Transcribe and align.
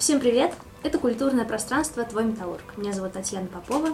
Всем 0.00 0.18
привет! 0.18 0.54
Это 0.82 0.96
культурное 0.96 1.44
пространство 1.44 2.02
«Твой 2.04 2.24
металлург». 2.24 2.62
Меня 2.78 2.94
зовут 2.94 3.12
Татьяна 3.12 3.48
Попова. 3.48 3.90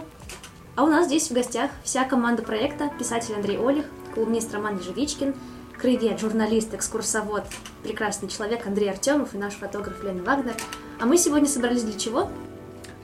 А 0.77 0.85
у 0.85 0.87
нас 0.87 1.07
здесь 1.07 1.29
в 1.29 1.33
гостях 1.33 1.69
вся 1.83 2.05
команда 2.05 2.43
проекта, 2.43 2.89
писатель 2.97 3.35
Андрей 3.35 3.57
Олег, 3.57 3.85
колумнист 4.15 4.53
Роман 4.53 4.77
Ежевичкин, 4.77 5.35
краевед, 5.77 6.17
журналист, 6.17 6.73
экскурсовод, 6.73 7.43
прекрасный 7.83 8.29
человек 8.29 8.65
Андрей 8.65 8.89
Артемов 8.89 9.35
и 9.35 9.37
наш 9.37 9.55
фотограф 9.55 10.01
Лена 10.01 10.23
Вагнер. 10.23 10.53
А 10.97 11.05
мы 11.05 11.17
сегодня 11.17 11.45
собрались 11.45 11.83
для 11.83 11.99
чего? 11.99 12.29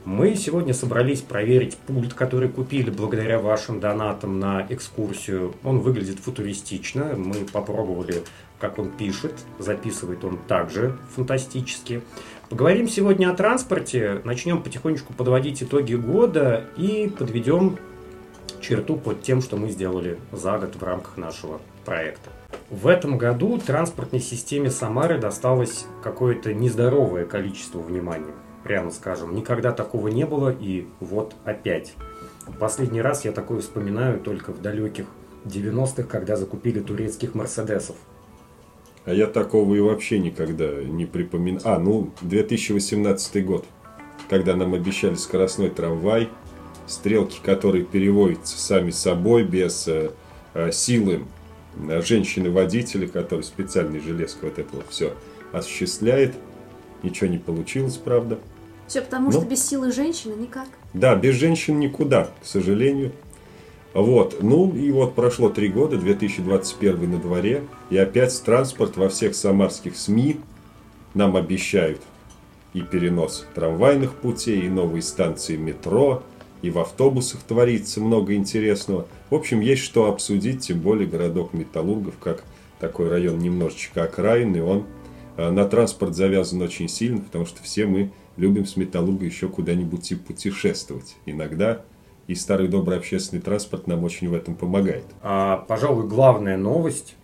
Мы 0.06 0.34
сегодня 0.34 0.74
собрались 0.74 1.22
проверить 1.22 1.76
пульт, 1.76 2.12
который 2.12 2.50
купили 2.50 2.90
благодаря 2.90 3.38
вашим 3.38 3.80
донатам 3.80 4.38
на 4.38 4.66
экскурсию. 4.68 5.54
Он 5.64 5.80
выглядит 5.80 6.20
футуристично. 6.20 7.14
Мы 7.16 7.46
попробовали, 7.46 8.22
как 8.58 8.78
он 8.78 8.90
пишет. 8.90 9.32
Записывает 9.58 10.22
он 10.22 10.36
также 10.46 10.98
фантастически. 11.14 12.02
Поговорим 12.50 12.88
сегодня 12.88 13.30
о 13.30 13.34
транспорте. 13.34 14.20
Начнем 14.24 14.62
потихонечку 14.62 15.14
подводить 15.14 15.62
итоги 15.62 15.94
года 15.94 16.64
и 16.76 17.08
подведем 17.08 17.78
черту 18.60 18.96
под 18.96 19.22
тем, 19.22 19.40
что 19.40 19.56
мы 19.56 19.70
сделали 19.70 20.18
за 20.30 20.58
год 20.58 20.76
в 20.76 20.82
рамках 20.82 21.16
нашего 21.16 21.60
проекта. 21.86 22.30
В 22.68 22.86
этом 22.86 23.16
году 23.16 23.58
транспортной 23.58 24.20
системе 24.20 24.70
Самары 24.70 25.18
досталось 25.18 25.86
какое-то 26.02 26.52
нездоровое 26.52 27.24
количество 27.24 27.78
внимания 27.78 28.34
прямо 28.62 28.90
скажем. 28.90 29.34
Никогда 29.34 29.72
такого 29.72 30.08
не 30.08 30.26
было, 30.26 30.50
и 30.50 30.86
вот 31.00 31.34
опять. 31.44 31.94
Последний 32.58 33.00
раз 33.00 33.24
я 33.24 33.32
такое 33.32 33.60
вспоминаю 33.60 34.20
только 34.20 34.52
в 34.52 34.60
далеких 34.60 35.06
90-х, 35.46 36.04
когда 36.04 36.36
закупили 36.36 36.80
турецких 36.80 37.34
Мерседесов. 37.34 37.96
А 39.04 39.12
я 39.12 39.26
такого 39.26 39.74
и 39.74 39.80
вообще 39.80 40.18
никогда 40.18 40.82
не 40.82 41.04
припоминаю. 41.04 41.62
А, 41.64 41.78
ну, 41.78 42.10
2018 42.22 43.44
год, 43.44 43.66
когда 44.30 44.56
нам 44.56 44.74
обещали 44.74 45.14
скоростной 45.14 45.68
трамвай, 45.68 46.30
стрелки, 46.86 47.38
которые 47.42 47.84
переводятся 47.84 48.58
сами 48.58 48.90
собой, 48.90 49.44
без 49.44 49.86
э, 49.88 50.10
э, 50.54 50.72
силы 50.72 51.24
э, 51.88 52.00
женщины-водителя, 52.00 53.06
который 53.06 53.42
специальный 53.42 54.00
железка 54.00 54.46
вот 54.46 54.58
это 54.58 54.76
вот 54.76 54.86
все 54.88 55.12
осуществляет. 55.52 56.34
Ничего 57.02 57.28
не 57.28 57.38
получилось, 57.38 57.96
правда. 57.96 58.38
Все 58.86 59.02
потому, 59.02 59.30
ну, 59.30 59.40
что 59.40 59.48
без 59.48 59.66
силы 59.66 59.92
женщины 59.92 60.34
никак. 60.34 60.68
Да, 60.94 61.14
без 61.14 61.34
женщин 61.34 61.78
никуда, 61.78 62.30
к 62.42 62.46
сожалению. 62.46 63.12
Вот, 63.94 64.42
ну 64.42 64.74
и 64.74 64.90
вот 64.90 65.14
прошло 65.14 65.48
три 65.48 65.68
года, 65.68 65.96
2021 65.96 67.12
на 67.12 67.18
дворе, 67.18 67.62
и 67.90 67.96
опять 67.96 68.42
транспорт 68.42 68.96
во 68.96 69.08
всех 69.08 69.36
самарских 69.36 69.96
СМИ 69.96 70.40
нам 71.14 71.36
обещают 71.36 72.00
и 72.72 72.82
перенос 72.82 73.46
трамвайных 73.54 74.14
путей, 74.14 74.62
и 74.62 74.68
новые 74.68 75.00
станции 75.00 75.56
метро, 75.56 76.24
и 76.60 76.70
в 76.70 76.80
автобусах 76.80 77.42
творится 77.42 78.00
много 78.00 78.34
интересного. 78.34 79.06
В 79.30 79.34
общем, 79.36 79.60
есть 79.60 79.82
что 79.82 80.06
обсудить, 80.06 80.62
тем 80.62 80.80
более 80.80 81.06
городок 81.06 81.52
Металлургов, 81.52 82.14
как 82.20 82.42
такой 82.80 83.08
район 83.08 83.38
немножечко 83.38 84.02
окраинный, 84.02 84.62
он 84.62 84.86
э, 85.36 85.50
на 85.50 85.66
транспорт 85.66 86.16
завязан 86.16 86.60
очень 86.62 86.88
сильно, 86.88 87.20
потому 87.20 87.46
что 87.46 87.62
все 87.62 87.86
мы 87.86 88.10
любим 88.36 88.66
с 88.66 88.76
металлурга 88.76 89.24
еще 89.24 89.48
куда-нибудь 89.48 90.10
и 90.10 90.16
путешествовать. 90.16 91.14
Иногда 91.26 91.82
и 92.26 92.34
старый 92.34 92.68
добрый 92.68 92.98
общественный 92.98 93.42
транспорт 93.42 93.86
нам 93.86 94.04
очень 94.04 94.28
в 94.28 94.34
этом 94.34 94.54
помогает. 94.54 95.04
А, 95.22 95.58
пожалуй, 95.68 96.06
главная 96.06 96.56
новость 96.56 97.16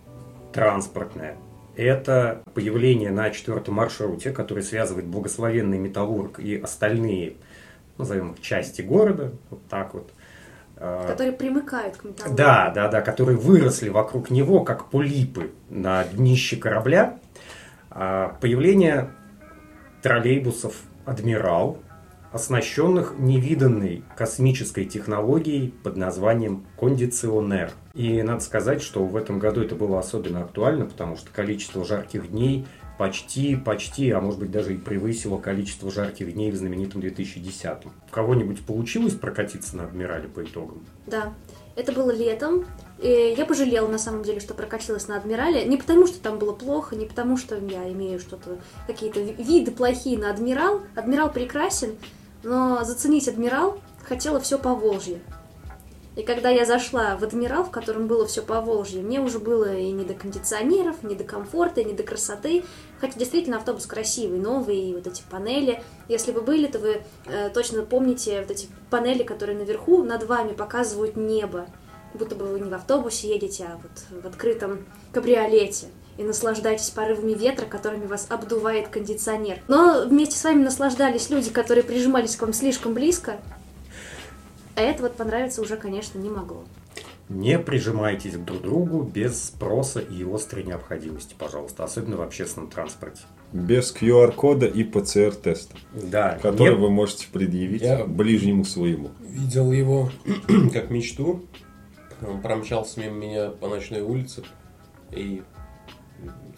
транспортная– 0.53 1.37
это 1.75 2.41
появление 2.53 3.11
на 3.11 3.29
четвертом 3.31 3.75
маршруте, 3.75 4.31
который 4.31 4.63
связывает 4.63 5.05
благословенный 5.05 5.77
Металлург 5.77 6.39
и 6.39 6.57
остальные, 6.57 7.35
назовем 7.97 8.33
их, 8.33 8.41
части 8.41 8.81
города, 8.81 9.31
вот 9.49 9.65
так 9.67 9.93
вот. 9.93 10.11
А, 10.77 11.07
которые 11.07 11.33
примыкают 11.33 11.97
к 11.97 12.03
металлургу. 12.03 12.37
Да, 12.37 12.71
да, 12.73 12.87
да, 12.87 13.01
которые 13.01 13.37
выросли 13.37 13.89
вокруг 13.89 14.29
него, 14.29 14.63
как 14.63 14.89
полипы 14.89 15.51
на 15.69 16.03
днище 16.03 16.57
корабля. 16.57 17.19
А, 17.89 18.37
появление 18.41 19.11
троллейбусов 20.01 20.75
«Адмирал», 21.05 21.79
оснащенных 22.31 23.15
невиданной 23.17 24.03
космической 24.15 24.85
технологией 24.85 25.73
под 25.83 25.97
названием 25.97 26.65
кондиционер. 26.79 27.71
И 27.93 28.21
надо 28.21 28.41
сказать, 28.41 28.81
что 28.81 29.03
в 29.03 29.15
этом 29.15 29.39
году 29.39 29.61
это 29.61 29.75
было 29.75 29.99
особенно 29.99 30.41
актуально, 30.41 30.85
потому 30.85 31.17
что 31.17 31.29
количество 31.31 31.83
жарких 31.83 32.31
дней 32.31 32.65
почти, 32.97 33.55
почти, 33.55 34.11
а 34.11 34.21
может 34.21 34.39
быть 34.39 34.51
даже 34.51 34.75
и 34.75 34.77
превысило 34.77 35.37
количество 35.39 35.91
жарких 35.91 36.33
дней 36.33 36.51
в 36.51 36.55
знаменитом 36.55 37.01
2010. 37.01 37.85
У 37.85 37.89
кого-нибудь 38.11 38.63
получилось 38.65 39.15
прокатиться 39.15 39.75
на 39.75 39.85
Адмирале 39.85 40.27
по 40.27 40.43
итогам? 40.43 40.85
Да. 41.07 41.33
Это 41.75 41.93
было 41.93 42.11
летом. 42.11 42.65
И 42.99 43.33
я 43.35 43.45
пожалела, 43.45 43.87
на 43.87 43.97
самом 43.97 44.23
деле, 44.23 44.39
что 44.39 44.53
прокатилась 44.53 45.07
на 45.07 45.17
Адмирале. 45.17 45.65
Не 45.65 45.77
потому, 45.77 46.05
что 46.05 46.19
там 46.21 46.37
было 46.37 46.53
плохо, 46.53 46.95
не 46.95 47.05
потому, 47.05 47.37
что 47.37 47.55
я 47.57 47.89
имею 47.91 48.19
что-то, 48.19 48.59
какие-то 48.87 49.19
виды 49.19 49.71
плохие 49.71 50.19
на 50.19 50.29
Адмирал. 50.29 50.81
Адмирал 50.95 51.31
прекрасен, 51.31 51.95
но 52.43 52.83
заценить 52.83 53.27
Адмирал 53.27 53.79
хотела 54.03 54.39
все 54.39 54.57
по 54.57 54.73
Волжье. 54.73 55.21
И 56.17 56.23
когда 56.23 56.49
я 56.49 56.65
зашла 56.65 57.15
в 57.15 57.23
Адмирал, 57.23 57.63
в 57.63 57.71
котором 57.71 58.07
было 58.07 58.27
все 58.27 58.41
по 58.41 58.59
Волжье, 58.59 59.01
мне 59.01 59.21
уже 59.21 59.39
было 59.39 59.73
и 59.73 59.91
не 59.91 60.03
до 60.03 60.13
кондиционеров, 60.13 61.03
не 61.03 61.15
до 61.15 61.23
комфорта, 61.23 61.85
не 61.85 61.93
до 61.93 62.03
красоты. 62.03 62.65
Хотя 62.99 63.17
действительно 63.17 63.57
автобус 63.57 63.85
красивый, 63.85 64.37
новый, 64.37 64.77
и 64.77 64.93
вот 64.93 65.07
эти 65.07 65.23
панели. 65.29 65.81
Если 66.09 66.33
вы 66.33 66.41
были, 66.41 66.67
то 66.67 66.79
вы 66.79 67.03
э, 67.27 67.49
точно 67.51 67.83
помните 67.83 68.41
вот 68.41 68.51
эти 68.51 68.67
панели, 68.89 69.23
которые 69.23 69.57
наверху 69.57 70.03
над 70.03 70.23
вами 70.23 70.51
показывают 70.51 71.15
небо. 71.15 71.67
Будто 72.13 72.35
бы 72.35 72.45
вы 72.45 72.59
не 72.59 72.69
в 72.69 72.73
автобусе 72.73 73.29
едете, 73.29 73.69
а 73.71 73.79
вот 73.81 74.21
в 74.21 74.27
открытом 74.27 74.85
кабриолете 75.13 75.87
и 76.17 76.23
наслаждаетесь 76.23 76.89
порывами 76.89 77.33
ветра, 77.33 77.65
которыми 77.65 78.05
вас 78.05 78.27
обдувает 78.29 78.89
кондиционер. 78.89 79.59
Но 79.67 80.05
вместе 80.05 80.37
с 80.37 80.43
вами 80.43 80.63
наслаждались 80.63 81.29
люди, 81.29 81.49
которые 81.49 81.83
прижимались 81.83 82.35
к 82.35 82.41
вам 82.41 82.53
слишком 82.53 82.93
близко, 82.93 83.39
а 84.75 84.81
это 84.81 85.03
вот 85.03 85.15
понравиться 85.15 85.61
уже, 85.61 85.77
конечно, 85.77 86.17
не 86.17 86.29
могло. 86.29 86.63
Не 87.29 87.59
прижимайтесь 87.59 88.33
друг 88.33 88.59
к 88.59 88.61
другу 88.61 89.03
без 89.03 89.45
спроса 89.45 90.01
и 90.01 90.23
острой 90.23 90.65
необходимости, 90.65 91.33
пожалуйста, 91.37 91.85
особенно 91.85 92.17
в 92.17 92.21
общественном 92.21 92.69
транспорте. 92.69 93.21
Без 93.53 93.95
QR-кода 93.95 94.65
и 94.65 94.83
ПЦР-теста, 94.83 95.77
да, 95.93 96.37
который 96.41 96.75
не... 96.75 96.81
вы 96.81 96.89
можете 96.89 97.27
предъявить 97.31 97.83
Я 97.83 98.05
ближнему 98.05 98.65
своему. 98.65 99.11
Видел 99.21 99.71
его 99.71 100.09
как 100.73 100.89
мечту. 100.89 101.45
Он 102.21 102.41
промчался 102.41 102.99
мимо 102.99 103.15
меня 103.15 103.49
по 103.49 103.69
ночной 103.69 104.01
улице 104.01 104.43
и 105.11 105.41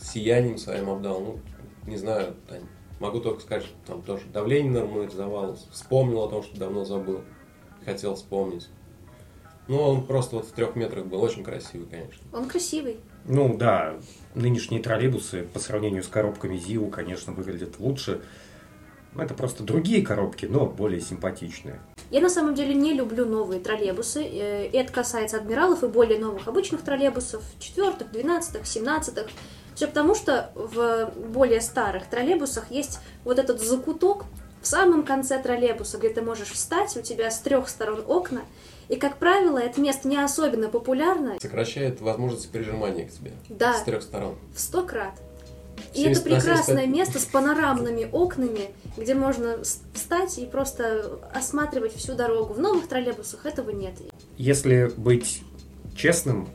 сиянием 0.04 0.58
своим 0.58 0.90
обдал. 0.90 1.20
Ну, 1.20 1.40
не 1.86 1.98
знаю, 1.98 2.36
Тань, 2.48 2.64
могу 3.00 3.20
только 3.20 3.42
сказать, 3.42 3.64
что 3.64 3.76
там 3.86 4.02
тоже 4.02 4.26
давление 4.34 4.72
нормализовалось. 4.72 5.68
Вспомнил 5.72 6.22
о 6.22 6.30
том, 6.30 6.44
что 6.44 6.58
давно 6.58 6.86
забыл 6.86 7.22
хотел 7.84 8.16
вспомнить. 8.16 8.70
Ну, 9.68 9.80
он 9.80 10.06
просто 10.06 10.36
вот 10.38 10.46
в 10.46 10.52
трех 10.52 10.76
метрах 10.76 11.06
был 11.06 11.22
очень 11.22 11.44
красивый, 11.44 11.88
конечно. 11.88 12.22
Он 12.34 12.48
красивый. 12.48 13.00
Ну 13.26 13.56
да, 13.58 13.96
нынешние 14.36 14.82
троллейбусы 14.82 15.44
по 15.54 15.60
сравнению 15.60 16.04
с 16.04 16.08
коробками 16.08 16.58
ЗИУ, 16.58 16.88
конечно, 16.88 17.32
выглядят 17.32 17.80
лучше. 17.80 18.22
Это 19.16 19.34
просто 19.34 19.64
другие 19.64 20.04
коробки, 20.04 20.46
но 20.46 20.66
более 20.66 21.00
симпатичные. 21.00 21.80
Я 22.10 22.20
на 22.20 22.30
самом 22.30 22.56
деле 22.56 22.74
не 22.74 22.94
люблю 22.94 23.26
новые 23.26 23.62
троллейбусы. 23.62 24.24
Э, 24.24 24.70
это 24.74 24.92
касается 24.92 25.38
адмиралов 25.38 25.84
и 25.84 25.88
более 25.88 26.20
новых 26.20 26.48
обычных 26.48 26.82
троллейбусов, 26.82 27.44
четвертых, 27.60 28.12
двенадцатых, 28.12 28.66
семнадцатых. 28.66 29.28
Все 29.76 29.88
потому, 29.88 30.16
что 30.16 30.52
в 30.56 31.12
более 31.30 31.62
старых 31.62 32.08
троллейбусах 32.08 32.72
есть 32.72 33.00
вот 33.24 33.40
этот 33.40 33.62
закуток, 33.62 34.26
в 34.62 34.68
самом 34.68 35.04
конце 35.04 35.42
троллейбуса, 35.42 35.98
где 35.98 36.10
ты 36.10 36.22
можешь 36.22 36.52
встать, 36.52 36.96
у 36.96 37.02
тебя 37.02 37.30
с 37.30 37.40
трех 37.40 37.68
сторон 37.68 38.04
окна, 38.08 38.42
и, 38.90 38.96
как 38.96 39.18
правило, 39.18 39.58
это 39.58 39.82
место 39.82 40.08
не 40.08 40.18
особенно 40.18 40.70
популярно. 40.70 41.38
Сокращает 41.42 42.02
возможность 42.02 42.50
прижимания 42.50 43.08
к 43.08 43.12
тебе. 43.12 43.32
Да. 43.50 43.74
С 43.74 43.84
трех 43.84 44.02
сторон. 44.04 44.36
В 44.56 44.60
сто 44.60 44.84
крат. 44.84 45.14
И 45.94 46.04
это 46.04 46.22
прекрасное 46.22 46.86
место 46.86 47.20
с 47.20 47.26
панорамными 47.26 48.08
окнами, 48.12 48.72
где 48.98 49.16
можно 49.16 49.58
встать 49.94 50.38
и 50.38 50.46
просто 50.46 51.20
осматривать 51.34 51.96
всю 51.96 52.14
дорогу. 52.14 52.54
В 52.54 52.60
новых 52.60 52.88
троллейбусах 52.88 53.46
этого 53.46 53.70
нет. 53.72 53.94
Если 54.38 54.92
быть 54.98 55.42
честным, 55.96 56.50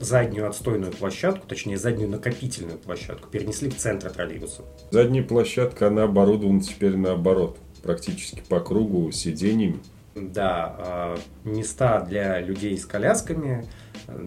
заднюю 0.00 0.48
отстойную 0.48 0.92
площадку, 0.92 1.46
точнее 1.46 1.78
заднюю 1.78 2.10
накопительную 2.10 2.78
площадку, 2.78 3.28
перенесли 3.28 3.70
в 3.70 3.76
центр 3.76 4.10
троллейбуса. 4.10 4.62
Задняя 4.90 5.24
площадка, 5.24 5.88
она 5.88 6.04
оборудована 6.04 6.60
теперь 6.60 6.96
наоборот, 6.96 7.58
практически 7.82 8.42
по 8.48 8.60
кругу 8.60 9.10
сиденьями. 9.10 9.78
Да, 10.14 10.74
а, 10.78 11.18
места 11.44 12.00
для 12.00 12.40
людей 12.40 12.76
с 12.78 12.86
колясками 12.86 13.66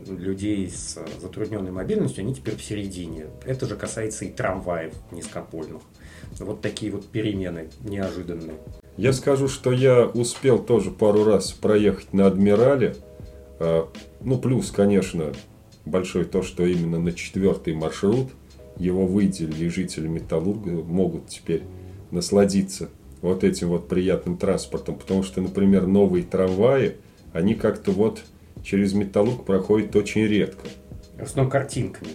людей 0.07 0.69
с 0.69 0.97
затрудненной 1.21 1.71
мобильностью, 1.71 2.21
они 2.23 2.33
теперь 2.35 2.55
в 2.55 2.63
середине. 2.63 3.27
Это 3.45 3.65
же 3.65 3.75
касается 3.75 4.25
и 4.25 4.29
трамваев 4.29 4.93
низкопольных. 5.11 5.81
Вот 6.39 6.61
такие 6.61 6.91
вот 6.91 7.07
перемены 7.07 7.69
неожиданные. 7.81 8.57
Я 8.97 9.13
скажу, 9.13 9.47
что 9.47 9.71
я 9.71 10.05
успел 10.05 10.59
тоже 10.59 10.91
пару 10.91 11.23
раз 11.23 11.51
проехать 11.51 12.13
на 12.13 12.27
Адмирале. 12.27 12.95
А, 13.59 13.89
Ну, 14.21 14.37
плюс, 14.37 14.71
конечно, 14.71 15.31
большой 15.85 16.25
то, 16.25 16.41
что 16.43 16.65
именно 16.65 16.99
на 16.99 17.11
четвертый 17.11 17.73
маршрут 17.73 18.29
его 18.77 19.05
выделили 19.05 19.67
жители 19.67 20.07
Металлурга 20.07 20.71
могут 20.71 21.27
теперь 21.27 21.63
насладиться 22.11 22.89
вот 23.21 23.43
этим 23.43 23.69
вот 23.69 23.87
приятным 23.87 24.37
транспортом. 24.37 24.95
Потому 24.95 25.23
что, 25.23 25.41
например, 25.41 25.85
новые 25.85 26.23
трамваи, 26.23 26.95
они 27.33 27.55
как-то 27.55 27.91
вот 27.91 28.23
через 28.63 28.93
Металлург 28.93 29.45
проходят 29.45 29.95
очень 29.95 30.25
редко. 30.25 30.67
В 31.17 31.23
основном 31.23 31.51
картинками. 31.51 32.11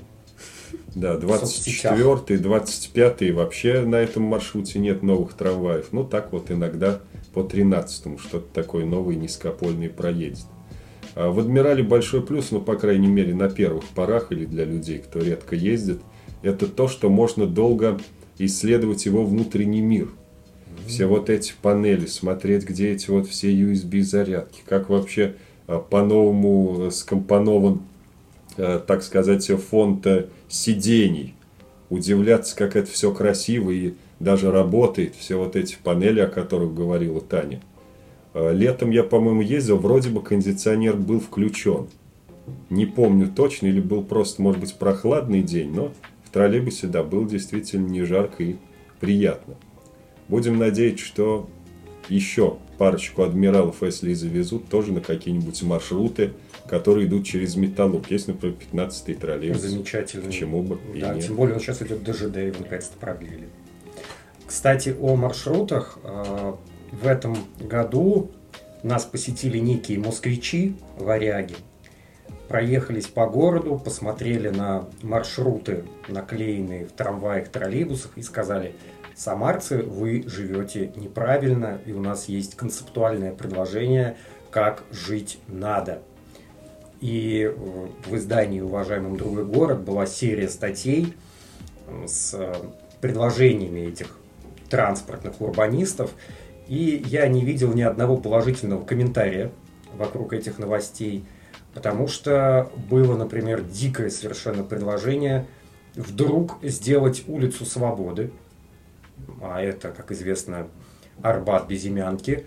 Да, 0.95 1.17
В 1.17 1.29
соцсетях. 1.39 1.97
24 1.99 2.41
25 2.41 3.31
вообще 3.33 3.81
на 3.81 3.97
этом 3.97 4.23
маршруте 4.23 4.79
нет 4.79 5.03
новых 5.03 5.35
трамваев. 5.35 5.89
Ну, 5.93 6.05
так 6.05 6.33
вот 6.33 6.51
иногда 6.51 7.01
по 7.33 7.43
13 7.43 8.21
что-то 8.21 8.47
такое 8.53 8.87
новое 8.87 9.17
низкопольное 9.17 9.91
проедет. 9.91 10.47
А 11.15 11.31
в 11.31 11.39
Адмирале 11.39 11.83
большой 11.83 12.23
плюс, 12.23 12.51
ну, 12.51 12.61
по 12.61 12.77
крайней 12.77 13.09
мере, 13.09 13.35
на 13.35 13.49
первых 13.49 13.85
порах 13.89 14.33
или 14.33 14.45
для 14.45 14.65
людей, 14.65 14.99
кто 14.99 15.21
редко 15.21 15.55
ездит, 15.55 16.01
это 16.43 16.67
то, 16.67 16.89
что 16.89 17.09
можно 17.09 17.47
долго 17.47 17.99
исследовать 18.39 19.07
его 19.07 19.25
внутренний 19.25 19.81
мир. 19.81 20.09
Все 20.87 21.07
вот 21.07 21.31
эти 21.31 21.55
панели, 21.63 22.07
смотреть, 22.07 22.65
где 22.65 22.91
эти 22.91 23.11
вот 23.11 23.27
все 23.27 23.53
USB-зарядки, 23.53 24.61
как 24.67 24.91
вообще 24.91 25.37
а, 25.67 25.79
по-новому 25.79 26.91
скомпонован 26.91 27.81
э, 28.57 28.81
так 28.87 29.03
сказать, 29.03 29.47
фонд 29.47 30.07
э, 30.07 30.27
сидений. 30.49 31.35
Удивляться, 31.89 32.57
как 32.57 32.77
это 32.77 32.91
все 32.91 33.13
красиво 33.13 33.71
и 33.71 33.95
даже 34.21 34.51
работает. 34.51 35.15
Все 35.15 35.37
вот 35.37 35.57
эти 35.57 35.77
панели, 35.83 36.21
о 36.21 36.27
которых 36.27 36.75
говорила 36.75 37.21
Таня. 37.21 37.61
Э, 38.35 38.53
Летом 38.53 38.91
я, 38.91 39.05
по-моему, 39.05 39.41
ездил, 39.41 39.79
вроде 39.79 40.11
бы 40.11 40.21
кондиционер 40.23 40.97
был 40.97 41.21
включен. 41.21 41.89
Не 42.69 42.85
помню 42.85 43.29
точно, 43.35 43.69
или 43.69 43.81
был 43.81 44.03
просто, 44.03 44.43
может 44.43 44.61
быть, 44.61 44.75
прохладный 44.75 45.43
день, 45.43 45.73
но 45.73 45.93
в 46.25 46.31
троллейбусе, 46.31 46.89
да, 46.89 47.03
было 47.03 47.27
действительно 47.29 47.87
не 47.87 48.03
жарко 48.03 48.43
и 48.43 48.57
приятно. 49.01 49.55
Будем 50.29 50.59
надеяться, 50.59 51.05
что 51.05 51.49
еще 52.09 52.59
парочку 52.77 53.23
адмиралов, 53.23 53.83
если 53.83 54.11
и 54.11 54.15
завезут, 54.15 54.69
тоже 54.69 54.93
на 54.93 55.01
какие-нибудь 55.01 55.63
маршруты, 55.63 56.33
которые 56.69 57.07
идут 57.07 57.25
через 57.25 57.57
Металлург. 57.57 58.11
Есть, 58.11 58.29
например, 58.29 58.57
15-й 58.73 59.15
троллейбус. 59.15 59.61
Замечательно. 59.63 60.27
Почему 60.27 60.63
бы 60.63 60.79
и 60.95 61.01
Да, 61.01 61.15
нет. 61.15 61.25
тем 61.27 61.37
более 61.37 61.55
он 61.55 61.61
сейчас 61.61 61.81
идет 61.83 62.03
ДЖД, 62.03 62.37
его 62.37 62.57
наконец-то 62.61 62.99
продлили. 62.99 63.49
Кстати, 64.47 64.95
о 65.01 65.17
маршрутах. 65.17 65.99
В 67.03 67.09
этом 67.09 67.37
году 67.59 68.31
нас 68.85 69.05
посетили 69.05 69.59
некие 69.59 69.99
москвичи, 69.99 70.77
варяги. 70.97 71.57
Проехались 72.49 73.07
по 73.07 73.27
городу, 73.27 73.81
посмотрели 73.83 74.49
на 74.49 74.87
маршруты, 75.03 75.85
наклеенные 76.09 76.87
в 76.87 76.93
трамваях, 76.93 77.49
троллейбусах, 77.49 78.17
и 78.17 78.23
сказали, 78.23 78.77
самарцы, 79.17 79.83
вы 79.83 80.23
живете 80.27 80.93
неправильно, 80.95 81.81
и 81.85 81.93
у 81.93 82.01
нас 82.01 82.29
есть 82.29 82.55
концептуальное 82.55 83.33
предложение, 83.33 84.17
как 84.51 84.85
жить 84.93 85.39
надо. 85.49 86.03
И 87.01 87.43
э, 87.43 87.89
в 88.07 88.15
издании 88.15 88.61
«Уважаемым 88.61 89.17
другой 89.17 89.45
город» 89.45 89.81
была 89.81 90.07
серия 90.07 90.49
статей 90.49 91.15
э, 91.89 92.07
с 92.07 92.35
э, 92.35 92.55
предложениями 93.01 93.81
этих 93.81 94.17
транспортных 94.71 95.41
урбанистов. 95.41 96.13
И 96.69 97.03
я 97.07 97.27
не 97.29 97.45
видел 97.45 97.73
ни 97.75 97.83
одного 97.83 98.17
положительного 98.17 98.85
комментария 98.85 99.53
вокруг 99.97 100.33
этих 100.33 100.59
новостей, 100.59 101.25
потому 101.75 102.09
что 102.09 102.71
было, 102.91 103.17
например, 103.17 103.63
дикое 103.63 104.11
совершенно 104.11 104.65
предложение 104.65 105.47
вдруг 105.95 106.59
сделать 106.63 107.25
улицу 107.29 107.65
Свободы, 107.65 108.31
а 109.41 109.61
это, 109.61 109.91
как 109.91 110.11
известно, 110.13 110.69
Арбат 111.23 111.69
Безымянки, 111.69 112.47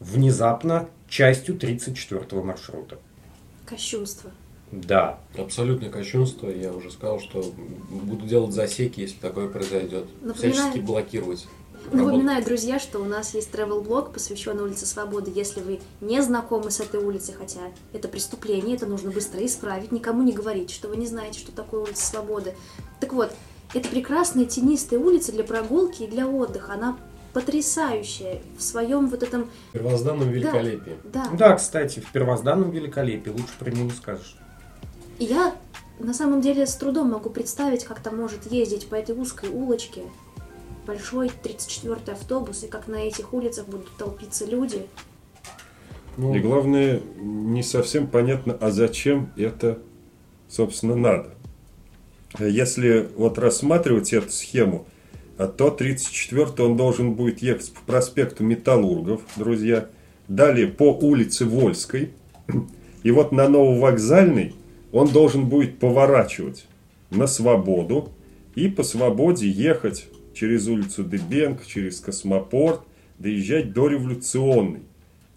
внезапно 0.00 0.88
частью 1.08 1.56
34 1.56 2.42
маршрута. 2.42 2.98
Кощунство. 3.66 4.30
Да, 4.72 5.18
Абсолютное 5.36 5.90
кощунство. 5.90 6.48
Я 6.48 6.72
уже 6.72 6.90
сказал, 6.90 7.20
что 7.20 7.44
буду 7.90 8.26
делать 8.26 8.52
засеки, 8.54 9.00
если 9.00 9.18
такое 9.18 9.48
произойдет. 9.48 10.06
Напоминаю- 10.22 10.52
Всячески 10.54 10.78
блокировать. 10.78 11.46
Работу. 11.84 12.04
Напоминаю, 12.04 12.44
друзья, 12.44 12.78
что 12.78 12.98
у 12.98 13.04
нас 13.04 13.34
есть 13.34 13.50
travel-блог, 13.50 14.12
посвященный 14.12 14.62
улице 14.62 14.86
Свободы. 14.86 15.32
Если 15.34 15.60
вы 15.60 15.80
не 16.00 16.20
знакомы 16.22 16.70
с 16.70 16.80
этой 16.80 17.02
улицей, 17.02 17.34
хотя 17.34 17.60
это 17.92 18.08
преступление, 18.08 18.76
это 18.76 18.86
нужно 18.86 19.10
быстро 19.10 19.44
исправить, 19.44 19.92
никому 19.92 20.22
не 20.22 20.32
говорить, 20.32 20.70
что 20.70 20.88
вы 20.88 20.96
не 20.96 21.06
знаете, 21.06 21.38
что 21.38 21.52
такое 21.52 21.82
улица 21.82 22.06
Свободы. 22.06 22.54
Так 23.00 23.12
вот, 23.12 23.32
это 23.74 23.88
прекрасная 23.88 24.44
тенистая 24.44 24.98
улица 24.98 25.32
для 25.32 25.44
прогулки 25.44 26.02
и 26.02 26.06
для 26.06 26.26
отдыха. 26.26 26.74
Она 26.74 26.98
потрясающая 27.32 28.42
в 28.58 28.62
своем 28.62 29.08
вот 29.08 29.22
этом... 29.22 29.50
В 29.70 29.72
первозданном 29.72 30.30
великолепии. 30.30 30.96
Да. 31.04 31.28
Да, 31.32 31.56
кстати, 31.56 32.00
в 32.00 32.12
первозданном 32.12 32.70
великолепии 32.70 33.30
лучше 33.30 33.52
про 33.58 33.70
него 33.70 33.84
не 33.84 33.90
скажешь. 33.90 34.36
Я 35.18 35.54
на 35.98 36.14
самом 36.14 36.40
деле 36.40 36.66
с 36.66 36.74
трудом 36.74 37.10
могу 37.10 37.30
представить, 37.30 37.84
как 37.84 38.00
там 38.00 38.18
может 38.18 38.50
ездить 38.50 38.88
по 38.88 38.96
этой 38.96 39.16
узкой 39.16 39.50
улочке 39.50 40.02
большой 40.86 41.30
34-й 41.42 42.12
автобус, 42.12 42.64
и 42.64 42.68
как 42.68 42.88
на 42.88 42.96
этих 42.96 43.32
улицах 43.32 43.66
будут 43.66 43.96
толпиться 43.96 44.44
люди. 44.44 44.86
Ну, 46.16 46.34
И 46.34 46.40
главное, 46.40 47.00
не 47.16 47.62
совсем 47.62 48.06
понятно, 48.06 48.56
а 48.60 48.70
зачем 48.70 49.32
это, 49.36 49.78
собственно, 50.48 50.94
надо. 50.94 51.30
Если 52.38 53.08
вот 53.16 53.38
рассматривать 53.38 54.12
эту 54.12 54.30
схему, 54.30 54.86
а 55.38 55.46
то 55.46 55.70
34 55.70 56.66
он 56.66 56.76
должен 56.76 57.14
будет 57.14 57.40
ехать 57.40 57.72
по 57.72 57.80
проспекту 57.80 58.44
Металлургов, 58.44 59.22
друзья, 59.36 59.88
далее 60.28 60.66
по 60.66 60.92
улице 60.92 61.46
Вольской, 61.46 62.12
и 63.02 63.10
вот 63.10 63.32
на 63.32 63.48
Нововокзальной 63.48 64.54
он 64.92 65.08
должен 65.08 65.46
будет 65.48 65.78
поворачивать 65.78 66.66
на 67.10 67.26
Свободу 67.26 68.10
и 68.54 68.68
по 68.68 68.82
Свободе 68.82 69.48
ехать 69.48 70.06
через 70.34 70.68
улицу 70.68 71.04
Дебенко, 71.04 71.64
через 71.66 72.00
Космопорт, 72.00 72.80
доезжать 73.18 73.72
до 73.72 73.88
Революционной 73.88 74.82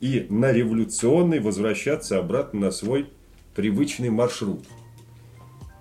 и 0.02 0.26
на 0.30 0.52
революционной 0.52 1.40
возвращаться 1.40 2.20
обратно 2.20 2.60
на 2.60 2.72
свой 2.72 3.08
привычный 3.56 4.10
маршрут. 4.10 4.66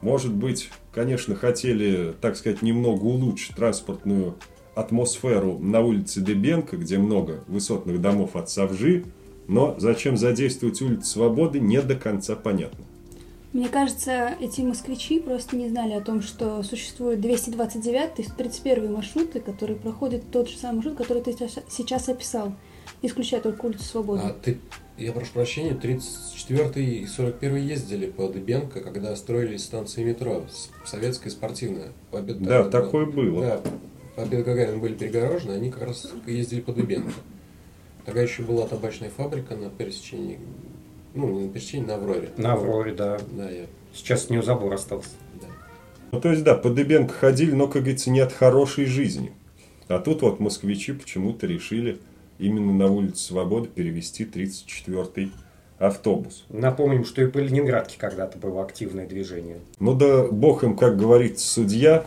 Может 0.01 0.35
быть, 0.35 0.71
конечно, 0.93 1.35
хотели, 1.35 2.15
так 2.21 2.37
сказать, 2.37 2.63
немного 2.63 3.05
улучшить 3.05 3.57
транспортную 3.57 4.37
атмосферу 4.75 5.59
на 5.59 5.81
улице 5.81 6.21
Дебенко, 6.21 6.77
где 6.77 6.99
много 6.99 7.43
высотных 7.49 8.01
домов 8.01 8.37
от 8.37 8.49
Savжи, 8.49 9.07
но 9.47 9.75
зачем 9.79 10.17
задействовать 10.17 10.81
улицу 10.83 11.05
Свободы, 11.05 11.61
не 11.61 11.81
до 11.81 11.95
конца 11.95 12.35
понятно. 12.37 12.85
Мне 13.55 13.69
кажется, 13.69 14.35
эти 14.41 14.63
москвичи 14.63 15.21
просто 15.21 15.55
не 15.57 15.69
знали 15.69 15.93
о 15.93 16.01
том, 16.01 16.23
что 16.23 16.63
существует 16.65 17.21
229 17.21 18.19
и 18.19 18.23
131 18.25 18.93
маршруты, 18.93 19.39
которые 19.39 19.79
проходят 19.79 20.25
тот 20.33 20.49
же 20.49 20.59
самый 20.59 20.77
маршрут, 20.79 20.97
который 20.99 21.23
ты 21.23 21.33
сейчас- 21.71 22.09
описал, 22.09 22.53
исключая 23.01 23.41
только 23.41 23.65
улицу 23.67 23.85
Свободы. 23.85 24.23
А 24.25 24.31
ты, 24.43 24.59
я 24.99 25.13
прошу 25.13 25.33
прощения, 25.35 25.73
34 25.75 26.85
и 26.85 27.07
41 27.07 27.57
ездили 27.59 28.07
по 28.07 28.27
Дыбенко, 28.29 28.81
когда 28.81 29.15
строились 29.15 29.63
станции 29.63 30.03
метро, 30.03 30.45
советская 30.85 31.29
и 31.29 31.33
спортивная. 31.33 31.93
Победа 32.11 32.41
Да, 32.41 32.63
Гагарина- 32.65 32.71
такое 32.71 33.07
было. 33.07 33.41
Да, 33.41 33.61
Победа 34.17 34.43
Гагарина 34.43 34.79
были 34.79 34.95
перегорожены, 34.95 35.53
они 35.53 35.71
как 35.71 35.83
раз 35.83 36.11
ездили 36.27 36.61
по 36.61 36.73
Дыбенко. 36.73 37.13
Тогда 38.05 38.21
еще 38.21 38.43
была 38.43 38.67
табачная 38.67 39.11
фабрика 39.11 39.55
на 39.55 39.71
пересечении, 39.71 40.41
ну, 41.15 41.29
не 41.29 41.47
на 41.47 41.53
пересечении, 41.53 41.87
на 41.87 41.95
Авроре. 41.95 42.31
На 42.37 42.53
Авроре, 42.53 42.93
да. 42.93 43.19
Да, 43.33 43.51
я, 43.51 43.67
Сейчас 43.93 44.27
с 44.27 44.31
нее 44.31 44.43
забор 44.43 44.75
остался. 44.75 45.11
да. 45.41 45.47
Ну, 46.13 46.21
то 46.21 46.31
есть, 46.31 46.45
да, 46.45 46.55
по 46.55 46.71
Дебенко 46.71 47.13
ходили, 47.13 47.53
но, 47.53 47.67
как 47.67 47.83
говорится, 47.83 48.11
не 48.11 48.21
от 48.21 48.33
хорошей 48.33 48.87
жизни. 48.87 49.33
А 49.89 49.99
тут 49.99 50.23
вот 50.23 50.41
москвичи 50.41 50.93
почему-то 50.93 51.47
решили 51.47 51.99
именно 52.39 52.73
на 52.73 52.87
улицу 52.87 53.17
Свободы 53.17 53.69
перевести 53.69 54.25
34-й 54.25 55.31
автобус. 55.79 56.45
Напомним, 56.49 57.05
что 57.05 57.23
и 57.23 57.27
по 57.27 57.39
Ленинградке 57.39 57.97
когда-то 57.99 58.39
было 58.39 58.63
активное 58.63 59.07
движение. 59.07 59.59
Ну 59.79 59.95
да, 59.95 60.25
бог 60.27 60.65
им, 60.65 60.77
как 60.77 60.97
говорит 60.97 61.39
судья, 61.39 62.07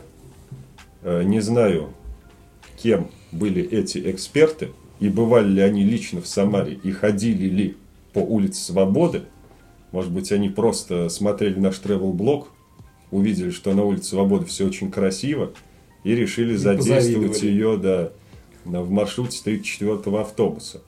Э, 1.08 1.24
не 1.24 1.40
знаю, 1.40 1.94
кем 2.76 3.10
были 3.32 3.64
эти 3.64 4.12
эксперты, 4.12 4.72
и 5.00 5.08
бывали 5.10 5.48
ли 5.48 5.62
они 5.62 5.84
лично 5.84 6.22
в 6.22 6.28
Самаре, 6.28 6.74
и 6.74 6.92
ходили 6.92 7.46
ли 7.48 7.78
по 8.14 8.20
улице 8.20 8.62
Свободы, 8.62 9.24
Может 9.92 10.12
быть, 10.12 10.32
они 10.32 10.50
просто 10.50 11.10
смотрели 11.10 11.60
наш 11.60 11.76
travel-блог, 11.76 12.50
увидели, 13.12 13.52
что 13.52 13.74
на 13.74 13.84
улице 13.84 14.10
Свободы 14.10 14.46
все 14.46 14.66
очень 14.66 14.92
красиво, 14.92 15.54
и 16.04 16.16
решили 16.16 16.54
И 16.54 16.58
задействовать 16.58 17.42
ее 17.42 17.78
да, 17.78 18.12
в 18.66 18.90
маршруте 18.90 19.40
34-го 19.44 20.18
автобуса. 20.18 20.82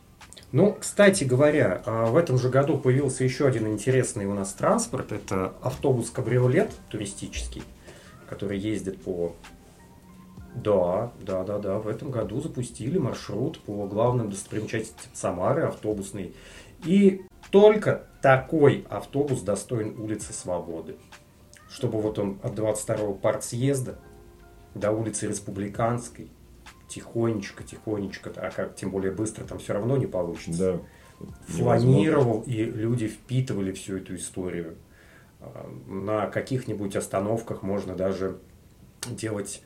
Ну, 0.51 0.75
кстати 0.79 1.25
говоря, 1.25 1.81
а, 1.85 2.07
в 2.07 2.17
этом 2.17 2.39
же 2.39 2.49
году 2.49 2.77
появился 2.77 3.23
еще 3.23 3.45
один 3.45 3.67
интересный 3.67 4.25
у 4.25 4.33
нас 4.33 4.51
транспорт. 4.53 5.11
Это 5.11 5.53
автобус-кабриолет 5.61 6.71
туристический, 6.89 7.61
который 8.27 8.57
ездит 8.57 8.99
по... 9.01 9.35
Да, 10.55 11.11
да, 11.21 11.43
да, 11.43 11.59
да. 11.59 11.77
В 11.77 11.87
этом 11.87 12.09
году 12.09 12.41
запустили 12.41 12.97
маршрут 12.97 13.59
по 13.59 13.85
главным 13.85 14.31
достопримечательностям 14.31 15.11
Самары, 15.13 15.63
автобусный. 15.63 16.33
И 16.85 17.21
только 17.51 18.07
такой 18.21 18.85
автобус 18.89 19.41
достоин 19.41 19.99
улицы 19.99 20.33
Свободы. 20.33 20.97
Чтобы 21.69 22.01
вот 22.01 22.19
он 22.19 22.39
от 22.41 22.57
22-го 22.57 23.13
партсъезда 23.13 23.99
до 24.75 24.91
улицы 24.91 25.27
Республиканской 25.27 26.31
тихонечко, 26.87 27.63
тихонечко, 27.63 28.31
а 28.35 28.49
как 28.49 28.75
тем 28.75 28.91
более 28.91 29.11
быстро 29.11 29.45
там 29.45 29.59
все 29.59 29.73
равно 29.73 29.97
не 29.97 30.07
получится. 30.07 30.81
Да. 31.19 31.25
Фланировал, 31.47 32.41
и 32.41 32.63
люди 32.63 33.07
впитывали 33.07 33.71
всю 33.73 33.97
эту 33.97 34.15
историю. 34.15 34.77
А, 35.39 35.69
На 35.87 36.27
каких-нибудь 36.27 36.95
остановках 36.95 37.61
можно 37.61 37.93
даже 37.95 38.39
делать 39.05 39.61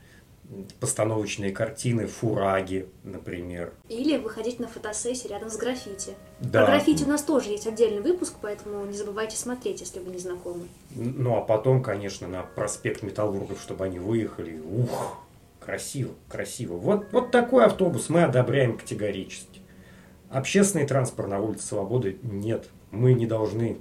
постановочные 0.80 1.52
картины, 1.52 2.06
фураги, 2.08 2.88
например. 3.04 3.74
Или 3.90 4.18
выходить 4.18 4.60
на 4.60 4.68
фотосессии 4.68 5.28
рядом 5.28 5.50
с 5.50 5.58
граффити. 5.58 6.14
Да. 6.40 6.66
Про 6.66 6.74
граффити 6.74 7.04
у 7.04 7.08
нас 7.08 7.24
тоже 7.24 7.50
есть 7.50 7.66
отдельный 7.66 8.02
выпуск, 8.02 8.36
поэтому 8.42 8.86
не 8.86 8.96
забывайте 8.96 9.36
смотреть, 9.36 9.82
если 9.82 10.00
вы 10.00 10.12
не 10.12 10.20
знакомы. 10.20 10.68
Ну, 10.96 11.36
а 11.38 11.42
потом, 11.42 11.82
конечно, 11.82 12.28
на 12.28 12.44
проспект 12.44 13.04
Металлургов, 13.04 13.62
чтобы 13.62 13.86
они 13.86 14.00
выехали. 14.00 14.60
Ух, 14.60 15.18
красиво, 15.60 16.14
красиво. 16.28 16.76
Вот, 16.76 17.08
вот 17.12 17.32
такой 17.32 17.66
автобус 17.66 18.10
мы 18.10 18.24
одобряем 18.24 18.78
категорически. 18.78 19.62
Общественный 20.30 20.86
транспорт 20.86 21.30
на 21.30 21.40
улице 21.40 21.68
Свободы 21.68 22.18
нет. 22.22 22.68
Мы 22.92 23.14
не 23.14 23.26
должны 23.26 23.78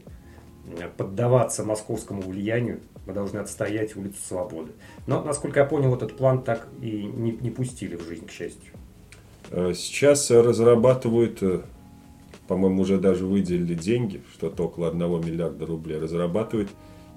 поддаваться 0.97 1.64
московскому 1.64 2.23
влиянию. 2.23 2.81
Мы 3.06 3.12
должны 3.12 3.38
отстоять 3.38 3.97
улицу 3.97 4.18
Свободы. 4.23 4.73
Но, 5.06 5.23
насколько 5.23 5.61
я 5.61 5.66
понял, 5.66 5.94
этот 5.94 6.16
план 6.16 6.42
так 6.42 6.68
и 6.80 7.02
не, 7.02 7.32
не 7.32 7.50
пустили 7.50 7.97
в 7.97 8.02
жизнь, 8.06 8.26
к 8.26 8.30
счастью. 8.30 8.73
Э, 9.50 9.73
Сейчас 9.75 10.30
разрабатывают, 10.30 11.42
э, 11.42 11.62
по-моему, 12.47 12.82
уже 12.82 12.99
даже 12.99 13.26
выделили 13.26 13.75
деньги, 13.75 14.23
что-то 14.32 14.64
около 14.64 14.88
1 14.88 14.99
миллиарда 15.21 15.66
рублей, 15.66 15.99
разрабатывают 15.99 16.71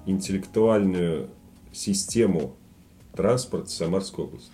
интеллектуальную 0.05 1.29
систему 1.71 2.55
транспорта 3.15 3.69
Самарской 3.69 4.25
области. 4.25 4.51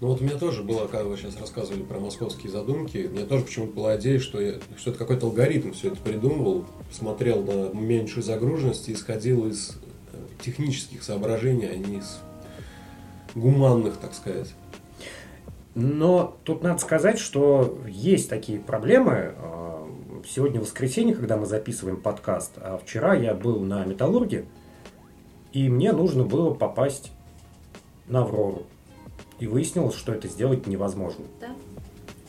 Ну 0.00 0.08
вот 0.08 0.20
у 0.20 0.24
меня 0.24 0.36
тоже 0.36 0.62
было, 0.62 0.86
когда 0.86 1.04
вы 1.04 1.16
сейчас 1.16 1.38
рассказывали 1.40 1.82
про 1.82 1.98
московские 1.98 2.50
задумки, 2.50 3.08
у 3.10 3.14
меня 3.14 3.26
тоже 3.26 3.44
почему-то 3.44 3.72
была 3.72 3.96
идея, 3.96 4.18
что, 4.18 4.40
я, 4.40 4.54
что 4.76 4.90
это 4.90 4.98
какой-то 4.98 5.26
алгоритм 5.26 5.72
все 5.72 5.88
это 5.88 5.96
придумывал, 6.00 6.66
смотрел 6.90 7.42
на 7.42 7.72
меньшую 7.72 8.22
загруженность 8.22 8.88
и 8.88 8.92
исходил 8.92 9.46
из 9.46 9.78
технических 10.40 11.02
соображений, 11.02 11.66
а 11.66 11.76
не 11.76 11.98
из 11.98 12.18
гуманных, 13.34 13.96
так 13.96 14.14
сказать. 14.14 14.54
Но 15.74 16.36
тут 16.44 16.62
надо 16.62 16.80
сказать, 16.80 17.18
что 17.18 17.78
есть 17.88 18.28
такие 18.28 18.60
проблемы. 18.60 19.34
А, 19.36 19.74
Сегодня 20.26 20.60
воскресенье, 20.60 21.14
когда 21.14 21.36
мы 21.36 21.44
записываем 21.44 22.00
подкаст, 22.00 22.52
а 22.56 22.78
вчера 22.78 23.14
я 23.14 23.34
был 23.34 23.60
на 23.60 23.84
Металлурге, 23.84 24.46
и 25.52 25.68
мне 25.68 25.92
нужно 25.92 26.24
было 26.24 26.54
попасть 26.54 27.12
на 28.06 28.22
Аврору. 28.22 28.66
И 29.38 29.46
выяснилось, 29.46 29.94
что 29.94 30.14
это 30.14 30.28
сделать 30.28 30.66
невозможно. 30.66 31.26
Да? 31.40 31.54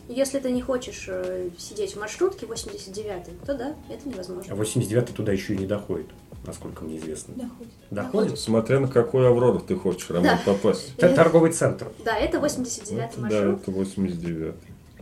Если 0.10 0.40
ты 0.40 0.52
не 0.52 0.62
хочешь 0.62 1.06
э, 1.08 1.50
сидеть 1.58 1.96
в 1.96 2.00
маршрутке 2.00 2.46
89 2.46 3.42
то 3.46 3.56
да, 3.56 3.76
это 3.90 4.08
невозможно. 4.08 4.54
А 4.54 4.56
89 4.56 5.16
туда 5.16 5.32
еще 5.32 5.56
и 5.56 5.58
не 5.58 5.66
доходит, 5.66 6.08
насколько 6.46 6.84
мне 6.84 6.98
известно. 6.98 7.34
Доходит. 7.36 7.74
Доходит? 7.92 8.40
Смотря 8.40 8.80
на 8.80 8.88
какую 8.88 9.28
Аврору 9.28 9.60
ты 9.60 9.76
хочешь, 9.76 10.10
Роман, 10.10 10.24
Да. 10.46 10.54
попасть. 10.54 10.94
Это 10.98 11.16
торговый 11.16 11.52
центр. 11.52 11.88
Да, 12.04 12.16
это 12.18 12.40
89 12.40 13.04
Это, 13.12 13.16
да, 13.16 13.22
маршрут. 13.22 13.62
это 13.62 13.72
89 13.72 14.56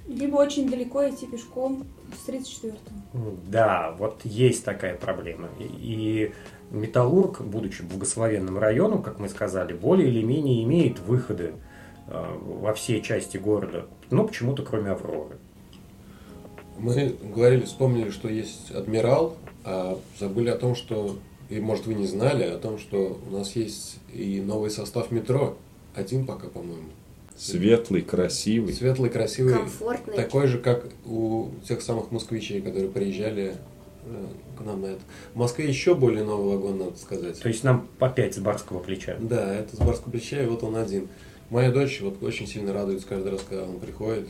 Либо 0.07 0.35
очень 0.35 0.69
далеко 0.69 1.07
идти 1.09 1.25
пешком 1.25 1.85
с 2.25 2.27
34-го. 2.29 3.35
Да, 3.47 3.95
вот 3.97 4.21
есть 4.25 4.63
такая 4.65 4.95
проблема. 4.95 5.47
И, 5.59 6.33
Металлург, 6.71 7.41
будучи 7.41 7.83
благословенным 7.83 8.57
районом, 8.57 9.01
как 9.03 9.19
мы 9.19 9.29
сказали, 9.29 9.73
более 9.73 10.09
или 10.09 10.21
менее 10.23 10.63
имеет 10.63 10.99
выходы 10.99 11.53
э, 12.07 12.37
во 12.41 12.73
все 12.73 12.99
части 13.01 13.37
города, 13.37 13.85
но 14.09 14.25
почему-то 14.25 14.63
кроме 14.63 14.91
Авроры. 14.91 15.37
Мы 16.77 17.15
говорили, 17.23 17.61
вспомнили, 17.61 18.09
что 18.09 18.27
есть 18.27 18.71
адмирал, 18.71 19.35
а 19.63 19.97
забыли 20.19 20.49
о 20.49 20.57
том, 20.57 20.75
что, 20.75 21.15
и 21.49 21.59
может 21.59 21.85
вы 21.85 21.93
не 21.93 22.07
знали, 22.07 22.43
о 22.43 22.57
том, 22.57 22.77
что 22.77 23.19
у 23.29 23.33
нас 23.33 23.55
есть 23.55 23.97
и 24.13 24.41
новый 24.41 24.69
состав 24.69 25.11
метро. 25.11 25.57
Один 25.95 26.25
пока, 26.25 26.47
по-моему. 26.47 26.89
Светлый, 27.35 28.01
красивый. 28.01 28.73
Светлый, 28.73 29.09
красивый. 29.09 29.55
Комфортный. 29.55 30.15
Такой 30.15 30.47
же, 30.47 30.59
как 30.59 30.85
у 31.05 31.49
тех 31.67 31.81
самых 31.81 32.11
москвичей, 32.11 32.61
которые 32.61 32.89
приезжали 32.89 33.55
э, 34.05 34.25
к 34.57 34.61
нам 34.61 34.81
на 34.81 34.85
это. 34.87 35.01
В 35.33 35.37
Москве 35.37 35.67
еще 35.67 35.95
более 35.95 36.23
новый 36.23 36.55
вагон, 36.55 36.77
надо 36.77 36.97
сказать. 36.97 37.39
То 37.39 37.49
есть 37.49 37.63
нам 37.63 37.87
по 37.97 38.09
5 38.09 38.35
с 38.35 38.37
барского 38.37 38.79
плеча. 38.79 39.17
Да, 39.19 39.53
это 39.53 39.75
с 39.75 39.79
Барского 39.79 40.11
плеча, 40.11 40.41
и 40.41 40.45
вот 40.45 40.63
он 40.63 40.75
один. 40.75 41.07
Моя 41.49 41.71
дочь 41.71 42.01
вот 42.01 42.21
очень 42.23 42.47
сильно 42.47 42.73
радуется 42.73 43.07
каждый 43.07 43.31
раз, 43.31 43.41
когда 43.47 43.63
он 43.63 43.79
приходит. 43.79 44.27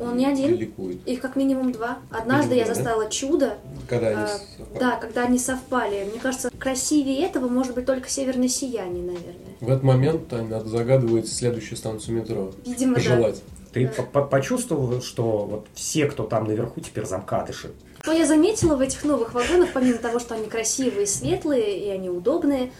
Он 0.00 0.16
не 0.16 0.26
один? 0.26 0.54
ликует. 0.56 1.06
Их 1.06 1.20
как 1.20 1.36
минимум 1.36 1.72
два. 1.72 1.98
Однажды 2.10 2.54
я 2.54 2.62
Минимум, 2.64 2.68
да? 2.68 2.74
застала 2.74 3.10
чудо. 3.10 3.58
Когда 3.88 4.08
они 4.08 4.22
А, 4.22 4.28
совпали. 4.28 4.78
Да, 4.78 4.96
когда 4.96 5.22
они 5.22 5.38
совпали. 5.38 6.08
Мне 6.10 6.20
кажется, 6.20 6.50
красивее 6.58 7.24
этого 7.26 7.48
может 7.48 7.74
быть 7.74 7.86
только 7.86 8.08
северное 8.08 8.48
сияние, 8.48 9.02
наверное. 9.04 9.56
В 9.60 9.68
этот 9.70 9.82
момент 9.82 10.30
надо 10.32 10.68
загадывать 10.68 11.28
следующую 11.28 11.76
станцию 11.78 12.18
метро. 12.20 12.52
Видимо, 12.64 12.94
да. 12.96 13.00
Пожелать. 13.00 13.42
Ты 13.72 13.88
по- 13.88 14.02
по- 14.02 14.22
почувствовал, 14.24 15.00
что 15.02 15.44
вот 15.44 15.66
все, 15.74 16.06
кто 16.06 16.24
там 16.24 16.44
наверху, 16.44 16.80
теперь 16.80 17.04
замкадыши? 17.04 17.72
Что 18.02 18.12
я 18.12 18.26
заметила 18.26 18.76
в 18.76 18.80
этих 18.80 19.04
новых 19.04 19.34
вагонах, 19.34 19.70
помимо 19.74 19.98
того, 19.98 20.18
что 20.18 20.34
они 20.34 20.46
красивые, 20.46 21.06
светлые 21.06 21.78
и 21.86 21.88
они 21.90 22.08
удобные, 22.08 22.72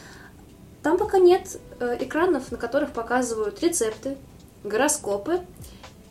там 0.82 0.96
пока 0.98 1.18
нет 1.18 1.58
э, 1.80 1.96
экранов, 2.00 2.50
на 2.52 2.56
которых 2.58 2.92
показывают 2.92 3.60
рецепты, 3.62 4.16
гороскопы 4.64 5.40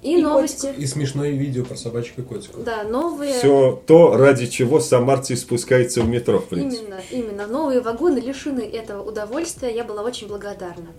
и, 0.05 0.19
И 0.19 0.21
новости. 0.21 0.71
И 0.77 0.85
смешное 0.85 1.31
видео 1.31 1.63
про 1.65 1.75
собачек 1.75 2.19
и 2.19 2.21
котиков. 2.21 2.63
Да, 2.63 2.83
новые. 2.83 3.33
Все 3.33 3.81
то, 3.87 4.15
ради 4.15 4.45
чего 4.45 4.79
самарцы 4.79 5.35
спускаются 5.35 6.01
в 6.01 6.07
метро, 6.07 6.39
в 6.39 6.45
принципе. 6.47 6.85
Именно, 6.85 7.01
именно. 7.11 7.47
Новые 7.47 7.81
вагоны 7.81 8.19
лишены 8.19 8.61
этого 8.61 9.01
удовольствия. 9.01 9.75
Я 9.75 9.83
была 9.83 10.03
очень 10.03 10.27
благодарна 10.27 10.89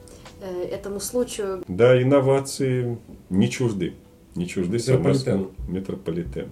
э, 0.41 0.65
этому 0.65 0.99
случаю. 0.99 1.63
Да, 1.69 2.03
инновации 2.03 2.99
не 3.31 3.49
чужды. 3.49 3.95
Не 4.35 4.49
чужды 4.49 4.81
самарскому 4.81 5.53
метрополитену. 5.69 6.51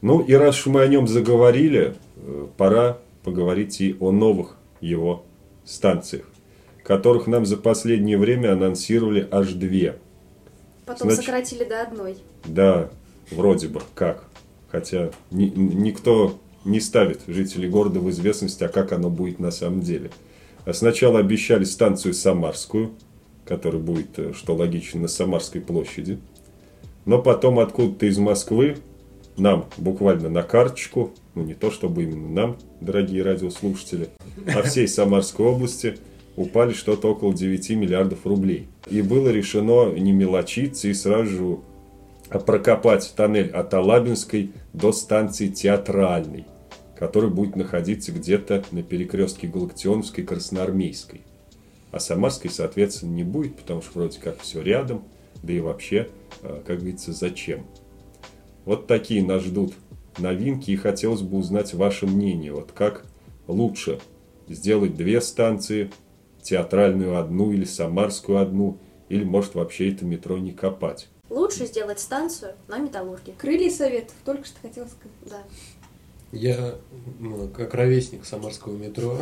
Ну 0.00 0.20
и 0.20 0.32
раз 0.32 0.60
уж 0.60 0.66
мы 0.66 0.80
о 0.80 0.86
нем 0.86 1.06
заговорили, 1.06 1.94
э, 2.16 2.46
пора 2.56 2.98
поговорить 3.22 3.82
и 3.82 3.96
о 4.00 4.12
новых 4.12 4.56
его 4.80 5.24
станциях, 5.66 6.24
которых 6.82 7.26
нам 7.26 7.44
за 7.44 7.58
последнее 7.58 8.16
время 8.16 8.52
анонсировали 8.52 9.28
аж 9.30 9.52
две. 9.52 9.96
Потом 10.86 11.08
Значит- 11.10 11.24
сократили 11.24 11.64
до 11.64 11.82
одной. 11.82 12.16
Да, 12.44 12.90
вроде 13.30 13.68
бы, 13.68 13.80
как. 13.94 14.24
Хотя 14.70 15.10
ни- 15.30 15.52
никто 15.54 16.38
не 16.64 16.80
ставит 16.80 17.20
жителей 17.26 17.68
города 17.68 18.00
в 18.00 18.10
известность, 18.10 18.60
а 18.62 18.68
как 18.68 18.92
оно 18.92 19.08
будет 19.10 19.38
на 19.38 19.50
самом 19.50 19.80
деле. 19.80 20.10
А 20.64 20.72
сначала 20.72 21.18
обещали 21.20 21.64
станцию 21.64 22.14
Самарскую, 22.14 22.92
которая 23.44 23.80
будет, 23.80 24.18
э, 24.18 24.32
что 24.32 24.54
логично, 24.54 25.00
на 25.02 25.08
Самарской 25.08 25.60
площади. 25.60 26.18
Но 27.04 27.20
потом 27.20 27.58
откуда-то 27.58 28.06
из 28.06 28.16
Москвы 28.18 28.78
нам 29.36 29.66
буквально 29.76 30.30
на 30.30 30.42
карточку, 30.42 31.12
ну 31.34 31.42
не 31.44 31.54
то 31.54 31.70
чтобы 31.70 32.04
именно 32.04 32.28
нам, 32.28 32.56
дорогие 32.80 33.22
радиослушатели, 33.22 34.08
а 34.46 34.62
всей 34.62 34.88
Самарской 34.88 35.46
области 35.46 35.98
упали 36.36 36.72
что-то 36.72 37.12
около 37.12 37.34
9 37.34 37.70
миллиардов 37.70 38.26
рублей. 38.26 38.68
И 38.90 39.02
было 39.02 39.28
решено 39.28 39.92
не 39.92 40.12
мелочиться 40.12 40.88
и 40.88 40.94
сразу 40.94 41.30
же 41.30 41.58
а 42.30 42.38
прокопать 42.38 43.12
тоннель 43.14 43.50
от 43.50 43.72
Алабинской 43.74 44.52
до 44.72 44.92
станции 44.92 45.48
Театральной, 45.48 46.46
который 46.98 47.30
будет 47.30 47.54
находиться 47.54 48.12
где-то 48.12 48.64
на 48.72 48.82
перекрестке 48.82 49.46
Галактионовской 49.46 50.24
и 50.24 50.26
Красноармейской. 50.26 51.20
А 51.92 52.00
Самарской, 52.00 52.50
соответственно, 52.50 53.12
не 53.12 53.24
будет, 53.24 53.56
потому 53.56 53.82
что 53.82 53.98
вроде 53.98 54.18
как 54.18 54.40
все 54.40 54.62
рядом, 54.62 55.04
да 55.42 55.52
и 55.52 55.60
вообще, 55.60 56.08
э, 56.42 56.62
как 56.66 56.78
говорится, 56.78 57.12
зачем. 57.12 57.66
Вот 58.64 58.86
такие 58.88 59.22
нас 59.22 59.44
ждут 59.44 59.74
новинки, 60.18 60.70
и 60.70 60.76
хотелось 60.76 61.22
бы 61.22 61.38
узнать 61.38 61.74
ваше 61.74 62.06
мнение. 62.06 62.52
Вот 62.52 62.72
как 62.72 63.04
лучше 63.46 64.00
сделать 64.48 64.96
две 64.96 65.20
станции, 65.20 65.90
театральную 66.44 67.18
одну 67.18 67.52
или 67.52 67.64
самарскую 67.64 68.38
одну, 68.38 68.78
или 69.08 69.24
может 69.24 69.54
вообще 69.54 69.90
это 69.90 70.04
метро 70.04 70.38
не 70.38 70.52
копать. 70.52 71.08
Лучше 71.30 71.66
сделать 71.66 71.98
станцию 71.98 72.54
на 72.68 72.78
металлурге. 72.78 73.34
Крылья 73.36 73.70
советов, 73.70 74.14
только 74.24 74.46
что 74.46 74.60
хотела 74.60 74.86
сказать. 74.86 75.16
Да. 75.22 75.42
Я, 76.30 76.74
ну, 77.18 77.48
как 77.48 77.74
ровесник 77.74 78.24
самарского 78.24 78.76
метро, 78.76 79.18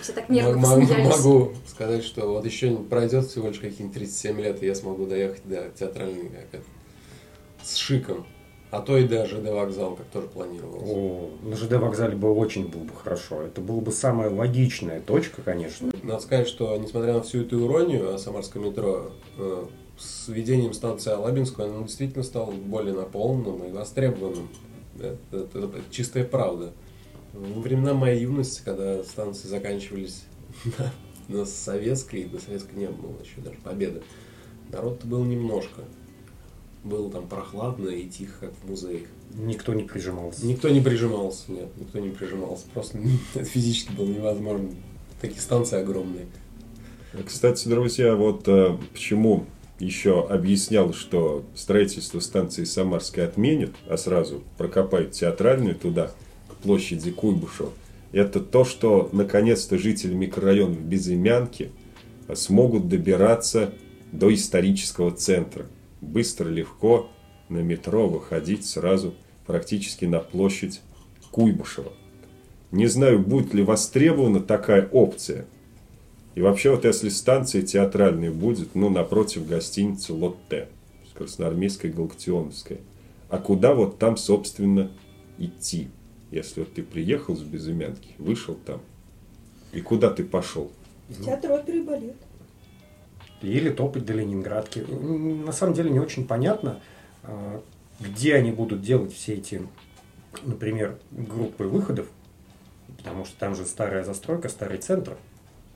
Все 0.00 0.12
так 0.12 0.28
нервно 0.28 0.58
могу, 0.58 0.80
посмеялись. 0.80 1.16
могу 1.16 1.52
сказать, 1.68 2.04
что 2.04 2.32
вот 2.32 2.44
еще 2.44 2.76
пройдет 2.76 3.26
всего 3.26 3.48
лишь 3.48 3.60
какие-нибудь 3.60 3.94
37 3.94 4.40
лет, 4.40 4.62
и 4.62 4.66
я 4.66 4.74
смогу 4.74 5.06
доехать 5.06 5.46
до 5.46 5.70
театральной 5.70 6.30
с 7.62 7.76
шиком. 7.76 8.26
А 8.74 8.80
то 8.80 8.98
и 8.98 9.06
до 9.06 9.24
ЖД 9.24 9.50
вокзал, 9.50 9.94
как 9.94 10.06
тоже 10.06 10.26
планировалось. 10.26 10.90
О, 10.90 11.30
на 11.42 11.54
ЖД 11.54 11.74
вокзале 11.74 12.16
бы 12.16 12.32
очень 12.34 12.66
было 12.66 12.82
бы 12.82 12.90
хорошо. 12.92 13.42
Это 13.42 13.60
была 13.60 13.80
бы 13.80 13.92
самая 13.92 14.30
логичная 14.30 15.00
точка, 15.00 15.42
конечно. 15.42 15.92
Надо 16.02 16.20
сказать, 16.20 16.48
что 16.48 16.76
несмотря 16.76 17.12
на 17.14 17.22
всю 17.22 17.42
эту 17.42 17.64
иронию 17.64 18.12
о 18.12 18.18
самарском 18.18 18.64
метро, 18.64 19.12
э, 19.38 19.64
с 19.96 20.26
введением 20.26 20.72
станции 20.72 21.12
Алабинскую 21.12 21.68
оно 21.68 21.82
действительно 21.86 22.24
стало 22.24 22.50
более 22.50 22.94
наполненным 22.94 23.62
и 23.64 23.70
востребованным. 23.70 24.48
Это, 24.98 25.18
это- 25.30 25.58
это 25.60 25.80
чистая 25.92 26.24
правда. 26.24 26.72
Во 27.32 27.60
времена 27.60 27.94
моей 27.94 28.22
юности, 28.22 28.60
когда 28.64 29.04
станции 29.04 29.46
заканчивались 29.46 30.24
на, 31.28 31.38
на 31.38 31.44
советской, 31.44 32.24
до 32.24 32.40
советской 32.40 32.74
не 32.74 32.88
было 32.88 33.12
еще 33.22 33.40
даже 33.40 33.56
победы, 33.62 34.02
народ-то 34.72 35.06
был 35.06 35.22
немножко. 35.22 35.82
Было 36.84 37.10
там 37.10 37.26
прохладно 37.26 37.88
и 37.88 38.06
тихо, 38.06 38.32
как 38.40 38.52
в 38.62 38.68
музеях. 38.68 39.08
Никто 39.34 39.72
не 39.74 39.84
прижимался. 39.84 40.46
Никто 40.46 40.68
не 40.68 40.80
прижимался, 40.80 41.50
нет, 41.50 41.68
никто 41.76 41.98
не 41.98 42.10
прижимался. 42.10 42.66
Просто 42.72 42.98
это 43.34 43.44
физически 43.44 43.92
было 43.92 44.06
невозможно. 44.06 44.70
Такие 45.20 45.40
станции 45.40 45.78
огромные. 45.80 46.26
Кстати, 47.26 47.68
друзья, 47.68 48.14
вот 48.14 48.46
э, 48.48 48.76
почему 48.92 49.46
еще 49.78 50.26
объяснял, 50.26 50.92
что 50.92 51.44
строительство 51.54 52.20
станции 52.20 52.64
Самарской 52.64 53.24
отменят, 53.24 53.72
а 53.88 53.96
сразу 53.96 54.42
прокопают 54.58 55.12
театральную 55.12 55.74
туда, 55.74 56.12
к 56.48 56.54
площади 56.56 57.10
Куйбышева. 57.10 57.70
Это 58.12 58.40
то, 58.40 58.64
что 58.64 59.08
наконец-то 59.12 59.76
жители 59.78 60.14
микрорайонов 60.14 60.80
Безымянки 60.80 61.72
смогут 62.32 62.88
добираться 62.88 63.72
до 64.12 64.32
исторического 64.32 65.10
центра. 65.10 65.66
Быстро, 66.04 66.48
легко 66.48 67.08
на 67.48 67.58
метро 67.58 68.08
выходить 68.08 68.66
сразу 68.66 69.14
практически 69.46 70.04
на 70.04 70.20
площадь 70.20 70.80
Куйбышева. 71.30 71.92
Не 72.70 72.86
знаю, 72.86 73.18
будет 73.20 73.54
ли 73.54 73.62
востребована 73.62 74.40
такая 74.40 74.88
опция. 74.88 75.46
И 76.34 76.40
вообще, 76.40 76.70
вот 76.70 76.84
если 76.84 77.08
станция 77.08 77.62
театральная 77.62 78.30
будет, 78.30 78.74
ну, 78.74 78.90
напротив 78.90 79.46
гостиницы 79.46 80.12
Лотте, 80.12 80.68
Красноармейская, 81.14 81.92
Галактионовская. 81.92 82.78
А 83.28 83.38
куда 83.38 83.74
вот 83.74 83.98
там, 83.98 84.16
собственно, 84.16 84.90
идти? 85.38 85.88
Если 86.30 86.60
вот 86.60 86.74
ты 86.74 86.82
приехал 86.82 87.36
с 87.36 87.42
Безымянки, 87.42 88.14
вышел 88.18 88.56
там, 88.66 88.80
и 89.72 89.80
куда 89.80 90.10
ты 90.10 90.24
пошел? 90.24 90.70
В 91.08 91.24
театр 91.24 91.52
оперы 91.52 91.78
и 91.78 91.82
балет. 91.82 92.16
Или 93.42 93.70
топать 93.70 94.06
до 94.06 94.14
Ленинградки. 94.14 94.78
На 94.80 95.52
самом 95.52 95.74
деле 95.74 95.90
не 95.90 96.00
очень 96.00 96.26
понятно, 96.26 96.80
а, 97.22 97.60
где 98.00 98.34
они 98.34 98.52
будут 98.52 98.82
делать 98.82 99.12
все 99.12 99.34
эти, 99.34 99.62
например, 100.44 100.98
группы 101.10 101.64
выходов, 101.64 102.06
потому 102.96 103.24
что 103.24 103.38
там 103.38 103.54
же 103.54 103.66
старая 103.66 104.04
застройка, 104.04 104.48
старый 104.48 104.78
центр. 104.78 105.16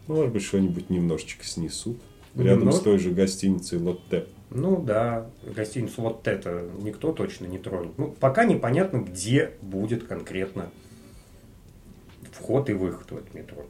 Ну, 0.07 0.17
может 0.17 0.33
быть, 0.33 0.43
что-нибудь 0.43 0.89
немножечко 0.89 1.45
снесут. 1.45 1.99
Рядом 2.35 2.61
Немного. 2.61 2.79
с 2.79 2.81
той 2.81 2.99
же 2.99 3.11
гостиницей 3.11 3.79
Лотте. 3.79 4.27
Ну 4.51 4.81
да, 4.81 5.27
гостиницу 5.43 6.03
вот 6.03 6.27
это 6.27 6.65
никто 6.81 7.13
точно 7.13 7.47
не 7.47 7.59
тронет. 7.59 7.93
Ну, 7.99 8.15
пока 8.19 8.45
непонятно, 8.45 8.99
где 8.99 9.53
будет 9.61 10.07
конкретно 10.07 10.71
вход 12.33 12.71
и 12.71 12.73
выход 12.73 13.11
в 13.11 13.17
это 13.17 13.37
метро. 13.37 13.67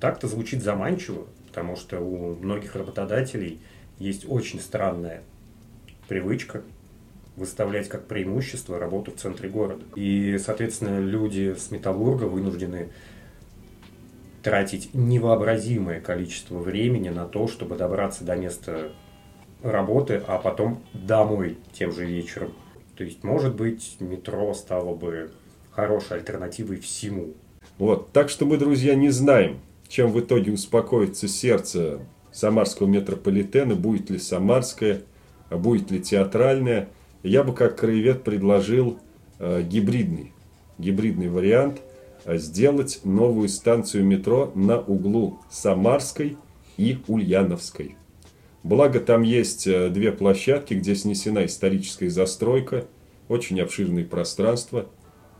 Так-то 0.00 0.28
звучит 0.28 0.62
заманчиво, 0.62 1.26
потому 1.50 1.74
что 1.74 1.98
у 1.98 2.36
многих 2.36 2.76
работодателей 2.76 3.60
есть 3.98 4.24
очень 4.28 4.60
странная 4.60 5.22
привычка 6.06 6.62
выставлять 7.34 7.88
как 7.88 8.06
преимущество 8.06 8.78
работу 8.78 9.10
в 9.10 9.16
центре 9.16 9.48
города. 9.48 9.82
И, 9.96 10.38
соответственно, 10.38 11.00
люди 11.00 11.56
с 11.58 11.72
металлурга 11.72 12.24
вынуждены 12.24 12.90
тратить 14.44 14.94
невообразимое 14.94 16.00
количество 16.00 16.58
времени 16.58 17.08
на 17.08 17.26
то, 17.26 17.48
чтобы 17.48 17.76
добраться 17.76 18.24
до 18.24 18.36
места 18.36 18.92
работы, 19.62 20.22
а 20.26 20.38
потом 20.38 20.84
домой 20.92 21.58
тем 21.72 21.90
же 21.90 22.06
вечером. 22.06 22.52
То 22.96 23.02
есть, 23.02 23.24
может 23.24 23.56
быть, 23.56 23.96
метро 23.98 24.54
стало 24.54 24.94
бы 24.94 25.32
хорошей 25.72 26.18
альтернативой 26.18 26.78
всему. 26.78 27.34
Вот, 27.76 28.12
так 28.12 28.28
что 28.28 28.46
мы, 28.46 28.56
друзья, 28.56 28.94
не 28.94 29.10
знаем, 29.10 29.60
чем 29.90 30.12
в 30.12 30.20
итоге 30.20 30.52
успокоится 30.52 31.26
сердце 31.26 32.00
самарского 32.30 32.86
метрополитена, 32.86 33.74
будет 33.74 34.08
ли 34.08 34.20
самарская, 34.20 35.02
а 35.50 35.56
будет 35.58 35.90
ли 35.90 36.00
театральная. 36.00 36.88
Я 37.24 37.42
бы 37.42 37.52
как 37.52 37.76
краевед 37.76 38.22
предложил 38.22 39.00
э, 39.40 39.62
гибридный, 39.62 40.32
гибридный 40.78 41.28
вариант 41.28 41.80
э, 42.24 42.38
сделать 42.38 43.00
новую 43.02 43.48
станцию 43.48 44.04
метро 44.04 44.52
на 44.54 44.78
углу 44.78 45.40
Самарской 45.50 46.38
и 46.76 46.98
Ульяновской. 47.08 47.96
Благо 48.62 49.00
там 49.00 49.22
есть 49.22 49.66
э, 49.66 49.88
две 49.90 50.12
площадки, 50.12 50.74
где 50.74 50.94
снесена 50.94 51.46
историческая 51.46 52.10
застройка, 52.10 52.86
очень 53.28 53.60
обширные 53.60 54.04
пространства. 54.04 54.86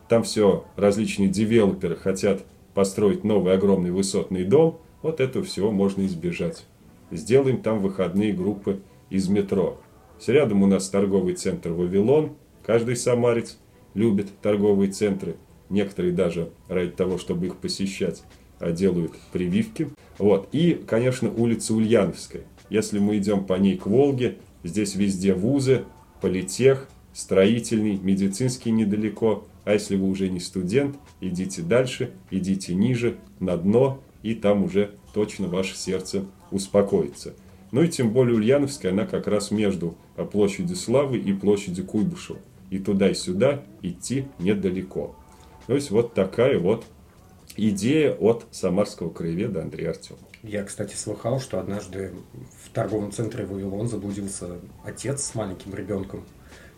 Там 0.09 0.25
все 0.25 0.65
различные 0.75 1.29
девелоперы 1.29 1.95
хотят 1.95 2.43
построить 2.74 3.24
новый 3.24 3.54
огромный 3.54 3.90
высотный 3.90 4.44
дом. 4.44 4.78
Вот 5.02 5.20
этого 5.20 5.44
всего 5.44 5.70
можно 5.70 6.04
избежать. 6.06 6.64
Сделаем 7.11 7.62
там 7.62 7.80
выходные 7.80 8.33
группы 8.33 8.80
из 9.09 9.28
метро. 9.28 9.80
С 10.18 10.28
Рядом 10.28 10.62
у 10.62 10.66
нас 10.66 10.88
торговый 10.88 11.35
центр 11.35 11.70
«Вавилон». 11.70 12.33
Каждый 12.64 12.96
самарец 12.96 13.59
любит 13.94 14.28
торговые 14.42 14.92
центры. 14.92 15.37
Некоторые 15.70 16.12
даже 16.12 16.50
ради 16.68 16.90
того, 16.90 17.16
чтобы 17.18 17.46
их 17.46 17.56
посещать, 17.56 18.22
а, 18.59 18.70
делают 18.70 19.12
прививки. 19.33 19.88
Вот. 20.18 20.48
И, 20.52 20.80
конечно, 20.87 21.33
улица 21.33 21.74
Ульяновская. 21.74 22.42
Если 22.68 22.98
мы 22.98 23.16
идем 23.16 23.44
по 23.44 23.54
ней 23.54 23.76
к 23.76 23.87
Волге, 23.87 24.37
здесь 24.62 24.94
везде 24.94 25.33
вузы, 25.33 25.85
политех, 26.20 26.88
строительный, 27.12 27.98
медицинский 27.98 28.70
недалеко. 28.70 29.44
А 29.70 29.74
если 29.74 29.94
вы 29.94 30.09
уже 30.09 30.28
не 30.28 30.40
студент, 30.40 30.96
идите 31.20 31.62
дальше, 31.62 32.11
идите 32.33 32.74
ниже, 32.74 33.18
на 33.38 33.56
дно, 33.56 34.02
и 34.24 34.35
там 34.35 34.64
уже 34.64 34.96
точно 35.14 35.46
ваше 35.46 35.76
сердце 35.76 36.24
успокоится. 36.50 37.35
Ну 37.70 37.85
и 37.85 37.88
тем 37.88 38.12
более 38.12 38.35
Ульяновская, 38.35 38.90
она 38.90 39.06
как 39.06 39.28
раз 39.28 39.52
между 39.52 39.94
площадью 40.33 40.74
Славы 40.74 41.18
и 41.18 41.33
площадью 41.33 41.85
Куйбышева. 41.85 42.40
И 42.70 42.80
туда, 42.80 43.09
и 43.09 43.14
сюда 43.14 43.62
идти 43.80 44.24
недалеко. 44.40 45.14
То 45.68 45.76
есть 45.76 45.92
вот 45.92 46.14
такая 46.14 46.59
вот 46.59 46.85
идея 47.56 48.12
от 48.14 48.46
самарского 48.50 49.11
краеведа 49.11 49.62
Андрея 49.62 49.90
Артемова. 49.90 50.26
Я, 50.42 50.64
кстати, 50.64 50.96
слыхал, 50.96 51.38
что 51.38 51.61
однажды 51.61 52.12
в 52.64 52.70
торговом 52.70 53.12
центре 53.12 53.46
«Вавилон» 53.46 53.88
заблудился 53.88 54.48
отец 54.85 55.22
с 55.22 55.35
маленьким 55.37 55.72
ребенком. 55.76 56.24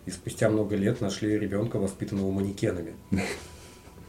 И 0.07 0.11
спустя 0.11 0.49
много 0.49 0.75
лет 0.77 1.01
нашли 1.01 1.39
ребенка, 1.39 1.79
воспитанного 1.79 2.31
манекенами. 2.31 2.95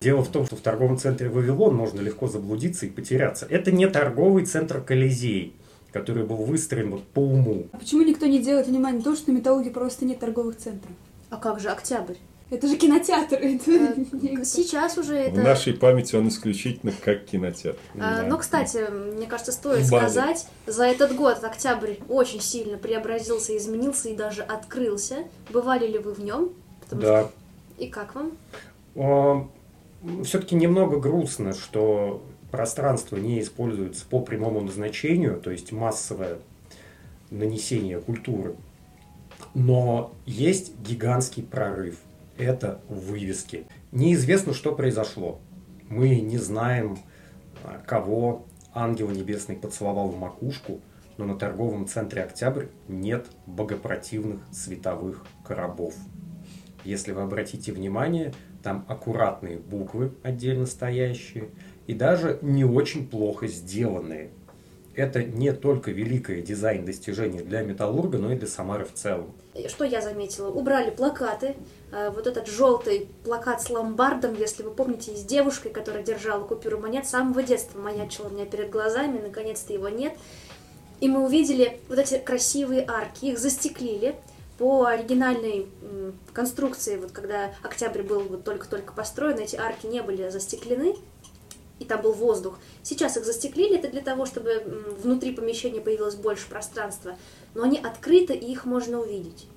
Дело 0.02 0.24
в 0.24 0.30
том, 0.30 0.46
что 0.46 0.56
в 0.56 0.60
торговом 0.60 0.98
центре 0.98 1.30
«Вавилон» 1.30 1.76
можно 1.76 2.02
легко 2.02 2.28
заблудиться 2.28 2.86
и 2.86 2.90
потеряться. 2.90 3.46
Это 3.50 3.72
не 3.72 3.88
торговый 3.88 4.46
центр 4.46 4.82
«Колизей», 4.82 5.56
который 5.94 6.26
был 6.26 6.38
выстроен 6.38 6.92
вот 6.92 7.04
по 7.04 7.20
уму. 7.20 7.68
А 7.72 7.78
почему 7.78 8.02
никто 8.04 8.26
не 8.26 8.40
делает 8.40 8.68
внимание 8.68 8.98
на 8.98 9.04
то, 9.04 9.16
что 9.16 9.32
на 9.32 9.38
металлурге 9.38 9.72
просто 9.72 10.04
нет 10.04 10.20
торговых 10.20 10.58
центров? 10.58 10.92
А 11.30 11.38
как 11.38 11.60
же 11.60 11.70
Октябрь? 11.70 12.16
Это 12.54 12.68
же 12.68 12.78
кинотеатр. 12.78 13.36
это 13.42 13.72
не- 14.16 14.46
Сейчас 14.46 14.98
уже 14.98 15.14
В 15.14 15.34
это... 15.34 15.42
нашей 15.42 15.74
памяти 15.74 16.16
он 16.16 16.28
исключительно 16.28 16.92
как 17.04 17.26
кинотеатр. 17.26 17.80
А, 17.96 18.22
Да. 18.22 18.24
Но, 18.28 18.38
кстати, 18.38 18.90
мне 18.92 19.26
кажется, 19.26 19.52
стоит 19.52 19.86
сказать, 19.88 20.46
за 20.68 20.86
этот 20.86 21.16
год 21.16 21.44
Октябрь 21.44 21.96
очень 22.10 22.42
сильно 22.42 22.78
преобразился, 22.78 23.58
изменился 23.58 24.10
и 24.10 24.16
даже 24.16 24.44
открылся. 24.44 25.24
Бывали 25.50 25.88
ли 25.88 25.98
вы 25.98 26.14
в 26.14 26.20
нем? 26.20 26.52
Потому 26.82 27.02
Да. 27.02 27.22
что- 27.24 27.32
И 27.84 27.88
как 27.88 28.14
вам? 28.16 29.50
Все-таки 30.24 30.56
немного 30.56 31.00
грустно, 31.00 31.54
что 31.54 32.22
пространство 32.52 33.18
не 33.18 33.40
используется 33.42 34.06
по 34.06 34.20
прямому 34.20 34.62
назначению, 34.62 35.40
то 35.42 35.50
есть 35.50 35.72
массовое 35.72 36.38
нанесение 37.32 38.00
культуры. 38.00 38.56
Но 39.56 40.14
есть 40.28 40.78
гигантский 40.80 41.42
прорыв. 41.42 41.98
Это 42.38 42.82
вывески. 42.90 43.68
Неизвестно, 43.92 44.54
что 44.54 44.74
произошло. 44.74 45.40
Мы 45.90 46.20
не 46.20 46.38
знаем, 46.38 46.98
а, 47.64 47.80
кого 47.86 48.48
ангел 48.74 49.10
небесный 49.10 49.56
поцеловал 49.56 50.10
в 50.10 50.18
макушку, 50.18 50.82
но 51.18 51.26
на 51.26 51.36
торговом 51.36 51.88
центре 51.88 52.24
«Октябрь» 52.24 52.68
нет 52.88 53.28
богопротивных 53.46 54.42
световых 54.52 55.26
коробов. 55.46 55.94
Если 56.84 57.12
вы 57.12 57.22
обратите 57.22 57.72
внимание, 57.72 58.34
там 58.64 58.86
аккуратные 58.88 59.58
буквы 59.58 60.14
отдельно 60.24 60.66
стоящие 60.66 61.50
и 61.86 61.94
даже 61.94 62.40
не 62.42 62.66
очень 62.66 63.08
плохо 63.08 63.48
сделанные. 63.48 64.32
Это 64.96 65.24
не 65.24 65.52
только 65.54 65.92
великое 65.92 66.42
дизайн-достижение 66.42 67.42
для 67.42 67.62
Металлурга, 67.62 68.20
но 68.20 68.32
и 68.32 68.36
для 68.36 68.48
Самары 68.48 68.86
в 68.86 68.94
целом. 68.94 69.34
Что 69.68 69.86
я 69.86 70.02
заметила? 70.02 70.50
Убрали 70.50 70.92
плакаты. 70.92 71.56
Э, 71.92 72.10
Вот 72.12 72.28
этот 72.28 72.48
желтый 72.48 73.08
плакат 73.24 73.62
с 73.62 73.70
ломбардом, 73.70 74.36
если 74.36 74.64
вы 74.64 74.72
помните, 74.72 75.16
с 75.16 75.24
девушкой, 75.24 75.72
которая 75.72 76.04
держала 76.04 76.44
купюру 76.44 76.80
монет, 76.80 77.08
с 77.08 77.10
самого 77.10 77.42
детства 77.42 77.80
маячила 77.80 78.28
у 78.28 78.32
меня 78.32 78.46
перед 78.46 78.70
глазами, 78.70 79.20
наконец-то 79.20 79.74
его 79.74 79.90
нет. 79.90 80.14
И 81.00 81.08
мы 81.08 81.26
увидели 81.26 81.80
вот 81.90 81.98
эти 81.98 82.18
красивые 82.18 82.86
арки, 82.88 83.26
их 83.26 83.40
застеклили 83.40 84.16
по 84.58 84.86
оригинальной 84.86 85.68
конструкции, 86.32 86.98
вот 86.98 87.12
когда 87.12 87.54
Октябрь 87.64 88.04
был 88.04 88.22
вот 88.22 88.44
только-только 88.44 88.94
построен, 88.94 89.38
эти 89.40 89.56
арки 89.56 89.88
не 89.88 90.02
были 90.02 90.30
застеклены, 90.30 90.96
и 91.84 91.86
там 91.86 92.02
был 92.02 92.14
воздух. 92.14 92.58
Сейчас 92.82 93.18
их 93.18 93.26
застеклили, 93.26 93.78
это 93.78 93.90
для 93.90 94.02
того, 94.02 94.26
чтобы 94.26 94.64
внутри 95.04 95.34
помещения 95.34 95.82
появилось 95.82 96.16
больше 96.16 96.48
пространства, 96.50 97.18
но 97.54 97.64
они 97.64 97.78
открыты, 97.78 98.34
и 98.34 98.52
их 98.52 98.66
можно 98.66 99.02
увидеть. 99.02 99.48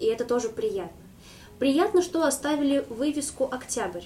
И 0.00 0.06
это 0.06 0.24
тоже 0.24 0.48
приятно. 0.48 0.96
Приятно, 1.58 2.02
что 2.02 2.24
оставили 2.24 2.84
вывеску 2.88 3.44
«Октябрь». 3.50 4.04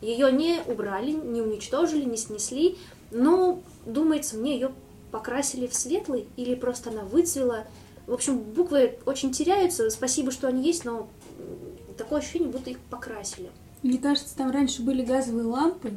Ее 0.00 0.30
не 0.30 0.60
убрали, 0.66 1.12
не 1.12 1.40
уничтожили, 1.40 2.04
не 2.04 2.18
снесли, 2.18 2.76
но, 3.10 3.62
думается, 3.86 4.36
мне 4.36 4.54
ее 4.54 4.72
покрасили 5.10 5.66
в 5.66 5.74
светлый 5.74 6.26
или 6.36 6.54
просто 6.54 6.90
она 6.90 7.02
выцвела. 7.02 7.64
В 8.06 8.12
общем, 8.12 8.38
буквы 8.38 8.98
очень 9.06 9.32
теряются. 9.32 9.88
Спасибо, 9.88 10.30
что 10.30 10.48
они 10.48 10.62
есть, 10.62 10.84
но 10.84 11.08
такое 11.96 12.18
ощущение, 12.18 12.50
будто 12.50 12.70
их 12.70 12.78
покрасили. 12.90 13.50
Мне 13.82 13.98
кажется, 13.98 14.36
там 14.36 14.50
раньше 14.50 14.82
были 14.82 15.02
газовые 15.02 15.46
лампы, 15.46 15.92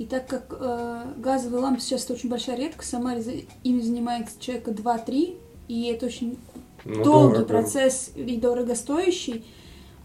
и 0.00 0.06
так 0.06 0.26
как 0.26 0.56
э, 0.58 1.12
газовые 1.18 1.60
лампы 1.60 1.82
сейчас 1.82 2.04
это 2.04 2.14
очень 2.14 2.30
большая 2.30 2.56
редкость, 2.56 2.90
за- 2.90 3.32
ими 3.64 3.80
занимается 3.82 4.34
человека 4.40 4.70
2-3, 4.70 5.36
и 5.68 5.82
это 5.92 6.06
очень 6.06 6.38
Ну, 6.86 7.04
долгий 7.04 7.34
дорого. 7.34 7.44
процесс 7.44 8.10
и 8.16 8.38
дорогостоящий. 8.38 9.44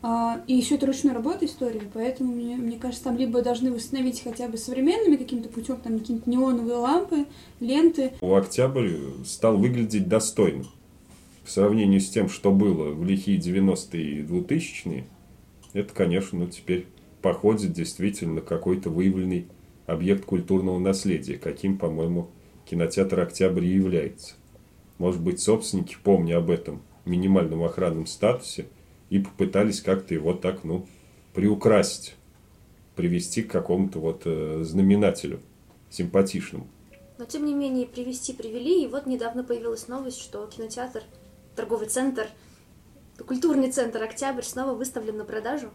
А, 0.02 0.42
и 0.48 0.54
еще 0.54 0.76
это 0.76 0.86
ручной 0.86 1.14
работы 1.14 1.46
история, 1.46 1.82
поэтому 1.94 2.36
мне, 2.36 2.58
мне 2.58 2.78
кажется, 2.78 3.06
там 3.06 3.18
либо 3.18 3.42
должны 3.42 3.72
восстановить 3.72 4.22
хотя 4.22 4.50
бы 4.50 4.58
современными 4.58 5.16
каким-то 5.16 5.48
путем, 5.48 5.78
там 5.78 5.98
какие-то 6.00 6.30
неоновые 6.30 6.76
лампы, 6.76 7.26
ленты. 7.62 8.12
У 8.20 8.34
Октябрь 8.36 8.92
стал 9.26 9.56
выглядеть 9.58 10.10
достойно. 10.10 10.66
В 11.46 11.52
сравнении 11.52 12.00
с 12.00 12.10
тем, 12.10 12.28
что 12.28 12.52
было 12.52 12.92
в 12.92 13.06
лихие 13.06 13.40
90-е 13.40 14.20
и 14.20 14.24
2000-е, 14.24 15.08
это, 15.72 15.94
конечно, 15.94 16.38
ну, 16.40 16.48
теперь 16.48 16.86
походит 17.22 17.72
действительно 17.72 18.42
какой-то 18.42 18.90
выявленный 18.90 19.48
объект 19.86 20.26
культурного 20.26 20.80
наследия, 20.80 21.38
каким, 21.38 21.78
по-моему, 21.78 22.30
кинотеатр 22.66 23.20
«Октябрь» 23.20 23.66
и 23.66 23.76
является. 23.76 24.36
Может 24.98 25.22
быть, 25.22 25.40
собственники, 25.40 25.98
помня 26.04 26.38
об 26.38 26.50
этом 26.50 26.82
минимальном 27.06 27.64
охранном 27.64 28.08
статусе, 28.08 28.66
и 29.10 29.20
попытались 29.20 29.82
как-то 29.82 30.14
его 30.14 30.34
так, 30.34 30.64
ну, 30.64 30.88
приукрасить, 31.34 32.16
привести 32.96 33.44
к 33.44 33.52
какому-то 33.52 34.00
вот 34.00 34.24
э, 34.26 34.62
знаменателю 34.64 35.40
симпатичному. 35.90 36.68
Но, 37.18 37.26
тем 37.26 37.46
не 37.46 37.54
менее, 37.54 37.86
привести 37.86 38.34
привели, 38.34 38.84
и 38.84 38.88
вот 38.88 39.06
недавно 39.06 39.44
появилась 39.44 39.88
новость, 39.88 40.20
что 40.20 40.46
кинотеатр, 40.48 41.04
торговый 41.56 41.88
центр, 41.88 42.28
культурный 43.26 43.72
центр 43.72 44.02
«Октябрь» 44.04 44.44
снова 44.44 44.74
выставлен 44.74 45.18
на 45.18 45.26
продажу. 45.26 45.70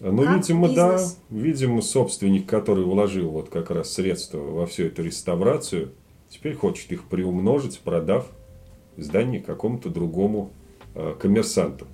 Ну, 0.00 0.24
Как 0.24 0.36
видимо, 0.36 0.68
да. 0.68 0.92
бизнес. 0.92 1.18
Видимо, 1.30 1.82
собственник, 1.82 2.46
который 2.46 2.84
вложил 2.84 3.30
вот 3.30 3.48
как 3.48 3.70
раз 3.70 3.92
средства 3.92 4.38
во 4.38 4.66
всю 4.66 4.84
эту 4.84 5.02
реставрацию, 5.02 5.92
теперь 6.28 6.54
хочет 6.54 6.92
их 6.92 7.04
приумножить, 7.04 7.80
продав 7.80 8.30
здание 8.96 9.40
какому-то 9.40 9.88
другому 9.88 10.50
э, 10.94 11.14
коммерсанту. 11.18 11.86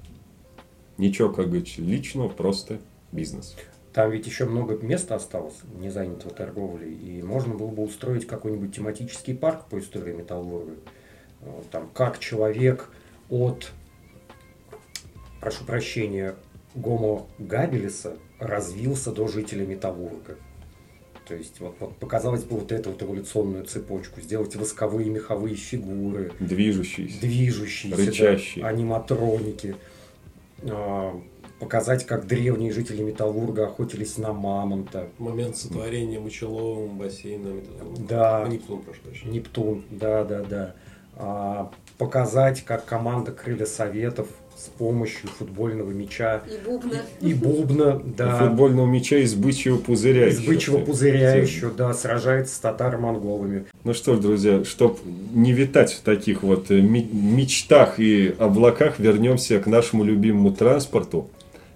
Ничего, 0.98 1.30
как 1.30 1.46
говорится, 1.46 1.80
личного, 1.80 2.28
просто 2.28 2.80
бизнес. 3.12 3.56
Там 3.92 4.10
ведь 4.10 4.26
еще 4.26 4.46
много 4.46 4.76
места 4.84 5.14
осталось 5.14 5.56
незанятого 5.78 6.32
торговли, 6.34 6.90
и 6.90 7.22
можно 7.22 7.54
было 7.54 7.68
бы 7.68 7.82
устроить 7.82 8.26
какой-нибудь 8.26 8.74
тематический 8.74 9.34
парк 9.34 9.66
по 9.68 9.78
истории 9.78 10.12
металлурга. 10.12 10.72
Э, 11.42 11.62
Там 11.70 11.88
как 11.94 12.18
человек 12.18 12.88
от, 13.30 13.70
прошу 15.40 15.64
прощения, 15.64 16.34
гомо 16.74 17.26
габелиса 17.38 18.16
развился 18.38 19.12
до 19.12 19.28
жителя 19.28 19.66
металлурга. 19.66 20.36
То 21.26 21.34
есть 21.34 21.60
вот, 21.60 21.76
вот 21.78 21.96
показалось 21.98 22.42
бы 22.44 22.58
вот 22.58 22.72
эту 22.72 22.90
вот 22.90 23.02
эволюционную 23.02 23.64
цепочку, 23.64 24.20
сделать 24.20 24.56
восковые 24.56 25.08
меховые 25.08 25.54
фигуры, 25.54 26.32
Движущийся. 26.40 27.20
движущиеся, 27.20 27.96
Рычащие. 27.96 28.62
да, 28.64 28.68
аниматроники, 28.70 29.76
а, 30.64 31.20
показать, 31.60 32.04
как 32.06 32.26
древние 32.26 32.72
жители 32.72 33.02
Металлурга 33.02 33.66
охотились 33.66 34.18
на 34.18 34.32
мамонта, 34.32 35.08
Момент 35.18 35.56
сотворения 35.56 36.18
мочеловым 36.18 36.98
бассейна. 36.98 37.52
Да. 38.08 38.44
Нептун, 38.48 38.82
прошу 38.82 39.00
прощения. 39.02 39.32
Нептун, 39.34 39.84
да, 39.90 40.24
да, 40.24 40.42
да, 40.42 40.74
А, 41.14 41.70
показать, 41.98 42.62
как 42.64 42.84
команда 42.84 43.30
Крылья 43.30 43.66
Советов 43.66 44.26
с 44.62 44.68
помощью 44.78 45.28
футбольного 45.28 45.90
мяча 45.90 46.42
И 46.46 46.64
бубна. 46.64 47.02
и 47.20 47.34
бубна, 47.34 48.00
да, 48.16 48.38
Футбольного 48.38 48.86
мяча 48.86 49.16
из 49.16 49.34
бычьего 49.34 49.76
пузыря. 49.76 50.28
из 50.28 50.38
еще. 50.38 50.48
бычьего 50.48 50.78
пузыря 50.78 51.34
еще, 51.34 51.70
да, 51.70 51.92
сражается 51.94 52.54
с 52.54 52.58
татаро-монголами. 52.58 53.64
Ну 53.82 53.92
что 53.92 54.14
ж, 54.14 54.20
друзья, 54.20 54.64
чтоб 54.64 55.00
не 55.34 55.52
витать 55.52 55.92
в 55.92 56.02
таких 56.02 56.44
вот 56.44 56.70
э, 56.70 56.80
мечтах 56.80 57.98
и 57.98 58.32
облаках, 58.38 59.00
вернемся 59.00 59.58
к 59.58 59.66
нашему 59.66 60.04
любимому 60.04 60.52
транспорту. 60.52 61.28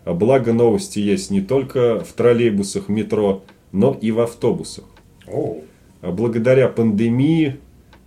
Благо 0.05 0.53
новости 0.53 1.01
есть 1.01 1.33
не 1.33 1.41
только 1.41 1.99
в 2.05 2.13
троллейбусах, 2.13 2.89
метро, 2.89 3.43
но 3.73 3.99
и 4.01 4.13
в 4.13 4.21
автобусах. 4.21 4.85
О, 5.27 5.59
Благодаря 6.03 6.69
пандемии 6.69 7.57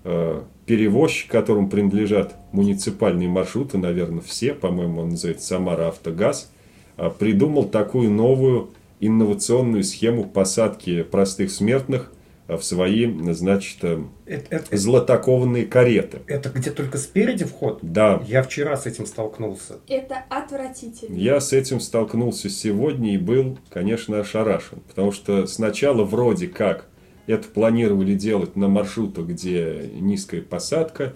э, 0.06 0.42
перевозчик, 0.66 1.30
которому 1.30 1.68
принадлежат 1.68 2.36
муниципальные 2.52 3.30
маршруты, 3.30 3.78
наверное, 3.78 4.22
все, 4.22 4.54
по-моему, 4.54 5.02
он 5.02 5.10
называется 5.10 5.48
Самара 5.48 5.90
Автогаз, 5.90 6.52
а, 6.98 7.10
придумал 7.10 7.66
такую 7.66 8.10
новую 8.12 8.70
инновационную 9.00 9.84
схему 9.84 10.26
посадки 10.26 11.04
простых 11.04 11.52
смертных 11.52 12.12
а, 12.48 12.58
в 12.58 12.64
свои, 12.66 13.06
значит, 13.34 13.78
э, 13.84 14.02
это, 14.26 14.56
это- 14.56 14.78
златокованные 14.78 15.66
кареты. 15.66 16.20
это 16.28 16.50
где 16.50 16.72
только 16.72 16.98
спереди 16.98 17.46
вход? 17.46 17.80
Да, 17.82 18.22
Я 18.28 18.42
вчера 18.44 18.76
с 18.76 18.86
этим 18.88 19.06
столкнулся. 19.06 19.76
Это 19.88 20.24
отвратительно. 20.30 21.16
я 21.16 21.40
с 21.40 21.54
этим 21.54 21.80
столкнулся 21.80 22.50
сегодня 22.50 23.14
и 23.14 23.18
был, 23.18 23.58
конечно, 23.70 24.20
ошарашен. 24.20 24.80
Потому 24.88 25.12
что 25.12 25.46
сначала 25.48 26.04
вроде 26.04 26.48
как 26.48 26.88
это 27.28 27.48
планировали 27.48 28.16
делать 28.16 28.56
на 28.56 28.68
маршрутах, 28.68 29.28
где 29.28 29.92
низкая 29.94 30.42
посадка, 30.42 31.14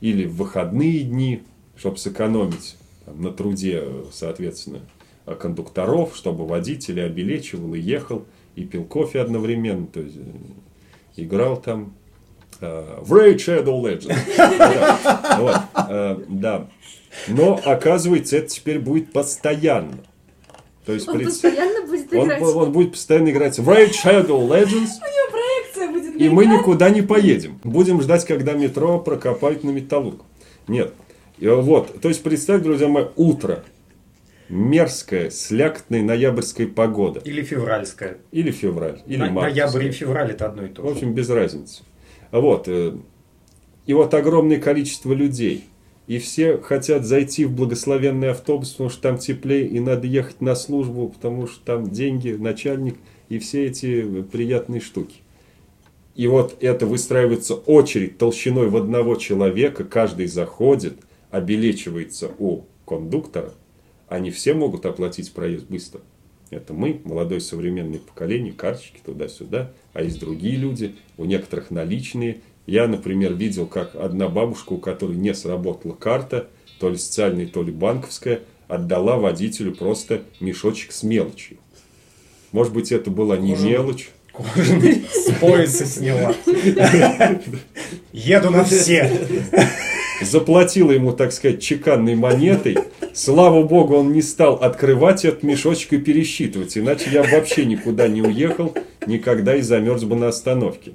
или 0.00 0.24
в 0.26 0.36
выходные 0.36 1.00
дни, 1.02 1.42
чтобы 1.76 1.98
сэкономить 1.98 2.76
там, 3.04 3.22
на 3.22 3.30
труде, 3.32 3.84
соответственно, 4.12 4.80
а, 5.26 5.34
кондукторов, 5.34 6.16
чтобы 6.16 6.46
водитель 6.46 7.00
обелечивал 7.02 7.74
и 7.74 7.80
ехал, 7.80 8.24
и 8.56 8.64
пил 8.64 8.84
кофе 8.84 9.20
одновременно, 9.20 9.86
то 9.86 10.00
есть 10.00 10.16
э, 10.16 11.22
играл 11.22 11.56
там 11.56 11.94
э, 12.60 12.98
в 13.00 13.14
Raid 13.14 13.36
Shadow 13.36 13.80
Legends. 13.82 14.16
Да, 14.58 15.38
вот, 15.38 15.84
э, 15.88 16.24
Да. 16.28 16.66
Но, 17.28 17.60
оказывается, 17.64 18.36
это 18.36 18.48
теперь 18.48 18.78
будет 18.78 19.12
постоянно. 19.12 19.98
То 20.86 20.92
есть, 20.92 21.08
Он 21.08 21.16
пред- 21.16 21.26
постоянно 21.28 21.86
будет 21.86 22.12
он, 22.12 22.26
играть. 22.26 22.42
он 22.42 22.72
будет 22.72 22.92
постоянно 22.92 23.30
играть 23.30 23.58
в 23.58 23.68
Raid 23.68 23.90
Shadow 23.90 24.48
Legends, 24.48 24.88
и 26.24 26.28
мы 26.28 26.46
никуда 26.46 26.90
не 26.90 27.02
поедем. 27.02 27.58
Будем 27.64 28.00
ждать, 28.00 28.24
когда 28.24 28.52
метро 28.52 28.98
прокопают 28.98 29.64
на 29.64 29.70
металлург. 29.70 30.22
Нет. 30.68 30.92
Вот. 31.40 32.00
То 32.00 32.08
есть, 32.08 32.22
представь, 32.22 32.62
друзья 32.62 32.88
мои, 32.88 33.06
утро. 33.16 33.64
Мерзкая, 34.48 35.30
слякотная 35.30 36.02
ноябрьская 36.02 36.66
погода. 36.66 37.20
Или 37.20 37.42
февральская. 37.42 38.18
Или 38.32 38.50
февраль, 38.50 39.00
или 39.06 39.18
На-. 39.18 39.30
Ноябрь 39.30 39.86
и 39.86 39.90
февраль 39.92 40.32
это 40.32 40.46
одно 40.46 40.64
и 40.64 40.68
то 40.68 40.82
В 40.82 40.86
же. 40.86 40.92
общем, 40.92 41.14
без 41.14 41.30
разницы. 41.30 41.82
Вот. 42.32 42.64
э, 42.66 42.96
И 43.86 43.94
вот 43.94 44.12
огромное 44.12 44.58
количество 44.58 45.12
людей. 45.12 45.64
И 46.08 46.18
все 46.18 46.58
хотят 46.58 47.04
зайти 47.06 47.44
в 47.44 47.52
благословенный 47.52 48.30
автобус, 48.32 48.70
потому 48.72 48.90
что 48.90 49.00
там 49.02 49.18
теплее, 49.18 49.68
и 49.68 49.78
надо 49.78 50.08
ехать 50.08 50.40
на 50.40 50.56
службу, 50.56 51.08
потому 51.08 51.46
что 51.46 51.64
там 51.64 51.88
деньги, 51.88 52.30
начальник 52.32 52.96
и 53.28 53.38
все 53.38 53.66
эти 53.66 54.22
приятные 54.22 54.80
штуки. 54.80 55.18
И 56.14 56.26
вот 56.26 56.56
это 56.60 56.86
выстраивается 56.86 57.54
очередь 57.54 58.18
толщиной 58.18 58.68
в 58.68 58.76
одного 58.76 59.14
человека, 59.16 59.84
каждый 59.84 60.26
заходит, 60.26 60.94
обелечивается 61.30 62.30
у 62.38 62.64
кондуктора, 62.84 63.52
они 64.08 64.30
все 64.30 64.54
могут 64.54 64.86
оплатить 64.86 65.32
проезд 65.32 65.66
быстро. 65.68 66.00
Это 66.50 66.74
мы, 66.74 67.00
молодое 67.04 67.40
современное 67.40 68.00
поколение, 68.00 68.52
карточки 68.52 69.00
туда-сюда, 69.04 69.72
а 69.92 70.02
есть 70.02 70.18
другие 70.18 70.56
люди, 70.56 70.96
у 71.16 71.24
некоторых 71.24 71.70
наличные. 71.70 72.40
Я, 72.66 72.88
например, 72.88 73.34
видел, 73.34 73.66
как 73.66 73.94
одна 73.94 74.28
бабушка, 74.28 74.72
у 74.72 74.78
которой 74.78 75.16
не 75.16 75.32
сработала 75.32 75.92
карта, 75.92 76.48
то 76.80 76.90
ли 76.90 76.96
социальная, 76.96 77.46
то 77.46 77.62
ли 77.62 77.70
банковская, 77.70 78.42
отдала 78.66 79.16
водителю 79.16 79.74
просто 79.74 80.22
мешочек 80.40 80.90
с 80.90 81.04
мелочью. 81.04 81.58
Может 82.50 82.72
быть, 82.72 82.90
это 82.90 83.12
была 83.12 83.36
не 83.36 83.52
Кожаный. 83.52 83.70
мелочь, 83.70 84.10
Кожаный 84.54 85.04
с 85.12 85.30
пояса 85.40 85.86
сняла. 85.86 86.34
Еду 88.12 88.50
на 88.50 88.64
все. 88.64 89.10
заплатила 90.22 90.92
ему, 90.92 91.12
так 91.12 91.32
сказать, 91.32 91.62
чеканной 91.62 92.14
монетой. 92.14 92.76
Слава 93.12 93.62
богу, 93.62 93.96
он 93.96 94.12
не 94.12 94.22
стал 94.22 94.54
открывать 94.56 95.24
этот 95.24 95.42
мешочек 95.42 95.94
и 95.94 95.98
пересчитывать, 95.98 96.76
иначе 96.78 97.10
я 97.10 97.22
вообще 97.22 97.64
никуда 97.64 98.08
не 98.08 98.22
уехал, 98.22 98.74
никогда 99.06 99.56
и 99.56 99.62
замерз 99.62 100.04
бы 100.04 100.16
на 100.16 100.28
остановке. 100.28 100.92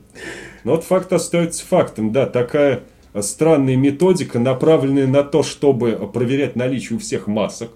Но 0.64 0.72
вот 0.72 0.84
факт 0.84 1.12
остается 1.12 1.66
фактом, 1.66 2.12
да, 2.12 2.26
такая 2.26 2.84
странная 3.22 3.76
методика, 3.76 4.40
направленная 4.40 5.08
на 5.08 5.24
то, 5.24 5.44
чтобы 5.44 5.92
проверять 6.14 6.56
наличие 6.56 6.98
у 6.98 7.00
всех 7.00 7.28
масок, 7.28 7.72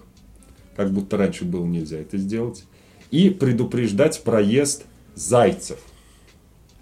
как 0.76 0.90
будто 0.90 1.16
раньше 1.16 1.44
было 1.44 1.66
нельзя 1.66 1.98
это 1.98 2.16
сделать, 2.16 2.64
и 3.10 3.28
предупреждать 3.28 4.22
проезд 4.22 4.84
зайцев. 5.20 5.78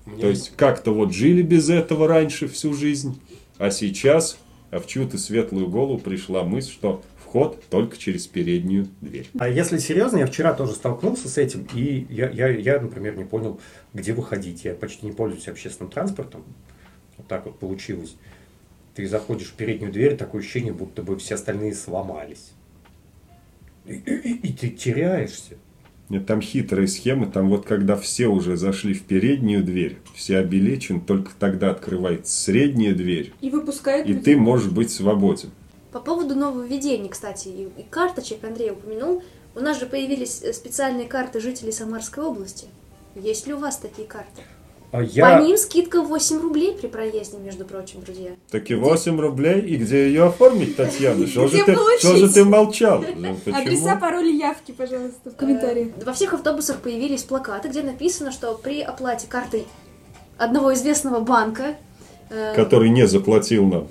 Мне- 0.07 0.21
То 0.23 0.29
есть 0.29 0.53
как-то 0.57 0.93
вот 0.95 1.13
жили 1.13 1.43
без 1.43 1.69
этого 1.69 2.07
раньше 2.09 2.49
всю 2.49 2.73
жизнь, 2.75 3.21
а 3.59 3.71
сейчас 3.71 4.39
а 4.71 4.81
в 4.81 4.87
чью-то 4.87 5.17
светлую 5.17 5.69
голову 5.69 5.99
пришла 5.99 6.45
мысль, 6.45 6.71
что 6.73 7.03
вход 7.25 7.63
только 7.71 7.97
через 7.97 8.27
переднюю 8.27 8.89
дверь. 9.01 9.27
А 9.39 9.49
если 9.49 9.79
серьезно, 9.79 10.19
я 10.19 10.27
вчера 10.27 10.53
тоже 10.53 10.73
столкнулся 10.75 11.29
с 11.29 11.39
этим, 11.39 11.67
и 11.75 12.07
я, 12.11 12.29
я, 12.31 12.49
я, 12.49 12.79
например, 12.81 13.17
не 13.17 13.25
понял, 13.25 13.61
где 13.95 14.13
выходить. 14.13 14.65
Я 14.65 14.75
почти 14.75 15.07
не 15.07 15.13
пользуюсь 15.13 15.49
общественным 15.49 15.91
транспортом. 15.91 16.45
Вот 17.17 17.27
так 17.29 17.47
вот 17.47 17.59
получилось. 17.59 18.15
Ты 18.95 19.09
заходишь 19.09 19.49
в 19.49 19.55
переднюю 19.55 19.91
дверь, 19.93 20.17
такое 20.17 20.43
ощущение, 20.43 20.73
будто 20.75 21.03
бы 21.03 21.17
все 21.17 21.37
остальные 21.37 21.75
сломались. 21.75 22.53
И, 23.87 23.95
и- 23.95 24.49
и 24.49 24.53
ты 24.53 24.69
теряешься. 24.69 25.57
Нет, 26.09 26.27
Там 26.27 26.41
хитрые 26.41 26.89
схемы, 26.89 27.27
там 27.27 27.51
вот 27.51 27.67
когда 27.67 27.97
все 27.97 28.29
уже 28.29 28.57
зашли 28.57 28.95
в 28.95 29.03
переднюю 29.03 29.63
дверь, 29.63 29.99
все 30.15 30.39
обелечен, 30.39 31.01
только 31.01 31.33
тогда 31.39 31.71
открывается 31.71 32.33
средняя 32.41 32.95
дверь, 32.95 33.33
И 33.41 33.51
выпускают 33.51 34.07
и 34.07 34.13
людей. 34.13 34.35
ты 34.35 34.41
можешь 34.41 34.71
быть 34.71 34.91
свободен. 34.91 35.51
По 35.93 36.01
поводу 36.01 36.35
нововведений, 36.35 37.09
кстати, 37.09 37.49
и, 37.49 37.69
и 37.81 37.85
карточек 37.89 38.43
Андрей 38.45 38.71
упомянул, 38.71 39.23
у 39.55 39.61
нас 39.61 39.79
же 39.79 39.87
появились 39.87 40.43
э, 40.43 40.53
специальные 40.53 41.07
карты 41.07 41.41
жителей 41.41 41.73
Самарской 41.73 42.25
области. 42.25 42.69
Есть 43.15 43.47
ли 43.47 43.55
у 43.55 43.59
вас 43.59 43.77
такие 43.79 44.07
карты? 44.07 44.43
А 44.91 44.99
По 44.99 45.03
я... 45.03 45.41
ним 45.41 45.59
скидка 45.59 46.01
8 46.03 46.41
рублей 46.41 46.73
при 46.73 46.87
проезде, 46.87 47.37
между 47.37 47.67
прочим, 47.67 48.01
друзья. 48.01 48.31
Таки 48.51 48.75
8 48.75 49.21
рублей, 49.21 49.61
и 49.61 49.77
где 49.77 50.07
ее 50.09 50.25
оформить, 50.25 50.77
Татьяна? 50.77 51.27
Что 51.27 51.47
же 51.47 51.63
ты, 51.63 51.77
что 51.99 52.17
же 52.17 52.29
ты 52.33 52.45
молчал? 52.45 53.05
Ну, 53.17 53.37
Адреса, 53.55 53.97
пароли, 53.97 54.33
явки, 54.33 54.73
пожалуйста, 54.73 55.31
в 55.31 55.37
комментариях. 55.37 55.89
Э, 56.01 56.05
Во 56.07 56.15
всех 56.15 56.33
автобусах 56.33 56.79
появились 56.81 57.23
плакаты, 57.23 57.69
где 57.69 57.83
написано, 57.83 58.33
что 58.33 58.55
при 58.55 58.81
оплате 58.81 59.27
картой 59.29 59.67
одного 60.39 60.73
известного 60.73 61.21
банка 61.21 61.77
э, 62.31 62.55
Который 62.55 62.89
не 62.89 63.07
заплатил 63.07 63.67
нам. 63.67 63.89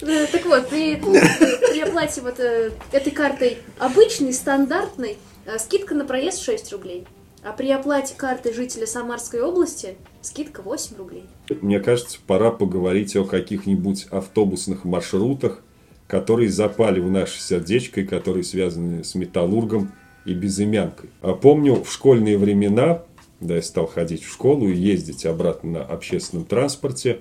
Э, 0.00 0.26
Так 0.26 0.44
вот, 0.46 0.68
при, 0.68 0.96
при 0.96 1.80
оплате 1.80 2.22
вот 2.22 2.40
этой 2.40 3.12
картой 3.12 3.58
обычной, 3.78 4.32
стандартной, 4.32 5.16
скидка 5.58 5.94
на 5.94 6.04
проезд 6.04 6.42
6 6.42 6.72
рублей. 6.72 7.06
А 7.44 7.52
при 7.52 7.70
оплате 7.70 8.14
карты 8.16 8.52
жителя 8.52 8.86
Самарской 8.86 9.40
области 9.40 9.96
скидка 10.22 10.62
8 10.62 10.96
рублей. 10.96 11.24
Мне 11.60 11.80
кажется, 11.80 12.18
пора 12.26 12.50
поговорить 12.50 13.16
о 13.16 13.24
каких-нибудь 13.24 14.06
автобусных 14.10 14.84
маршрутах, 14.84 15.62
которые 16.06 16.50
запали 16.50 17.00
в 17.00 17.10
наше 17.10 17.40
сердечко 17.40 18.00
и 18.00 18.06
которые 18.06 18.44
связаны 18.44 19.04
с 19.04 19.14
металлургом 19.14 19.92
и 20.24 20.34
безымянкой. 20.34 21.10
А 21.22 21.34
помню, 21.34 21.82
в 21.82 21.92
школьные 21.92 22.36
времена, 22.36 23.04
да, 23.40 23.56
я 23.56 23.62
стал 23.62 23.86
ходить 23.86 24.22
в 24.22 24.32
школу 24.32 24.68
и 24.68 24.76
ездить 24.76 25.24
обратно 25.24 25.70
на 25.70 25.82
общественном 25.84 26.44
транспорте, 26.44 27.20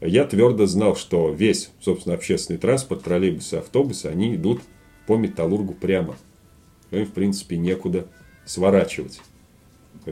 я 0.00 0.24
твердо 0.24 0.66
знал, 0.66 0.94
что 0.94 1.30
весь, 1.30 1.70
собственно, 1.80 2.14
общественный 2.14 2.58
транспорт, 2.58 3.02
троллейбусы, 3.02 3.54
автобусы, 3.54 4.06
они 4.06 4.36
идут 4.36 4.60
по 5.06 5.16
металлургу 5.16 5.74
прямо. 5.74 6.16
Им, 6.92 7.04
в 7.04 7.12
принципе, 7.12 7.56
некуда 7.56 8.06
сворачивать. 8.44 9.20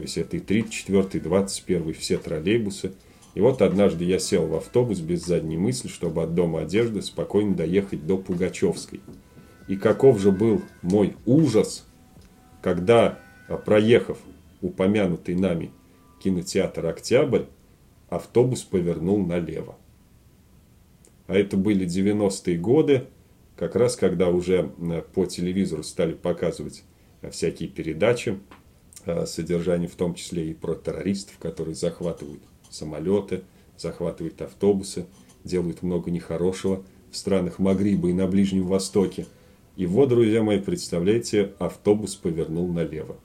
Есть 0.01 0.17
это 0.17 0.37
и 0.37 0.39
34, 0.39 1.23
21, 1.23 1.93
все 1.93 2.17
троллейбусы. 2.17 2.93
И 3.35 3.39
вот 3.39 3.61
однажды 3.61 4.03
я 4.03 4.19
сел 4.19 4.47
в 4.47 4.55
автобус 4.55 4.99
без 4.99 5.23
задней 5.25 5.57
мысли, 5.57 5.89
чтобы 5.89 6.23
от 6.23 6.33
дома 6.33 6.61
одежды 6.61 7.01
спокойно 7.01 7.55
доехать 7.55 8.05
до 8.05 8.17
Пугачевской. 8.17 9.01
И 9.67 9.75
каков 9.75 10.19
же 10.19 10.31
был 10.31 10.61
мой 10.81 11.15
ужас, 11.25 11.85
когда, 12.61 13.19
а, 13.47 13.57
проехав 13.57 14.17
упомянутый 14.61 15.35
нами 15.35 15.71
кинотеатр 16.19 16.87
«Октябрь», 16.87 17.43
автобус 18.09 18.63
повернул 18.63 19.23
налево. 19.25 19.75
А 21.27 21.35
это 21.35 21.57
были 21.57 21.85
90-е 21.85 22.57
годы, 22.57 23.03
как 23.55 23.75
раз 23.75 23.95
когда 23.95 24.29
уже 24.29 24.71
по 25.13 25.25
телевизору 25.25 25.83
стали 25.83 26.13
показывать 26.13 26.83
а, 27.21 27.29
всякие 27.29 27.69
передачи, 27.69 28.39
содержание 29.25 29.87
в 29.87 29.95
том 29.95 30.15
числе 30.15 30.51
и 30.51 30.53
про 30.53 30.75
террористов, 30.75 31.37
которые 31.37 31.75
захватывают 31.75 32.41
самолеты, 32.69 33.41
захватывают 33.77 34.41
автобусы, 34.41 35.05
делают 35.43 35.81
много 35.83 36.11
нехорошего 36.11 36.83
в 37.11 37.17
странах 37.17 37.59
Магриба 37.59 38.09
и 38.09 38.13
на 38.13 38.27
Ближнем 38.27 38.67
Востоке. 38.67 39.25
И 39.75 39.85
вот, 39.85 40.09
друзья 40.09 40.43
мои, 40.43 40.59
представляете, 40.59 41.53
автобус 41.59 42.15
повернул 42.15 42.67
налево. 42.71 43.17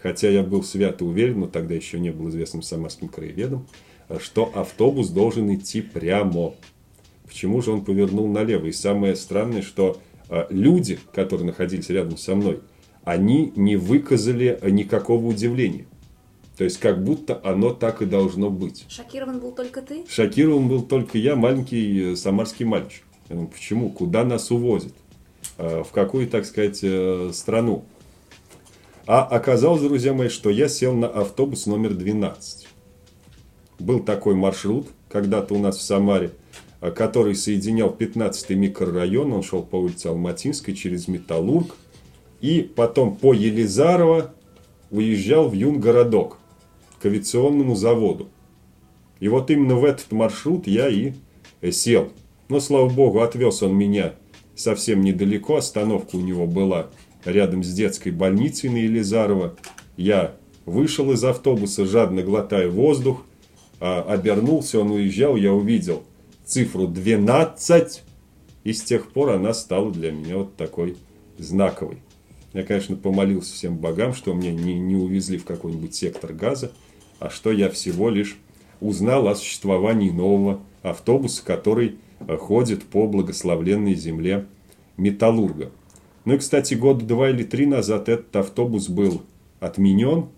Хотя 0.00 0.28
я 0.28 0.42
был 0.42 0.64
свято 0.64 1.04
уверен, 1.04 1.40
но 1.40 1.46
тогда 1.46 1.74
еще 1.74 2.00
не 2.00 2.10
был 2.10 2.28
известным 2.30 2.62
самарским 2.62 3.08
краеведом, 3.08 3.68
что 4.18 4.50
автобус 4.54 5.08
должен 5.10 5.54
идти 5.54 5.80
прямо. 5.80 6.54
Почему 7.26 7.62
же 7.62 7.70
он 7.70 7.84
повернул 7.84 8.28
налево? 8.28 8.66
И 8.66 8.72
самое 8.72 9.14
странное, 9.14 9.62
что 9.62 9.98
а, 10.28 10.46
люди, 10.50 10.98
которые 11.14 11.46
находились 11.46 11.88
рядом 11.88 12.16
со 12.16 12.34
мной, 12.34 12.60
они 13.04 13.52
не 13.56 13.76
выказали 13.76 14.58
никакого 14.62 15.26
удивления. 15.26 15.86
То 16.56 16.64
есть, 16.64 16.78
как 16.78 17.02
будто 17.02 17.40
оно 17.42 17.70
так 17.72 18.02
и 18.02 18.06
должно 18.06 18.50
быть. 18.50 18.84
Шокирован 18.88 19.40
был 19.40 19.52
только 19.52 19.80
ты? 19.82 20.04
Шокирован 20.08 20.68
был 20.68 20.82
только 20.82 21.18
я, 21.18 21.34
маленький 21.34 22.12
э, 22.12 22.16
самарский 22.16 22.66
мальчик. 22.66 23.04
Я 23.28 23.36
думаю, 23.36 23.50
почему? 23.50 23.90
Куда 23.90 24.22
нас 24.24 24.50
увозят? 24.50 24.92
Э, 25.56 25.82
В 25.82 25.90
какую, 25.92 26.28
так 26.28 26.44
сказать, 26.44 26.80
э, 26.82 27.30
страну? 27.32 27.84
А 29.06 29.22
оказалось, 29.22 29.82
друзья 29.82 30.12
мои, 30.12 30.28
что 30.28 30.50
я 30.50 30.68
сел 30.68 30.94
на 30.94 31.08
автобус 31.08 31.66
номер 31.66 31.94
12. 31.94 32.68
Был 33.80 34.00
такой 34.00 34.34
маршрут 34.34 34.88
когда-то 35.08 35.54
у 35.54 35.58
нас 35.58 35.78
в 35.78 35.82
Самаре, 35.82 36.30
который 36.80 37.34
соединял 37.34 37.94
15-й 37.98 38.54
микрорайон, 38.54 39.32
он 39.32 39.42
шел 39.42 39.62
по 39.62 39.76
улице 39.76 40.06
Алматинской 40.06 40.74
через 40.74 41.08
Металлург, 41.08 41.74
и 42.42 42.62
потом 42.62 43.16
по 43.16 43.32
Елизарова 43.32 44.34
уезжал 44.90 45.48
в 45.48 45.54
Юнгородок 45.54 46.36
к 47.00 47.06
авиационному 47.06 47.74
заводу. 47.74 48.28
И 49.20 49.28
вот 49.28 49.50
именно 49.50 49.76
в 49.76 49.84
этот 49.84 50.10
маршрут 50.12 50.66
я 50.66 50.88
и 50.88 51.12
э, 51.62 51.70
сел. 51.70 52.12
Но, 52.48 52.60
слава 52.60 52.88
богу, 52.90 53.20
отвез 53.20 53.62
он 53.62 53.74
меня 53.74 54.14
совсем 54.56 55.02
недалеко. 55.02 55.56
Остановка 55.56 56.16
у 56.16 56.20
него 56.20 56.46
была 56.46 56.88
рядом 57.24 57.62
с 57.62 57.72
детской 57.72 58.10
больницей 58.10 58.68
на 58.68 58.78
Елизарова. 58.78 59.54
Я 59.96 60.34
вышел 60.66 61.12
из 61.12 61.22
автобуса, 61.22 61.86
жадно 61.86 62.22
глотая 62.22 62.68
воздух, 62.68 63.24
а, 63.78 64.02
обернулся, 64.02 64.80
он 64.80 64.90
уезжал, 64.90 65.36
я 65.36 65.52
увидел 65.52 66.02
цифру 66.44 66.88
12, 66.88 68.02
и 68.64 68.72
с 68.72 68.82
тех 68.82 69.12
пор 69.12 69.30
она 69.30 69.54
стала 69.54 69.92
для 69.92 70.10
меня 70.10 70.38
вот 70.38 70.56
такой 70.56 70.96
знаковой. 71.38 71.98
Я, 72.52 72.64
конечно, 72.64 72.96
помолился 72.96 73.54
всем 73.54 73.76
богам, 73.76 74.14
что 74.14 74.32
меня 74.34 74.52
не, 74.52 74.78
не 74.78 74.96
увезли 74.96 75.38
в 75.38 75.44
какой-нибудь 75.44 75.94
сектор 75.94 76.32
газа, 76.32 76.72
а 77.18 77.30
что 77.30 77.50
я 77.50 77.70
всего 77.70 78.10
лишь 78.10 78.36
узнал 78.80 79.28
о 79.28 79.34
существовании 79.34 80.10
нового 80.10 80.60
автобуса, 80.82 81.44
который 81.44 81.96
э, 82.20 82.36
ходит 82.36 82.82
по 82.84 83.06
благословленной 83.06 83.94
земле 83.94 84.46
Металлурга. 84.96 85.70
Ну 86.24 86.34
и, 86.34 86.38
кстати, 86.38 86.74
года 86.74 87.04
два 87.04 87.30
или 87.30 87.42
три 87.42 87.66
назад 87.66 88.08
этот 88.08 88.36
автобус 88.36 88.88
был 88.88 89.22
отменен, 89.60 90.28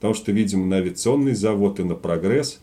Потому 0.00 0.14
что, 0.14 0.32
видимо, 0.32 0.64
на 0.64 0.76
авиационный 0.76 1.34
завод 1.34 1.78
и 1.78 1.84
на 1.84 1.94
прогресс 1.94 2.60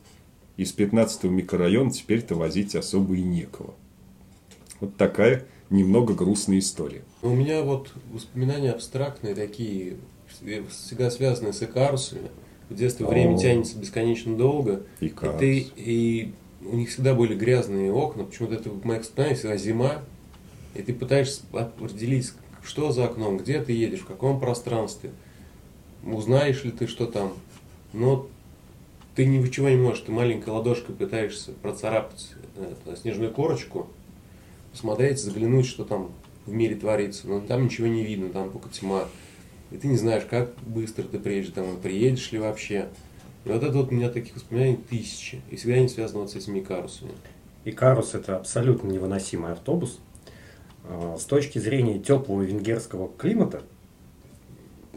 из 0.57 0.75
15-го 0.75 1.29
микрорайона 1.29 1.91
теперь-то 1.91 2.33
возить 2.33 2.75
особо 2.75 3.13
и 3.13 3.21
некого. 3.21 3.75
Вот 4.79 4.95
такая 4.97 5.45
немного 5.69 6.13
грустная 6.13 6.59
история. 6.59 7.03
У 7.21 7.29
меня 7.29 7.63
вот 7.63 7.91
воспоминания 8.11 8.71
абстрактные 8.71 9.35
такие, 9.35 9.97
всегда 10.69 11.11
связанные 11.11 11.53
с 11.53 11.61
Икарусами. 11.63 12.29
В 12.69 12.75
детстве 12.75 13.05
О. 13.05 13.09
время 13.09 13.37
тянется 13.37 13.77
бесконечно 13.77 14.35
долго. 14.35 14.83
И, 14.99 15.07
Икарус. 15.07 15.39
ты, 15.39 15.67
и 15.75 16.33
у 16.61 16.75
них 16.75 16.89
всегда 16.89 17.13
были 17.13 17.33
грязные 17.33 17.91
окна. 17.91 18.25
Почему-то 18.25 18.55
это 18.55 18.69
в 18.69 18.85
моих 18.85 19.01
воспоминаниях 19.01 19.39
всегда 19.39 19.57
зима. 19.57 20.01
И 20.75 20.81
ты 20.81 20.93
пытаешься 20.93 21.41
определить, 21.53 22.33
что 22.63 22.91
за 22.91 23.05
окном, 23.05 23.37
где 23.37 23.61
ты 23.63 23.71
едешь, 23.71 24.01
в 24.01 24.05
каком 24.05 24.39
пространстве. 24.39 25.11
Узнаешь 26.03 26.63
ли 26.63 26.71
ты, 26.71 26.87
что 26.87 27.05
там. 27.05 27.33
Но 27.93 28.27
ты 29.15 29.25
ничего 29.25 29.69
не 29.69 29.77
можешь. 29.77 30.01
Ты 30.01 30.11
маленькой 30.11 30.49
ладошкой 30.49 30.93
пытаешься 30.93 31.51
процарапать 31.53 32.33
э, 32.57 32.95
снежную 33.01 33.31
корочку, 33.31 33.87
посмотреть, 34.77 35.19
заглянуть, 35.19 35.65
что 35.65 35.83
там 35.83 36.11
в 36.45 36.53
мире 36.53 36.75
творится. 36.75 37.27
Но 37.27 37.41
там 37.41 37.65
ничего 37.65 37.87
не 37.87 38.03
видно, 38.03 38.29
там 38.29 38.51
только 38.51 38.69
тьма. 38.69 39.05
И 39.71 39.77
ты 39.77 39.87
не 39.87 39.97
знаешь, 39.97 40.23
как 40.29 40.53
быстро 40.61 41.01
ты 41.01 41.17
приедешь 41.17 41.49
домой, 41.49 41.77
приедешь 41.81 42.31
ли 42.31 42.37
вообще. 42.37 42.87
И 43.43 43.49
вот 43.49 43.63
это 43.63 43.75
вот 43.75 43.91
у 43.91 43.95
меня 43.95 44.09
таких 44.09 44.35
воспоминаний 44.35 44.77
тысячи. 44.77 45.41
И 45.49 45.55
всегда 45.55 45.77
они 45.77 45.89
связаны 45.89 46.21
вот 46.21 46.31
с 46.31 46.35
этими 46.35 46.61
карусами. 46.61 47.11
Икарус 47.65 48.13
это 48.13 48.37
абсолютно 48.37 48.87
невыносимый 48.87 49.53
автобус. 49.53 49.99
А, 50.83 51.17
С 51.17 51.25
точки 51.25 51.57
зрения 51.57 51.97
теплого 51.97 52.43
венгерского 52.43 53.09
климата, 53.17 53.63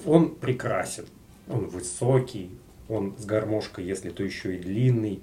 он 0.05 0.35
прекрасен. 0.35 1.07
Он 1.49 1.69
высокий, 1.69 2.51
он 2.88 3.14
с 3.19 3.25
гармошкой, 3.25 3.87
если 3.87 4.11
то 4.11 4.23
еще 4.23 4.57
и 4.57 4.59
длинный. 4.59 5.21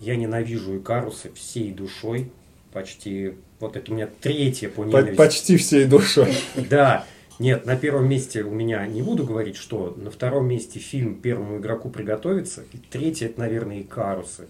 Я 0.00 0.16
ненавижу 0.16 0.76
Икарусы 0.76 1.32
всей 1.32 1.72
душой. 1.72 2.30
Почти, 2.74 3.34
вот 3.60 3.76
это 3.76 3.92
у 3.92 3.94
меня 3.94 4.08
третье 4.20 4.68
по 4.68 4.82
ненависти. 4.82 5.16
Почти 5.16 5.56
всей 5.56 5.84
душой. 5.84 6.34
Да, 6.68 7.06
нет, 7.38 7.66
на 7.66 7.76
первом 7.76 8.08
месте 8.08 8.42
у 8.42 8.50
меня 8.50 8.84
не 8.88 9.00
буду 9.00 9.24
говорить, 9.24 9.54
что 9.56 9.94
на 9.96 10.10
втором 10.10 10.48
месте 10.48 10.80
фильм 10.80 11.14
первому 11.20 11.58
игроку 11.58 11.88
приготовиться, 11.88 12.64
и 12.72 12.78
третье 12.78 13.26
это, 13.26 13.38
наверное, 13.38 13.80
Икарусы. 13.80 14.48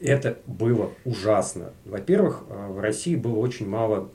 Это 0.00 0.38
было 0.46 0.90
ужасно. 1.04 1.70
Во-первых, 1.84 2.46
э, 2.48 2.66
в 2.72 2.80
России 2.80 3.14
было 3.14 3.36
очень 3.36 3.68
мало, 3.68 4.10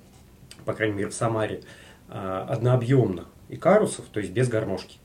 по 0.65 0.73
крайней 0.73 0.95
мере 0.95 1.09
в 1.09 1.13
Самаре, 1.13 1.61
э, 2.09 2.45
однообъемных 2.49 3.27
Икарусов, 3.47 4.07
то 4.11 4.19
есть 4.19 4.33
без 4.33 4.49
гармошки. 4.49 4.97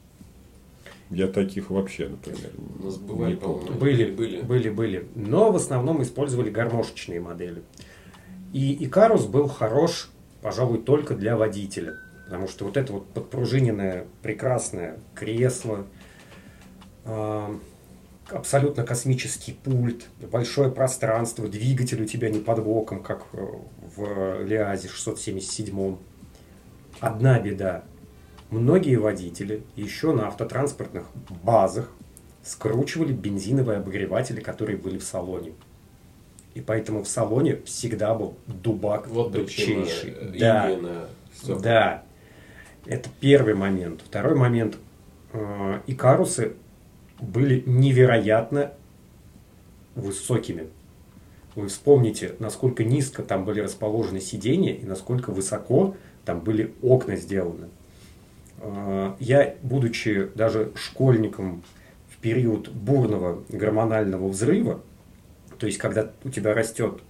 Я 1.14 1.28
таких 1.28 1.70
вообще, 1.70 2.08
например, 2.08 2.50
У 2.80 2.84
нас 2.84 2.96
бывали, 2.96 3.32
не 3.32 3.36
помню. 3.36 3.72
Были, 3.72 4.10
были. 4.10 4.40
были, 4.42 4.70
были. 4.70 5.06
Но 5.14 5.52
в 5.52 5.56
основном 5.56 6.02
использовали 6.02 6.50
гармошечные 6.50 7.20
модели. 7.20 7.62
И 8.52 8.84
Икарус 8.84 9.26
был 9.26 9.48
хорош, 9.48 10.10
пожалуй, 10.42 10.78
только 10.78 11.14
для 11.14 11.36
водителя. 11.36 11.94
Потому 12.26 12.48
что 12.48 12.64
вот 12.64 12.76
это 12.76 12.92
вот 12.92 13.06
подпружиненное 13.08 14.06
прекрасное 14.22 14.98
кресло, 15.14 15.86
абсолютно 18.30 18.84
космический 18.84 19.52
пульт, 19.52 20.06
большое 20.30 20.70
пространство, 20.70 21.48
двигатель 21.48 22.02
у 22.02 22.06
тебя 22.06 22.30
не 22.30 22.38
под 22.38 22.64
боком, 22.64 23.02
как 23.02 23.26
э, 23.32 23.46
в 23.96 24.42
Лиазе 24.44 24.88
677. 24.88 25.96
Одна 27.00 27.38
беда. 27.40 27.84
Многие 28.50 28.96
водители 28.96 29.62
еще 29.76 30.12
на 30.12 30.28
автотранспортных 30.28 31.06
базах 31.42 31.90
скручивали 32.42 33.12
бензиновые 33.12 33.78
обогреватели, 33.78 34.40
которые 34.40 34.76
были 34.76 34.98
в 34.98 35.04
салоне. 35.04 35.52
И 36.54 36.60
поэтому 36.60 37.02
в 37.02 37.08
салоне 37.08 37.56
всегда 37.64 38.14
был 38.14 38.36
дубак 38.46 39.08
Вот 39.08 39.32
э, 40.04 40.38
Да. 40.38 40.78
Да, 41.60 42.02
это 42.86 43.08
первый 43.20 43.54
момент. 43.54 44.02
Второй 44.06 44.36
момент. 44.36 44.76
э, 45.32 45.80
Икарусы 45.88 46.54
были 47.20 47.62
невероятно 47.66 48.72
высокими. 49.96 50.68
Вы 51.54 51.68
вспомните, 51.68 52.34
насколько 52.38 52.84
низко 52.84 53.22
там 53.22 53.44
были 53.44 53.60
расположены 53.60 54.20
сиденья 54.20 54.72
и 54.74 54.84
насколько 54.84 55.30
высоко 55.30 55.96
там 56.24 56.40
были 56.40 56.74
окна 56.82 57.16
сделаны. 57.16 57.68
Э, 58.64 59.12
Я, 59.20 59.54
будучи 59.62 60.30
даже 60.34 60.72
школьником 60.74 61.62
в 62.08 62.16
период 62.18 62.68
бурного 62.70 63.42
гормонального 63.48 64.28
взрыва, 64.28 64.80
то 65.58 65.66
есть 65.66 65.78
когда 65.78 66.10
у 66.24 66.30
тебя 66.30 66.54
растет 66.54 67.00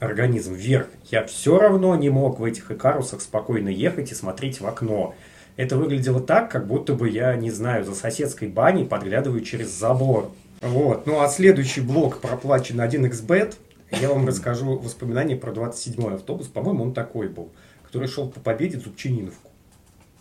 организм 0.00 0.54
вверх, 0.54 0.88
я 1.10 1.24
все 1.24 1.58
равно 1.58 1.94
не 1.96 2.10
мог 2.10 2.40
в 2.40 2.44
этих 2.44 2.70
икарусах 2.70 3.20
спокойно 3.20 3.68
ехать 3.68 4.12
и 4.12 4.14
смотреть 4.14 4.60
в 4.60 4.66
окно. 4.66 5.14
Это 5.56 5.76
выглядело 5.76 6.20
так, 6.20 6.50
как 6.50 6.66
будто 6.66 6.94
бы 6.94 7.08
я, 7.08 7.34
не 7.36 7.50
знаю, 7.50 7.84
за 7.84 7.94
соседской 7.94 8.48
баней 8.48 8.86
подглядываю 8.86 9.42
через 9.42 9.68
забор. 9.68 10.30
Вот. 10.62 11.06
Ну 11.06 11.20
а 11.20 11.28
следующий 11.28 11.82
блок 11.82 12.20
проплачен 12.20 12.80
1xbet. 12.80 13.54
Я 14.00 14.08
вам 14.08 14.26
расскажу 14.26 14.78
воспоминания 14.78 15.36
про 15.36 15.52
27-й 15.52 16.14
автобус. 16.14 16.46
По-моему, 16.46 16.84
он 16.84 16.94
такой 16.94 17.28
был, 17.28 17.50
который 17.84 18.08
шел 18.08 18.28
по 18.28 18.40
победе 18.40 18.78
Зубчининовку. 18.78 19.49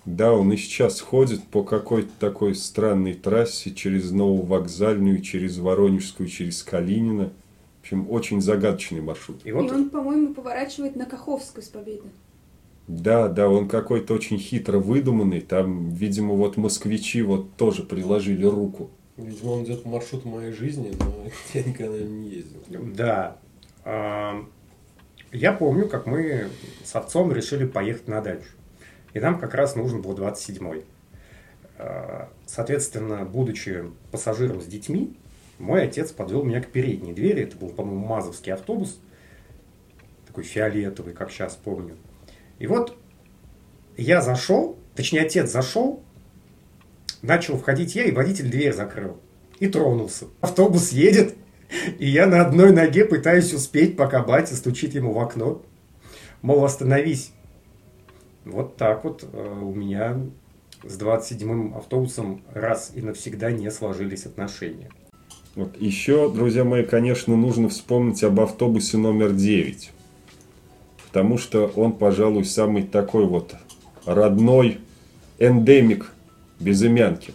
Да, 0.10 0.34
он 0.34 0.52
и 0.52 0.58
сейчас 0.58 1.02
ходит 1.02 1.44
по 1.44 1.64
какой-то 1.64 2.10
такой 2.20 2.56
странной 2.56 3.14
трассе 3.14 3.72
через 3.72 4.10
Нововокзальную, 4.10 5.22
через 5.22 5.60
Воронежскую, 5.60 6.28
через 6.28 6.64
Калинина. 6.64 7.32
В 7.78 7.82
общем, 7.82 8.10
очень 8.10 8.42
загадочный 8.42 9.02
маршрут. 9.02 9.46
И 9.46 9.50
И 9.50 9.52
вот 9.52 9.72
он, 9.72 9.92
по-моему, 9.92 10.34
поворачивает 10.34 10.96
на 10.96 11.06
Каховскую 11.06 11.64
с 11.64 11.68
победы. 11.68 12.10
Да, 12.88 13.28
да, 13.28 13.50
он 13.50 13.68
какой-то 13.70 14.16
очень 14.16 14.40
хитро 14.40 14.80
выдуманный. 14.80 15.42
Там, 15.42 15.92
видимо, 15.92 16.34
вот 16.34 16.58
москвичи 16.58 17.22
вот 17.22 17.56
тоже 17.56 17.84
приложили 17.84 18.46
руку. 18.46 18.90
Видимо, 19.16 19.52
он 19.52 19.64
идет 19.66 19.84
по 19.84 19.90
маршруту 19.90 20.28
моей 20.28 20.54
жизни, 20.54 20.92
но 20.98 21.28
я 21.54 21.64
никогда 21.64 22.00
не 22.00 22.30
ездил. 22.30 22.64
Да. 22.96 23.38
А, 23.86 24.44
Я 25.32 25.54
помню, 25.54 25.88
как 25.88 26.08
мы 26.08 26.50
с 26.84 26.96
отцом 26.96 27.32
решили 27.32 27.68
поехать 27.68 28.08
на 28.08 28.22
дачу. 28.22 28.50
И 29.14 29.20
нам 29.20 29.40
как 29.40 29.54
раз 29.54 29.76
нужен 29.76 30.02
был 30.02 30.14
27-й. 30.14 30.86
А, 31.78 32.30
Соответственно, 32.46 33.26
будучи 33.26 33.86
пассажиром 34.12 34.62
с 34.62 34.66
детьми, 34.66 35.16
мой 35.60 35.84
отец 35.84 36.12
подвел 36.12 36.44
меня 36.44 36.62
к 36.62 36.68
передней 36.68 37.14
двери. 37.14 37.44
Это 37.44 37.58
был, 37.58 37.70
по-моему, 37.70 38.06
мазовский 38.06 38.52
автобус. 38.52 39.00
Такой 40.26 40.44
фиолетовый, 40.44 41.14
как 41.14 41.32
сейчас 41.32 41.56
помню. 41.56 41.96
И 42.58 42.68
вот 42.68 42.98
я 43.98 44.22
зашел, 44.22 44.78
точнее, 44.96 45.22
отец 45.22 45.52
зашел, 45.52 46.02
начал 47.22 47.58
входить 47.58 47.96
я, 47.96 48.06
и 48.06 48.12
водитель 48.12 48.50
дверь 48.50 48.74
закрыл. 48.74 49.18
И 49.60 49.68
тронулся. 49.68 50.26
Автобус 50.42 50.92
едет, 50.92 51.36
и 51.98 52.08
я 52.08 52.26
на 52.26 52.42
одной 52.42 52.72
ноге 52.72 53.06
пытаюсь 53.06 53.54
успеть, 53.54 53.98
пока 53.98 54.24
батя 54.24 54.56
стучит 54.56 54.96
ему 54.96 55.14
в 55.14 55.20
окно. 55.20 55.62
Мол, 56.42 56.64
остановись. 56.64 57.32
Вот 58.52 58.78
так 58.78 59.04
вот 59.04 59.24
э, 59.32 59.60
у 59.62 59.74
меня 59.74 60.18
с 60.84 61.00
27-м 61.00 61.76
автобусом 61.76 62.42
раз 62.54 62.92
и 62.96 63.02
навсегда 63.02 63.52
не 63.52 63.70
сложились 63.72 64.26
отношения. 64.26 64.90
Вот. 65.56 65.80
Еще, 65.80 66.32
друзья 66.32 66.64
мои, 66.64 66.84
конечно, 66.84 67.36
нужно 67.36 67.70
вспомнить 67.70 68.24
об 68.24 68.40
автобусе 68.40 68.98
номер 68.98 69.34
9. 69.34 69.92
Потому 71.08 71.38
что 71.38 71.68
он, 71.76 71.94
пожалуй, 71.94 72.46
самый 72.46 72.84
такой 72.84 73.26
вот 73.26 73.56
родной 74.06 74.78
эндемик 75.40 76.12
безымянки 76.60 77.34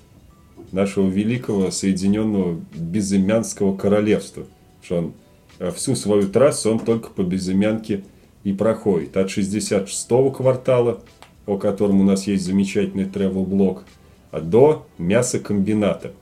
нашего 0.72 1.08
великого 1.08 1.70
Соединенного 1.70 2.60
Безымянского 2.74 3.76
Королевства. 3.76 4.46
Что 4.82 4.98
он 4.98 5.12
э, 5.58 5.70
всю 5.72 5.96
свою 5.96 6.28
трассу 6.28 6.70
он 6.70 6.78
только 6.78 7.10
по 7.10 7.22
Безымянке 7.22 8.04
и 8.44 8.52
проходит. 8.52 9.16
От 9.16 9.28
66-го 9.28 10.30
квартала, 10.30 11.02
о 11.46 11.58
котором 11.58 12.00
у 12.00 12.04
нас 12.04 12.26
есть 12.26 12.44
замечательный 12.44 13.04
travel-блог, 13.04 13.84
до 14.32 14.86
мясокомбината, 14.98 16.12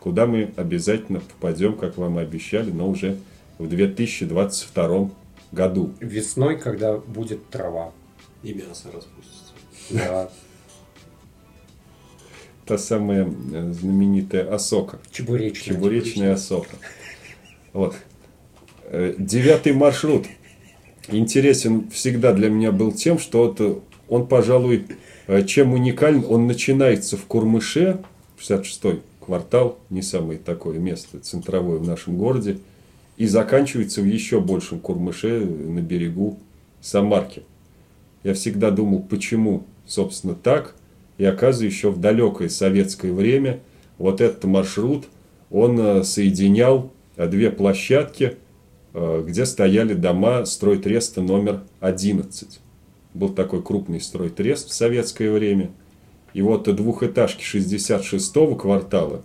куда 0.00 0.26
мы 0.26 0.52
обязательно 0.56 1.20
попадем, 1.20 1.76
как 1.76 1.96
вам 1.98 2.18
и 2.18 2.22
обещали, 2.22 2.70
но 2.70 2.88
уже 2.88 3.18
в 3.58 3.68
2022 3.68 5.10
году. 5.52 5.92
Весной, 6.00 6.58
когда 6.58 6.96
будет 6.96 7.48
трава. 7.48 7.92
И 8.42 8.54
мясо 8.54 8.88
распустится. 8.92 9.52
Да. 9.90 10.30
Та 12.66 12.78
самая 12.78 13.26
э, 13.26 13.72
знаменитая 13.72 14.54
осока. 14.54 15.00
Чебуречная. 15.10 15.74
Чебуречная 15.74 16.34
осока. 16.34 16.76
Вот. 17.72 17.96
Э, 18.84 19.14
Девятый 19.18 19.72
маршрут 19.72 20.26
интересен 21.10 21.90
всегда 21.90 22.32
для 22.32 22.48
меня 22.48 22.72
был 22.72 22.92
тем, 22.92 23.18
что 23.18 23.46
вот 23.46 23.60
э, 23.60 23.74
он, 24.08 24.26
пожалуй, 24.26 24.86
э, 25.26 25.44
чем 25.44 25.72
уникален, 25.72 26.24
он 26.28 26.46
начинается 26.46 27.16
в 27.16 27.24
Курмыше, 27.24 27.98
66-й 28.38 29.00
квартал, 29.24 29.78
не 29.90 30.02
самое 30.02 30.38
такое 30.38 30.78
место 30.78 31.18
центровое 31.18 31.78
в 31.78 31.86
нашем 31.86 32.16
городе, 32.16 32.58
и 33.16 33.26
заканчивается 33.26 34.00
в 34.00 34.06
еще 34.06 34.40
большем 34.40 34.80
Курмыше 34.80 35.40
на 35.40 35.80
берегу 35.80 36.38
Самарки. 36.80 37.42
Я 38.22 38.34
всегда 38.34 38.70
думал, 38.70 39.00
почему, 39.02 39.64
собственно, 39.86 40.34
так, 40.34 40.74
и 41.18 41.24
оказывается, 41.24 41.64
еще 41.64 41.90
в 41.90 42.00
далекое 42.00 42.48
советское 42.48 43.12
время 43.12 43.60
вот 43.98 44.20
этот 44.20 44.44
маршрут, 44.44 45.06
он 45.50 45.78
э, 45.80 46.04
соединял 46.04 46.92
э, 47.16 47.26
две 47.28 47.50
площадки, 47.50 48.24
э, 48.24 48.34
где 48.94 49.46
стояли 49.46 49.94
дома 49.94 50.44
стройтреста 50.44 51.20
номер 51.20 51.62
11. 51.80 52.60
Был 53.14 53.30
такой 53.30 53.62
крупный 53.62 54.00
стройтрест 54.00 54.70
в 54.70 54.74
советское 54.74 55.30
время. 55.30 55.70
И 56.34 56.42
вот 56.42 56.64
двухэтажки 56.64 57.42
66-го 57.42 58.54
квартала 58.56 59.22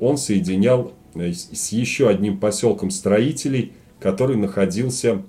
он 0.00 0.16
соединял 0.16 0.92
с 1.14 1.72
еще 1.72 2.08
одним 2.08 2.38
поселком 2.38 2.90
строителей, 2.90 3.72
который 4.00 4.36
находился, 4.36 5.22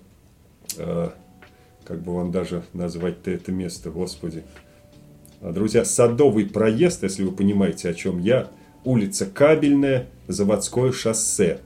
как 0.75 2.01
бы 2.01 2.15
вам 2.15 2.31
даже 2.31 2.63
назвать-то 2.73 3.31
это 3.31 3.51
место, 3.51 3.91
господи, 3.91 4.43
Друзья, 5.41 5.83
Садовый 5.83 6.45
проезд, 6.45 7.03
если 7.03 7.23
вы 7.23 7.33
понимаете, 7.33 7.89
о 7.89 7.93
чем 7.93 8.19
я, 8.19 8.47
улица 8.85 9.25
Кабельная, 9.25 10.07
Заводское 10.29 10.93
шоссе. 10.93 11.59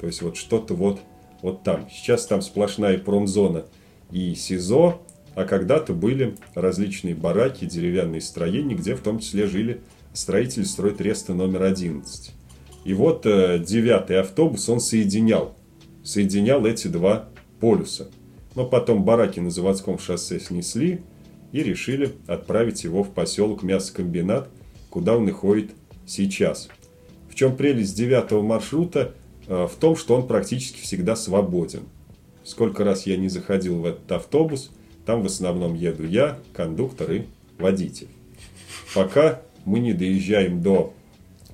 То 0.00 0.06
есть 0.06 0.22
вот 0.22 0.36
что-то 0.36 0.74
вот, 0.74 1.00
вот 1.42 1.62
там. 1.62 1.88
Сейчас 1.90 2.26
там 2.26 2.42
сплошная 2.42 2.98
промзона 2.98 3.66
и 4.10 4.34
СИЗО, 4.34 5.02
а 5.34 5.44
когда-то 5.44 5.92
были 5.92 6.36
различные 6.54 7.14
бараки, 7.14 7.66
деревянные 7.66 8.20
строения, 8.20 8.74
где 8.74 8.94
в 8.94 9.00
том 9.00 9.18
числе 9.18 9.46
жили 9.46 9.82
строители 10.12 10.64
стройтреста 10.64 11.34
номер 11.34 11.64
11. 11.64 12.32
И 12.84 12.94
вот 12.94 13.26
э, 13.26 13.62
девятый 13.64 14.18
автобус 14.18 14.68
он 14.68 14.80
соединял, 14.80 15.54
соединял 16.02 16.64
эти 16.64 16.88
два 16.88 17.28
полюса. 17.60 18.08
Но 18.56 18.66
потом 18.66 19.04
бараки 19.04 19.38
на 19.38 19.50
заводском 19.50 19.98
шоссе 19.98 20.40
снесли, 20.40 21.02
и 21.52 21.62
решили 21.62 22.12
отправить 22.26 22.84
его 22.84 23.02
в 23.02 23.10
поселок 23.10 23.62
Мясокомбинат, 23.62 24.48
куда 24.88 25.16
он 25.16 25.28
и 25.28 25.32
ходит 25.32 25.72
сейчас. 26.06 26.68
В 27.28 27.34
чем 27.34 27.56
прелесть 27.56 27.96
девятого 27.96 28.42
маршрута? 28.42 29.14
Э, 29.50 29.66
в 29.66 29.74
том, 29.74 29.96
что 29.96 30.14
он 30.14 30.28
практически 30.28 30.80
всегда 30.80 31.16
свободен. 31.16 31.82
Сколько 32.44 32.84
раз 32.84 33.04
я 33.06 33.16
не 33.16 33.28
заходил 33.28 33.80
в 33.80 33.84
этот 33.84 34.10
автобус, 34.12 34.70
там 35.04 35.22
в 35.22 35.26
основном 35.26 35.74
еду 35.74 36.06
я, 36.06 36.38
кондуктор 36.54 37.10
и 37.10 37.22
водитель. 37.58 38.06
Пока 38.94 39.42
мы 39.64 39.80
не 39.80 39.92
доезжаем 39.92 40.62
до 40.62 40.94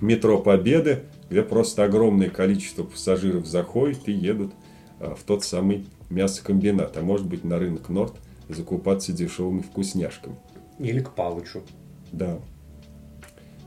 метро 0.00 0.38
Победы, 0.38 1.04
где 1.30 1.42
просто 1.42 1.84
огромное 1.84 2.28
количество 2.28 2.84
пассажиров 2.84 3.46
заходит 3.46 4.06
и 4.10 4.12
едут 4.12 4.52
э, 5.00 5.14
в 5.18 5.24
тот 5.24 5.42
самый 5.42 5.86
мясокомбинат, 6.10 6.98
а 6.98 7.00
может 7.00 7.26
быть 7.26 7.44
на 7.44 7.58
рынок 7.58 7.88
Норд 7.88 8.12
закупаться 8.50 9.14
дешевыми 9.14 9.62
вкусняшками. 9.62 10.36
Или 10.78 11.00
к 11.00 11.12
Палычу. 11.12 11.62
Да. 12.12 12.38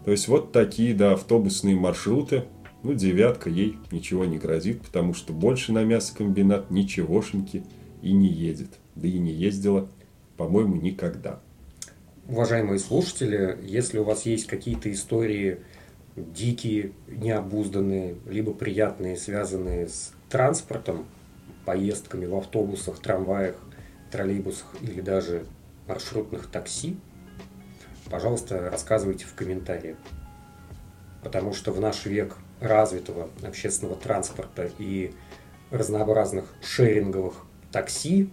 То 0.05 0.11
есть 0.11 0.27
вот 0.27 0.51
такие, 0.51 0.93
да, 0.93 1.13
автобусные 1.13 1.75
маршруты. 1.75 2.43
Ну, 2.81 2.93
девятка 2.93 3.49
ей 3.49 3.77
ничего 3.91 4.25
не 4.25 4.37
грозит, 4.37 4.81
потому 4.81 5.13
что 5.13 5.33
больше 5.33 5.73
на 5.73 5.83
мясокомбинат 5.83 6.71
ничегошеньки 6.71 7.63
и 8.01 8.13
не 8.13 8.29
едет. 8.29 8.69
Да 8.95 9.07
и 9.07 9.19
не 9.19 9.31
ездила, 9.31 9.89
по-моему, 10.37 10.75
никогда. 10.75 11.39
Уважаемые 12.27 12.79
слушатели, 12.79 13.57
если 13.63 13.97
у 13.97 14.03
вас 14.03 14.25
есть 14.25 14.47
какие-то 14.47 14.91
истории 14.91 15.59
дикие, 16.15 16.91
необузданные, 17.07 18.15
либо 18.27 18.53
приятные, 18.53 19.17
связанные 19.17 19.87
с 19.87 20.13
транспортом, 20.29 21.05
поездками 21.65 22.25
в 22.25 22.35
автобусах, 22.35 22.99
трамваях, 22.99 23.55
троллейбусах 24.11 24.75
или 24.81 25.01
даже 25.01 25.45
маршрутных 25.87 26.47
такси, 26.47 26.97
пожалуйста, 28.09 28.69
рассказывайте 28.69 29.25
в 29.25 29.33
комментариях. 29.33 29.97
Потому 31.23 31.53
что 31.53 31.71
в 31.71 31.81
наш 31.81 32.05
век 32.05 32.37
развитого 32.59 33.29
общественного 33.43 33.95
транспорта 33.95 34.69
и 34.77 35.13
разнообразных 35.71 36.53
шеринговых 36.61 37.45
такси, 37.71 38.29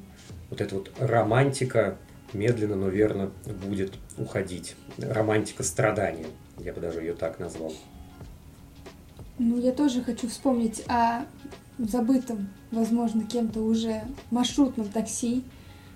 вот 0.51 0.61
эта 0.61 0.75
вот 0.75 0.91
романтика 0.99 1.99
медленно, 2.33 2.77
но 2.77 2.89
верно 2.89 3.31
будет 3.67 3.95
уходить. 4.17 4.77
Романтика 4.99 5.63
страдания, 5.63 6.27
я 6.59 6.73
бы 6.73 6.81
даже 6.81 7.01
ее 7.01 7.15
так 7.15 7.39
назвал. 7.39 7.73
Ну, 9.39 9.59
я 9.59 9.73
тоже 9.73 10.03
хочу 10.03 10.29
вспомнить 10.29 10.83
о 10.89 11.27
забытом, 11.79 12.49
возможно, 12.71 13.25
кем-то 13.25 13.61
уже 13.61 14.03
маршрутном 14.31 14.89
такси, 14.89 15.45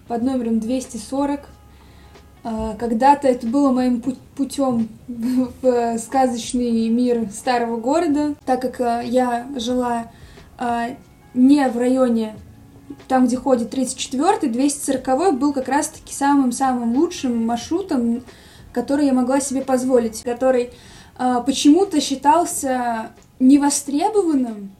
под 0.08 0.22
номером 0.22 0.60
240. 0.60 1.48
А, 2.42 2.74
когда-то 2.76 3.28
это 3.28 3.46
было 3.46 3.70
моим 3.70 4.02
путем 4.36 4.88
в 5.08 5.98
сказочный 5.98 6.88
мир 6.88 7.28
старого 7.32 7.76
города, 7.76 8.34
так 8.46 8.62
как 8.62 8.80
а, 8.80 9.02
я 9.02 9.46
жила 9.56 10.10
а, 10.58 10.90
не 11.34 11.68
в 11.68 11.76
районе 11.76 12.34
там, 13.08 13.26
где 13.26 13.36
ходит 13.36 13.72
34-й, 13.72 14.48
240-й 14.48 15.32
был 15.32 15.52
как 15.52 15.68
раз-таки 15.68 16.12
самым-самым 16.12 16.96
лучшим 16.96 17.46
маршрутом, 17.46 18.22
который 18.72 19.06
я 19.06 19.12
могла 19.12 19.40
себе 19.40 19.62
позволить, 19.62 20.22
который 20.22 20.70
почему-то 21.16 22.00
считался 22.00 23.10
невостребованным, 23.38 24.70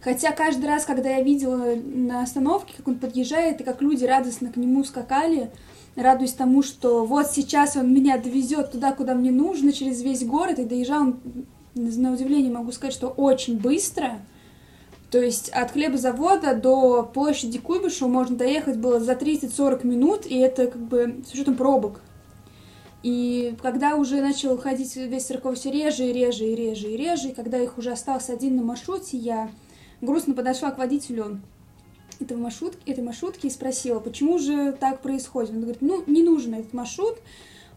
Хотя 0.00 0.30
каждый 0.30 0.66
раз, 0.66 0.84
когда 0.84 1.10
я 1.10 1.22
видела 1.22 1.74
на 1.74 2.22
остановке, 2.22 2.72
как 2.76 2.86
он 2.86 2.98
подъезжает, 2.98 3.60
и 3.60 3.64
как 3.64 3.82
люди 3.82 4.04
радостно 4.04 4.50
к 4.50 4.56
нему 4.56 4.84
скакали, 4.84 5.50
радуясь 5.98 6.32
тому, 6.32 6.62
что 6.62 7.04
вот 7.04 7.30
сейчас 7.30 7.76
он 7.76 7.92
меня 7.92 8.18
довезет 8.18 8.72
туда, 8.72 8.92
куда 8.92 9.14
мне 9.14 9.30
нужно, 9.30 9.72
через 9.72 10.02
весь 10.02 10.24
город, 10.24 10.58
и 10.58 10.64
доезжал 10.64 11.14
на 11.74 12.12
удивление 12.12 12.52
могу 12.52 12.72
сказать, 12.72 12.94
что 12.94 13.08
очень 13.08 13.58
быстро. 13.58 14.20
То 15.10 15.20
есть 15.20 15.48
от 15.50 15.70
хлебозавода 15.72 16.54
до 16.54 17.02
площади 17.02 17.58
Куйбышева 17.58 18.08
можно 18.08 18.36
доехать 18.36 18.76
было 18.76 19.00
за 19.00 19.12
30-40 19.12 19.86
минут, 19.86 20.26
и 20.26 20.38
это 20.38 20.66
как 20.66 20.82
бы 20.82 21.22
с 21.26 21.32
учетом 21.32 21.56
пробок. 21.56 22.02
И 23.02 23.54
когда 23.62 23.94
уже 23.94 24.20
начал 24.20 24.58
ходить 24.58 24.94
весь 24.96 25.24
церковь 25.24 25.58
все 25.58 25.70
реже 25.70 26.06
и 26.06 26.12
реже 26.12 26.46
и 26.46 26.54
реже 26.54 26.90
и 26.90 26.96
реже, 26.96 27.28
и 27.28 27.34
когда 27.34 27.58
их 27.58 27.78
уже 27.78 27.92
остался 27.92 28.32
один 28.32 28.56
на 28.56 28.62
маршруте, 28.62 29.16
я 29.16 29.50
грустно 30.00 30.34
подошла 30.34 30.72
к 30.72 30.78
водителю 30.78 31.40
этого 32.20 32.38
маршрутки, 32.38 32.90
этой 32.90 33.02
маршрутки 33.02 33.46
и 33.46 33.50
спросила, 33.50 34.00
почему 34.00 34.38
же 34.38 34.72
так 34.72 35.00
происходит. 35.00 35.50
Он 35.50 35.60
говорит, 35.60 35.80
ну, 35.80 36.02
не 36.06 36.22
нужен 36.22 36.54
этот 36.54 36.72
маршрут, 36.72 37.18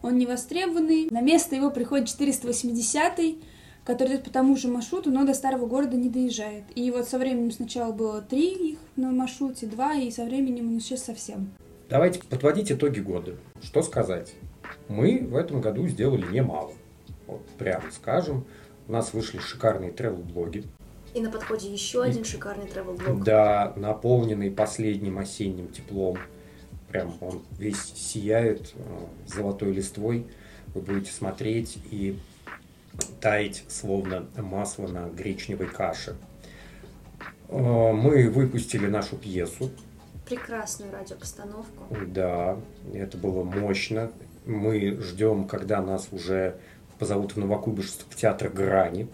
он 0.02 0.18
не 0.18 0.26
востребованный. 0.26 1.08
На 1.10 1.20
место 1.20 1.54
его 1.54 1.70
приходит 1.70 2.08
480 2.08 3.36
который 3.84 4.14
идет 4.14 4.24
по 4.24 4.30
тому 4.30 4.56
же 4.56 4.68
маршруту, 4.68 5.10
но 5.10 5.24
до 5.24 5.34
старого 5.34 5.66
города 5.66 5.96
не 5.96 6.08
доезжает. 6.08 6.64
И 6.74 6.90
вот 6.90 7.08
со 7.08 7.18
временем 7.18 7.50
сначала 7.50 7.92
было 7.92 8.22
три 8.22 8.72
их 8.72 8.78
на 8.96 9.10
маршруте, 9.10 9.66
два, 9.66 9.94
и 9.94 10.10
со 10.10 10.24
временем 10.24 10.68
он 10.68 10.78
исчез 10.78 11.02
совсем. 11.02 11.50
Давайте 11.88 12.20
подводить 12.20 12.70
итоги 12.70 13.00
года. 13.00 13.36
Что 13.60 13.82
сказать? 13.82 14.34
Мы 14.88 15.26
в 15.28 15.36
этом 15.36 15.60
году 15.60 15.86
сделали 15.88 16.26
немало. 16.32 16.72
Вот 17.26 17.44
прямо 17.58 17.84
скажем. 17.90 18.44
У 18.88 18.92
нас 18.92 19.12
вышли 19.12 19.38
шикарные 19.38 19.90
тревел-блоги. 19.90 20.64
И 21.14 21.20
на 21.20 21.30
подходе 21.30 21.70
еще 21.70 22.02
один 22.02 22.24
шикарный 22.24 22.66
travel 22.66 22.96
блог 22.96 23.22
Да, 23.22 23.74
наполненный 23.76 24.50
последним 24.50 25.18
осенним 25.18 25.68
теплом. 25.68 26.18
Прям 26.88 27.14
он 27.20 27.42
весь 27.58 27.92
сияет 27.94 28.72
э, 28.74 29.06
золотой 29.26 29.72
листвой. 29.72 30.26
Вы 30.74 30.80
будете 30.80 31.12
смотреть 31.12 31.78
и 31.90 32.18
таять, 33.20 33.64
словно 33.68 34.26
масло 34.36 34.86
на 34.86 35.08
гречневой 35.08 35.68
каше. 35.68 36.16
Э, 37.48 37.92
мы 37.92 38.30
выпустили 38.30 38.86
нашу 38.86 39.16
пьесу. 39.16 39.70
Прекрасную 40.26 40.92
радиопостановку. 40.92 41.94
Да, 42.06 42.56
это 42.94 43.18
было 43.18 43.44
мощно. 43.44 44.10
Мы 44.46 44.98
ждем, 45.00 45.46
когда 45.46 45.82
нас 45.82 46.08
уже 46.10 46.56
позовут 46.98 47.32
в 47.32 47.36
Новокуйбышевск 47.38 48.06
в 48.08 48.16
театр 48.16 48.48
Грани 48.48 49.08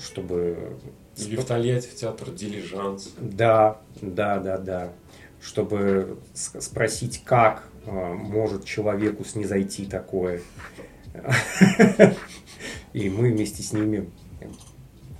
чтобы... 0.00 0.78
Или 1.16 1.36
в 1.36 1.44
Тольятти 1.44 1.88
в 1.88 1.94
театр 1.94 2.30
«Дилижанс». 2.30 3.12
Да, 3.18 3.78
да, 4.00 4.38
да, 4.38 4.58
да. 4.58 4.92
Чтобы 5.40 6.18
спросить, 6.34 7.22
как 7.24 7.64
а, 7.86 8.14
может 8.14 8.64
человеку 8.64 9.24
снизойти 9.24 9.86
такое. 9.86 10.40
И 12.92 13.10
мы 13.10 13.32
вместе 13.32 13.62
с 13.62 13.72
ними... 13.72 14.10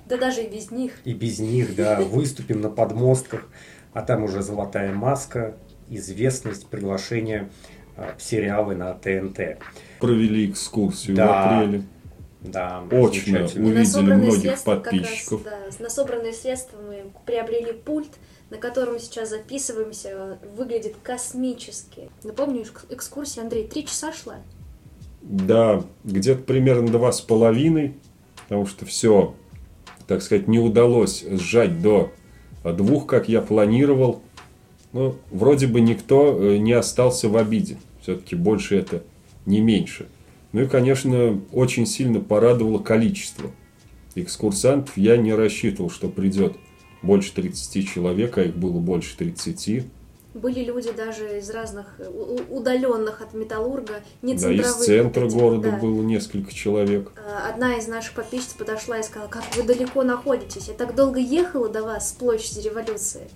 Да 0.07 0.17
даже 0.17 0.43
и 0.43 0.49
без 0.49 0.69
них. 0.69 0.99
И 1.05 1.13
без 1.13 1.39
них, 1.39 1.75
да, 1.75 2.01
выступим 2.01 2.61
на 2.61 2.69
подмостках, 2.69 3.47
а 3.93 4.01
там 4.01 4.23
уже 4.23 4.41
«Золотая 4.41 4.93
маска», 4.93 5.55
известность, 5.89 6.67
приглашение 6.67 7.49
а, 7.95 8.15
в 8.17 8.21
сериалы 8.21 8.75
на 8.75 8.93
ТНТ. 8.93 9.59
Провели 9.99 10.49
экскурсию 10.49 11.15
да, 11.15 11.27
в 11.27 11.31
апреле. 11.31 11.83
Да. 12.43 12.83
И 12.91 12.95
увидели 12.95 14.13
многих 14.13 14.41
как 14.41 14.51
раз, 14.51 14.61
подписчиков. 14.61 15.43
да, 15.43 15.59
на 15.79 15.89
собранные 15.89 16.33
средства 16.33 16.77
мы 16.85 17.05
приобрели 17.25 17.71
пульт, 17.71 18.09
на 18.49 18.57
котором 18.57 18.99
сейчас 18.99 19.29
записываемся, 19.29 20.37
выглядит 20.55 20.95
космически. 21.01 22.09
Напомню, 22.23 22.61
экс- 22.61 22.85
экскурсия, 22.89 23.43
Андрей, 23.43 23.67
три 23.67 23.85
часа 23.85 24.11
шла. 24.11 24.35
Да, 25.21 25.83
где-то 26.03 26.43
примерно 26.43 26.87
два 26.89 27.13
с 27.13 27.21
половиной, 27.21 27.93
потому 28.43 28.65
что 28.65 28.85
все, 28.85 29.33
так 30.05 30.21
сказать, 30.21 30.49
не 30.49 30.59
удалось 30.59 31.23
сжать 31.31 31.81
до 31.81 32.11
двух, 32.63 33.07
как 33.07 33.29
я 33.29 33.41
планировал. 33.41 34.21
Но 34.91 35.15
вроде 35.31 35.67
бы 35.67 35.81
никто 35.81 36.37
э, 36.39 36.57
не 36.57 36.73
остался 36.73 37.29
в 37.29 37.37
обиде. 37.37 37.77
Все-таки 38.01 38.35
больше 38.35 38.77
это 38.77 39.01
не 39.45 39.59
меньше. 39.61 40.07
Ну 40.53 40.61
и, 40.61 40.67
конечно, 40.67 41.41
очень 41.51 41.85
сильно 41.85 42.19
порадовало 42.19 42.79
количество 42.79 43.51
экскурсантов. 44.15 44.95
Я 44.95 45.17
не 45.17 45.33
рассчитывал, 45.33 45.89
что 45.89 46.07
придет 46.07 46.55
больше 47.01 47.33
30 47.33 47.89
человек, 47.89 48.37
а 48.37 48.43
их 48.43 48.55
было 48.55 48.79
больше 48.79 49.17
30. 49.17 49.85
Были 50.35 50.63
люди 50.63 50.91
даже 50.91 51.39
из 51.39 51.49
разных 51.51 51.99
удаленных 52.49 53.21
от 53.21 53.33
Металлурга, 53.33 54.01
не 54.23 54.35
Да, 54.35 54.51
из 54.51 54.73
центра 54.75 55.25
этих, 55.25 55.37
города 55.37 55.71
да. 55.71 55.77
было 55.77 56.01
несколько 56.01 56.51
человек. 56.53 57.11
Э, 57.15 57.49
Одна 57.51 57.77
из 57.77 57.87
наших 57.87 58.13
подписчиц 58.13 58.53
подошла 58.57 58.99
и 58.99 59.03
сказала, 59.03 59.29
как 59.29 59.43
вы 59.55 59.61
далеко 59.63 60.01
находитесь. 60.01 60.69
Я 60.69 60.73
так 60.73 60.95
долго 60.95 61.19
ехала 61.19 61.69
до 61.69 61.83
вас 61.83 62.09
с 62.09 62.13
площади 62.13 62.67
революции. 62.67 63.29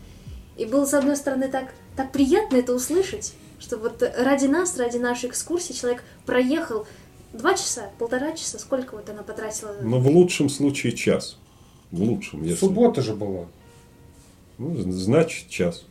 И 0.56 0.66
было, 0.66 0.86
с 0.86 0.94
одной 0.96 1.16
стороны, 1.16 1.50
так, 1.50 1.72
так 1.96 2.12
приятно 2.12 2.58
это 2.58 2.74
услышать, 2.74 3.34
что 3.60 3.78
вот 3.78 4.04
ради 4.18 4.48
нас, 4.48 4.76
ради 4.78 4.98
нашей 4.98 5.30
экскурсии 5.30 5.74
человек 5.74 6.04
проехал 6.26 6.88
два 7.38 7.54
часа, 7.54 7.90
полтора 8.00 8.34
часа, 8.34 8.60
сколько 8.60 8.96
вот 8.96 9.10
она 9.10 9.24
потратила? 9.24 9.76
Но 9.82 10.00
в 10.00 10.08
лучшем 10.08 10.50
случае 10.50 10.94
час. 10.94 11.38
В 11.92 12.02
лучшем, 12.02 12.44
если... 12.44 12.60
Суббота 12.60 13.02
же 13.02 13.16
была. 13.16 13.46
Ну, 14.58 14.76
значит, 14.92 15.48
час. 15.50 15.86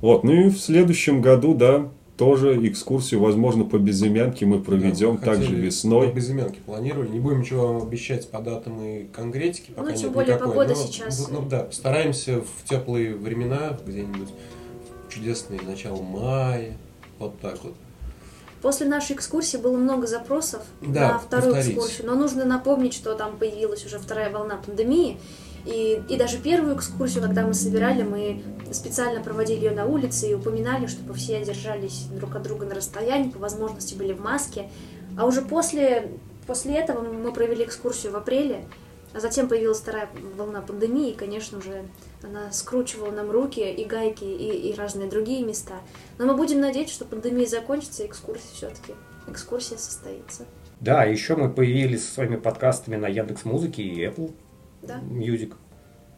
Вот, 0.00 0.24
ну 0.24 0.32
и 0.32 0.48
в 0.50 0.58
следующем 0.58 1.22
году, 1.22 1.54
да, 1.54 1.88
тоже 2.16 2.68
экскурсию, 2.68 3.20
возможно, 3.20 3.64
по 3.64 3.78
безымянке 3.78 4.46
мы 4.46 4.60
проведем 4.60 5.16
Да, 5.16 5.24
также 5.24 5.54
весной. 5.56 6.08
мы 6.08 6.12
Без 6.12 6.30
имянки 6.30 6.58
планировали. 6.64 7.08
Не 7.08 7.20
будем 7.20 7.40
ничего 7.40 7.72
вам 7.72 7.82
обещать 7.82 8.28
по 8.30 8.40
датам 8.40 8.80
и 8.84 9.04
конкретике. 9.04 9.72
Пока 9.72 9.90
Ну, 9.90 9.96
тем 9.96 10.04
нет 10.06 10.12
более 10.12 10.34
никакой. 10.34 10.48
погода 10.54 10.74
Но, 10.74 10.74
сейчас- 10.86 11.28
Ну, 11.28 11.42
да, 11.48 11.60
постараемся 11.64 12.40
в 12.42 12.68
теплые 12.68 13.14
времена, 13.16 13.78
где-нибудь 13.86 14.28
чудесные 15.08 15.60
начало 15.62 16.02
мая. 16.02 16.76
Вот 17.18 17.38
так 17.40 17.62
вот. 17.64 17.74
После 18.62 18.86
нашей 18.86 19.16
экскурсии 19.16 19.56
было 19.56 19.76
много 19.76 20.06
запросов 20.06 20.62
Да, 20.80 21.12
на 21.12 21.18
вторую 21.18 21.54
повторить. 21.54 21.76
экскурсию, 21.76 22.06
но 22.06 22.14
нужно 22.14 22.44
напомнить, 22.44 22.94
что 22.94 23.14
там 23.14 23.36
появилась 23.36 23.84
уже 23.84 23.98
вторая 23.98 24.30
волна 24.30 24.56
пандемии, 24.56 25.18
и, 25.64 26.00
и 26.08 26.16
даже 26.16 26.38
первую 26.38 26.76
экскурсию, 26.76 27.22
когда 27.22 27.46
мы 27.46 27.54
собирали, 27.54 28.02
мы 28.02 28.42
специально 28.72 29.20
проводили 29.20 29.64
ее 29.64 29.70
на 29.72 29.84
улице 29.86 30.30
и 30.30 30.34
упоминали, 30.34 30.86
чтобы 30.86 31.14
все 31.14 31.44
держались 31.44 32.06
друг 32.10 32.34
от 32.34 32.42
друга 32.42 32.66
на 32.66 32.74
расстоянии, 32.74 33.30
по 33.30 33.38
возможности 33.38 33.94
были 33.94 34.12
в 34.12 34.20
маске. 34.20 34.68
А 35.18 35.26
уже 35.26 35.42
после, 35.42 36.12
после 36.46 36.74
этого 36.74 37.02
мы 37.02 37.32
провели 37.32 37.64
экскурсию 37.64 38.12
в 38.12 38.16
апреле, 38.16 38.64
а 39.14 39.20
затем 39.20 39.48
появилась 39.48 39.78
вторая 39.78 40.08
волна 40.36 40.62
пандемии, 40.62 41.10
и, 41.10 41.16
конечно 41.16 41.60
же, 41.60 41.84
она 42.22 42.50
скручивала 42.52 43.10
нам 43.10 43.30
руки 43.30 43.60
и 43.60 43.84
гайки, 43.84 44.24
и, 44.24 44.70
и 44.70 44.74
разные 44.74 45.08
другие 45.08 45.44
места. 45.44 45.80
Но 46.18 46.26
мы 46.26 46.36
будем 46.36 46.60
надеяться, 46.60 46.94
что 46.94 47.04
пандемия 47.04 47.46
закончится, 47.46 48.02
и 48.02 48.06
экскурсия 48.06 48.50
все-таки, 48.54 48.94
экскурсия 49.28 49.76
состоится. 49.76 50.44
Да, 50.80 51.04
еще 51.04 51.36
мы 51.36 51.50
появились 51.50 52.04
со 52.04 52.14
своими 52.14 52.36
подкастами 52.36 52.96
на 52.96 53.06
Яндекс 53.06 53.44
Музыке 53.44 53.82
и 53.82 54.04
Apple 54.04 54.32
Да? 54.82 54.98
Music. 55.00 55.54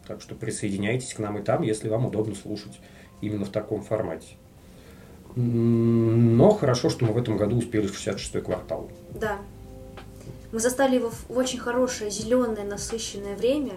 Так 0.07 0.21
что 0.21 0.35
присоединяйтесь 0.35 1.15
к 1.15 1.19
нам 1.19 1.39
и 1.39 1.43
там, 1.43 1.63
если 1.63 1.89
вам 1.89 2.07
удобно 2.07 2.35
слушать 2.35 2.81
именно 3.21 3.45
в 3.45 3.51
таком 3.51 3.83
формате. 3.83 4.37
Но 5.37 6.51
хорошо, 6.51 6.91
что 6.91 7.05
мы 7.05 7.13
в 7.13 7.19
этом 7.19 7.37
году 7.37 7.57
успели 7.59 7.87
в 7.87 7.93
66-й 7.93 8.41
квартал. 8.41 8.91
Да. 9.15 9.39
Мы 10.55 10.61
застали 10.61 10.95
его 10.95 11.11
в 11.11 11.37
очень 11.37 11.59
хорошее, 11.59 12.13
зеленое, 12.13 12.65
насыщенное 12.65 13.35
время. 13.35 13.73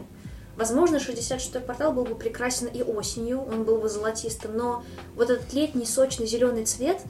Возможно, 0.56 0.98
66-й 0.98 1.60
квартал 1.64 1.92
был 1.92 2.06
бы 2.06 2.14
прекрасен 2.14 2.68
и 2.68 2.84
осенью, 2.84 3.42
он 3.42 3.64
был 3.64 3.80
бы 3.80 3.90
золотистым, 3.90 4.56
но 4.56 4.84
вот 5.16 5.32
этот 5.32 5.52
летний, 5.54 5.88
сочный, 5.88 6.28
зеленый 6.28 6.66
цвет, 6.66 7.02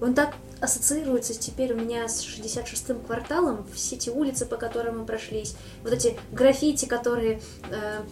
он 0.00 0.14
так 0.14 0.36
ассоциируется 0.60 1.34
теперь 1.34 1.72
у 1.72 1.76
меня 1.76 2.06
с 2.06 2.24
66-м 2.24 3.00
кварталом, 3.00 3.66
все 3.74 3.96
эти 3.96 4.08
улицы, 4.08 4.46
по 4.46 4.56
которым 4.56 5.00
мы 5.00 5.04
прошлись, 5.04 5.56
вот 5.82 5.92
эти 5.92 6.16
граффити, 6.30 6.86
которые 6.86 7.40
э, 7.70 8.02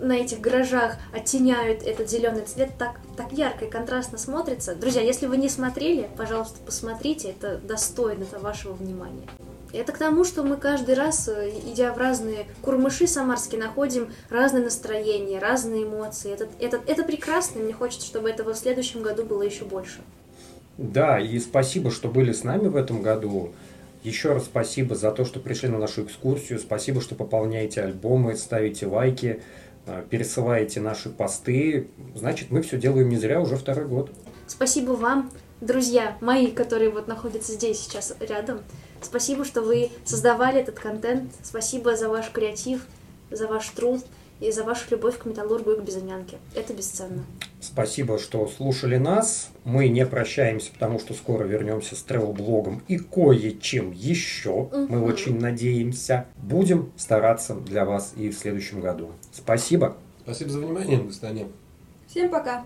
на 0.00 0.14
этих 0.14 0.40
гаражах 0.40 0.96
оттеняют 1.14 1.84
этот 1.84 2.10
зеленый 2.10 2.42
цвет, 2.42 2.72
так, 2.76 2.98
так 3.16 3.30
ярко 3.30 3.66
и 3.66 3.70
контрастно 3.70 4.18
смотрится. 4.18 4.74
Друзья, 4.74 5.02
если 5.02 5.26
вы 5.26 5.36
не 5.36 5.48
смотрели, 5.48 6.10
пожалуйста, 6.16 6.58
посмотрите, 6.66 7.28
это 7.28 7.58
достойно 7.58 8.24
это 8.24 8.40
вашего 8.40 8.72
внимания. 8.72 9.28
Это 9.72 9.92
к 9.92 9.98
тому, 9.98 10.24
что 10.24 10.42
мы 10.42 10.56
каждый 10.56 10.94
раз, 10.94 11.28
э, 11.28 11.50
идя 11.66 11.92
в 11.92 11.98
разные 11.98 12.46
курмыши 12.62 13.06
самарские, 13.06 13.60
находим 13.60 14.08
разные 14.30 14.64
настроения, 14.64 15.38
разные 15.38 15.84
эмоции. 15.84 16.32
Это, 16.32 16.48
это, 16.58 16.80
это 16.86 17.04
прекрасно, 17.04 17.60
мне 17.60 17.72
хочется, 17.72 18.06
чтобы 18.06 18.30
этого 18.30 18.54
в 18.54 18.58
следующем 18.58 19.02
году 19.02 19.24
было 19.24 19.42
еще 19.42 19.64
больше. 19.64 20.00
Да, 20.78 21.18
и 21.18 21.38
спасибо, 21.38 21.90
что 21.90 22.08
были 22.08 22.32
с 22.32 22.44
нами 22.44 22.68
в 22.68 22.76
этом 22.76 23.02
году. 23.02 23.50
Еще 24.04 24.32
раз 24.32 24.44
спасибо 24.44 24.94
за 24.94 25.10
то, 25.10 25.24
что 25.24 25.40
пришли 25.40 25.68
на 25.68 25.78
нашу 25.78 26.04
экскурсию. 26.04 26.58
Спасибо, 26.60 27.00
что 27.00 27.14
пополняете 27.14 27.82
альбомы, 27.82 28.36
ставите 28.36 28.86
лайки, 28.86 29.42
э, 29.86 30.04
пересылаете 30.08 30.80
наши 30.80 31.10
посты. 31.10 31.88
Значит, 32.14 32.50
мы 32.50 32.62
все 32.62 32.78
делаем 32.78 33.08
не 33.08 33.16
зря 33.16 33.40
уже 33.40 33.56
второй 33.56 33.86
год. 33.86 34.12
Спасибо 34.46 34.92
вам, 34.92 35.30
друзья 35.60 36.16
мои, 36.20 36.52
которые 36.52 36.90
вот 36.90 37.08
находятся 37.08 37.52
здесь 37.52 37.80
сейчас 37.80 38.14
рядом. 38.20 38.60
Спасибо, 39.02 39.44
что 39.44 39.62
вы 39.62 39.90
создавали 40.04 40.60
этот 40.60 40.78
контент. 40.78 41.30
Спасибо 41.42 41.96
за 41.96 42.08
ваш 42.08 42.30
креатив, 42.30 42.86
за 43.30 43.46
ваш 43.46 43.68
труд 43.70 44.04
и 44.40 44.52
за 44.52 44.62
вашу 44.64 44.84
любовь 44.90 45.18
к 45.18 45.24
металлургу 45.24 45.72
и 45.72 45.76
к 45.80 45.82
безымянке. 45.82 46.38
Это 46.54 46.72
бесценно. 46.72 47.24
Спасибо, 47.60 48.18
что 48.18 48.46
слушали 48.46 48.96
нас. 48.96 49.48
Мы 49.64 49.88
не 49.88 50.06
прощаемся, 50.06 50.70
потому 50.72 51.00
что 51.00 51.12
скоро 51.14 51.44
вернемся 51.44 51.96
с 51.96 52.02
тревел-блогом 52.02 52.82
и 52.86 52.98
кое-чем 52.98 53.90
еще. 53.90 54.68
Мы 54.72 54.98
Мгм. 54.98 55.02
очень 55.02 55.40
надеемся. 55.40 56.26
Будем 56.36 56.92
стараться 56.96 57.54
для 57.54 57.84
вас 57.84 58.12
и 58.16 58.28
в 58.30 58.38
следующем 58.38 58.80
году. 58.80 59.10
Спасибо. 59.32 59.96
Спасибо 60.22 60.50
за 60.50 60.58
внимание, 60.60 60.98
до 60.98 61.12
свидания. 61.12 61.48
Всем 62.06 62.30
пока! 62.30 62.64